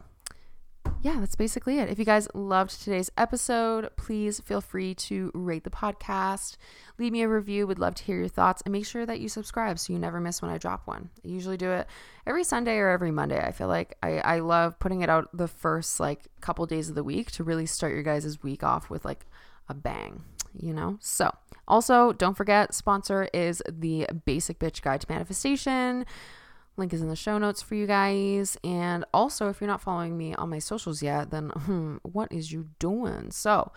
yeah, 1.04 1.20
that's 1.20 1.36
basically 1.36 1.80
it. 1.80 1.90
If 1.90 1.98
you 1.98 2.06
guys 2.06 2.28
loved 2.36 2.84
today's 2.84 3.10
episode, 3.18 3.90
please 3.96 4.40
feel 4.40 4.62
free 4.62 4.94
to 4.96 5.32
rate 5.34 5.64
the 5.64 5.72
podcast, 5.72 6.58
leave 7.00 7.12
me 7.12 7.24
a 7.24 7.28
review. 7.28 7.66
Would 7.66 7.80
love 7.80 7.96
to 7.96 8.04
hear 8.04 8.20
your 8.20 8.28
thoughts, 8.28 8.62
and 8.62 8.72
make 8.72 8.86
sure 8.86 9.06
that 9.06 9.20
you 9.20 9.28
subscribe 9.28 9.80
so 9.80 9.94
you 9.94 10.00
never 10.00 10.20
miss 10.20 10.42
when 10.42 10.52
I 10.52 10.60
drop 10.60 10.86
one. 10.86 11.10
I 11.26 11.28
usually 11.28 11.58
do 11.58 11.72
it 11.72 11.88
every 12.28 12.44
Sunday 12.44 12.78
or 12.78 12.90
every 12.90 13.10
Monday. 13.10 13.44
I 13.44 13.52
feel 13.52 13.68
like 13.68 13.98
I, 14.04 14.20
I 14.20 14.40
love 14.40 14.78
putting 14.80 15.02
it 15.02 15.10
out 15.10 15.36
the 15.36 15.48
first 15.48 16.00
like 16.00 16.28
couple 16.40 16.66
days 16.68 16.90
of 16.90 16.96
the 16.96 17.04
week 17.04 17.32
to 17.32 17.44
really 17.44 17.66
start 17.66 17.94
your 17.94 18.04
guys' 18.04 18.44
week 18.44 18.64
off 18.64 18.92
with 18.92 19.04
like 19.04 19.26
a 19.70 19.74
bang, 19.74 20.24
you 20.56 20.74
know? 20.74 20.98
So, 21.00 21.34
also, 21.68 22.14
don't 22.14 22.38
forget, 22.38 22.76
sponsor 22.76 23.28
is 23.34 23.64
the 23.68 24.08
Basic 24.26 24.60
Bitch 24.60 24.82
Guide 24.84 25.02
to 25.02 25.08
Manifestation 25.10 26.06
Link 26.82 26.94
is 26.94 27.02
in 27.04 27.10
the 27.10 27.16
show 27.16 27.38
notes 27.38 27.62
for 27.62 27.76
you 27.76 27.86
guys. 27.86 28.58
And 28.64 29.06
also, 29.14 29.50
if 29.50 29.62
you're 29.62 29.68
not 29.68 29.82
following 29.82 30.18
me 30.18 30.34
on 30.34 30.50
my 30.50 30.58
socials 30.58 31.04
yet, 31.04 31.30
then 31.30 31.50
hmm, 31.56 31.98
what 32.02 32.32
is 32.32 32.52
you 32.52 32.70
doing? 32.80 33.30
So, 33.30 33.72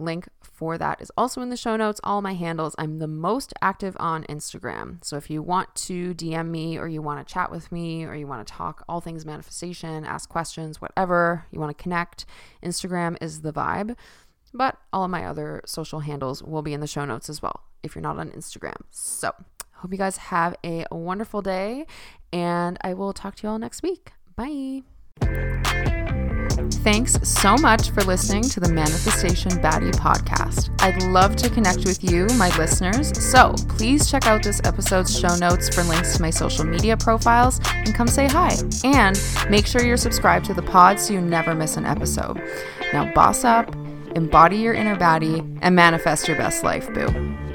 link 0.00 0.28
for 0.42 0.76
that 0.78 1.00
is 1.00 1.12
also 1.16 1.40
in 1.42 1.50
the 1.50 1.56
show 1.56 1.76
notes. 1.76 2.00
All 2.02 2.20
my 2.20 2.34
handles. 2.34 2.74
I'm 2.76 2.98
the 2.98 3.06
most 3.06 3.54
active 3.62 3.96
on 4.00 4.24
Instagram. 4.24 5.04
So 5.04 5.16
if 5.16 5.30
you 5.30 5.42
want 5.42 5.72
to 5.76 6.12
DM 6.12 6.48
me 6.48 6.76
or 6.76 6.88
you 6.88 7.00
want 7.00 7.24
to 7.24 7.32
chat 7.32 7.52
with 7.52 7.70
me 7.70 8.04
or 8.04 8.16
you 8.16 8.26
want 8.26 8.44
to 8.44 8.52
talk 8.52 8.84
all 8.88 9.00
things 9.00 9.24
manifestation, 9.24 10.04
ask 10.04 10.28
questions, 10.28 10.80
whatever, 10.80 11.46
you 11.52 11.60
want 11.60 11.76
to 11.76 11.80
connect, 11.80 12.26
Instagram 12.64 13.16
is 13.20 13.42
the 13.42 13.52
vibe. 13.52 13.94
But 14.52 14.76
all 14.92 15.04
of 15.04 15.10
my 15.10 15.24
other 15.24 15.62
social 15.66 16.00
handles 16.00 16.42
will 16.42 16.62
be 16.62 16.72
in 16.72 16.80
the 16.80 16.88
show 16.88 17.04
notes 17.04 17.28
as 17.28 17.40
well 17.40 17.62
if 17.84 17.94
you're 17.94 18.02
not 18.02 18.18
on 18.18 18.30
Instagram. 18.32 18.80
So, 18.90 19.32
hope 19.78 19.92
you 19.92 19.98
guys 19.98 20.16
have 20.16 20.56
a 20.64 20.84
wonderful 20.90 21.42
day 21.42 21.86
and 22.32 22.78
I 22.82 22.94
will 22.94 23.12
talk 23.12 23.36
to 23.36 23.42
you 23.44 23.50
all 23.50 23.58
next 23.58 23.82
week. 23.82 24.12
Bye. 24.36 24.82
Thanks 26.82 27.18
so 27.28 27.56
much 27.56 27.90
for 27.90 28.02
listening 28.02 28.42
to 28.44 28.60
the 28.60 28.72
Manifestation 28.72 29.52
Baddie 29.52 29.92
podcast. 29.92 30.70
I'd 30.80 31.02
love 31.10 31.36
to 31.36 31.50
connect 31.50 31.84
with 31.84 32.02
you, 32.02 32.26
my 32.36 32.56
listeners, 32.56 33.12
so 33.30 33.54
please 33.68 34.10
check 34.10 34.26
out 34.26 34.42
this 34.42 34.60
episode's 34.64 35.18
show 35.18 35.34
notes 35.36 35.68
for 35.74 35.82
links 35.84 36.16
to 36.16 36.22
my 36.22 36.30
social 36.30 36.64
media 36.64 36.96
profiles 36.96 37.60
and 37.72 37.94
come 37.94 38.08
say 38.08 38.26
hi. 38.26 38.56
And 38.84 39.20
make 39.50 39.66
sure 39.66 39.84
you're 39.84 39.96
subscribed 39.96 40.46
to 40.46 40.54
the 40.54 40.62
pod 40.62 40.98
so 41.00 41.14
you 41.14 41.20
never 41.20 41.54
miss 41.54 41.76
an 41.76 41.84
episode. 41.84 42.40
Now, 42.92 43.12
boss 43.12 43.44
up, 43.44 43.74
embody 44.14 44.56
your 44.56 44.74
inner 44.74 44.96
baddie, 44.96 45.58
and 45.62 45.74
manifest 45.74 46.28
your 46.28 46.36
best 46.36 46.64
life, 46.64 46.92
boo. 46.94 47.47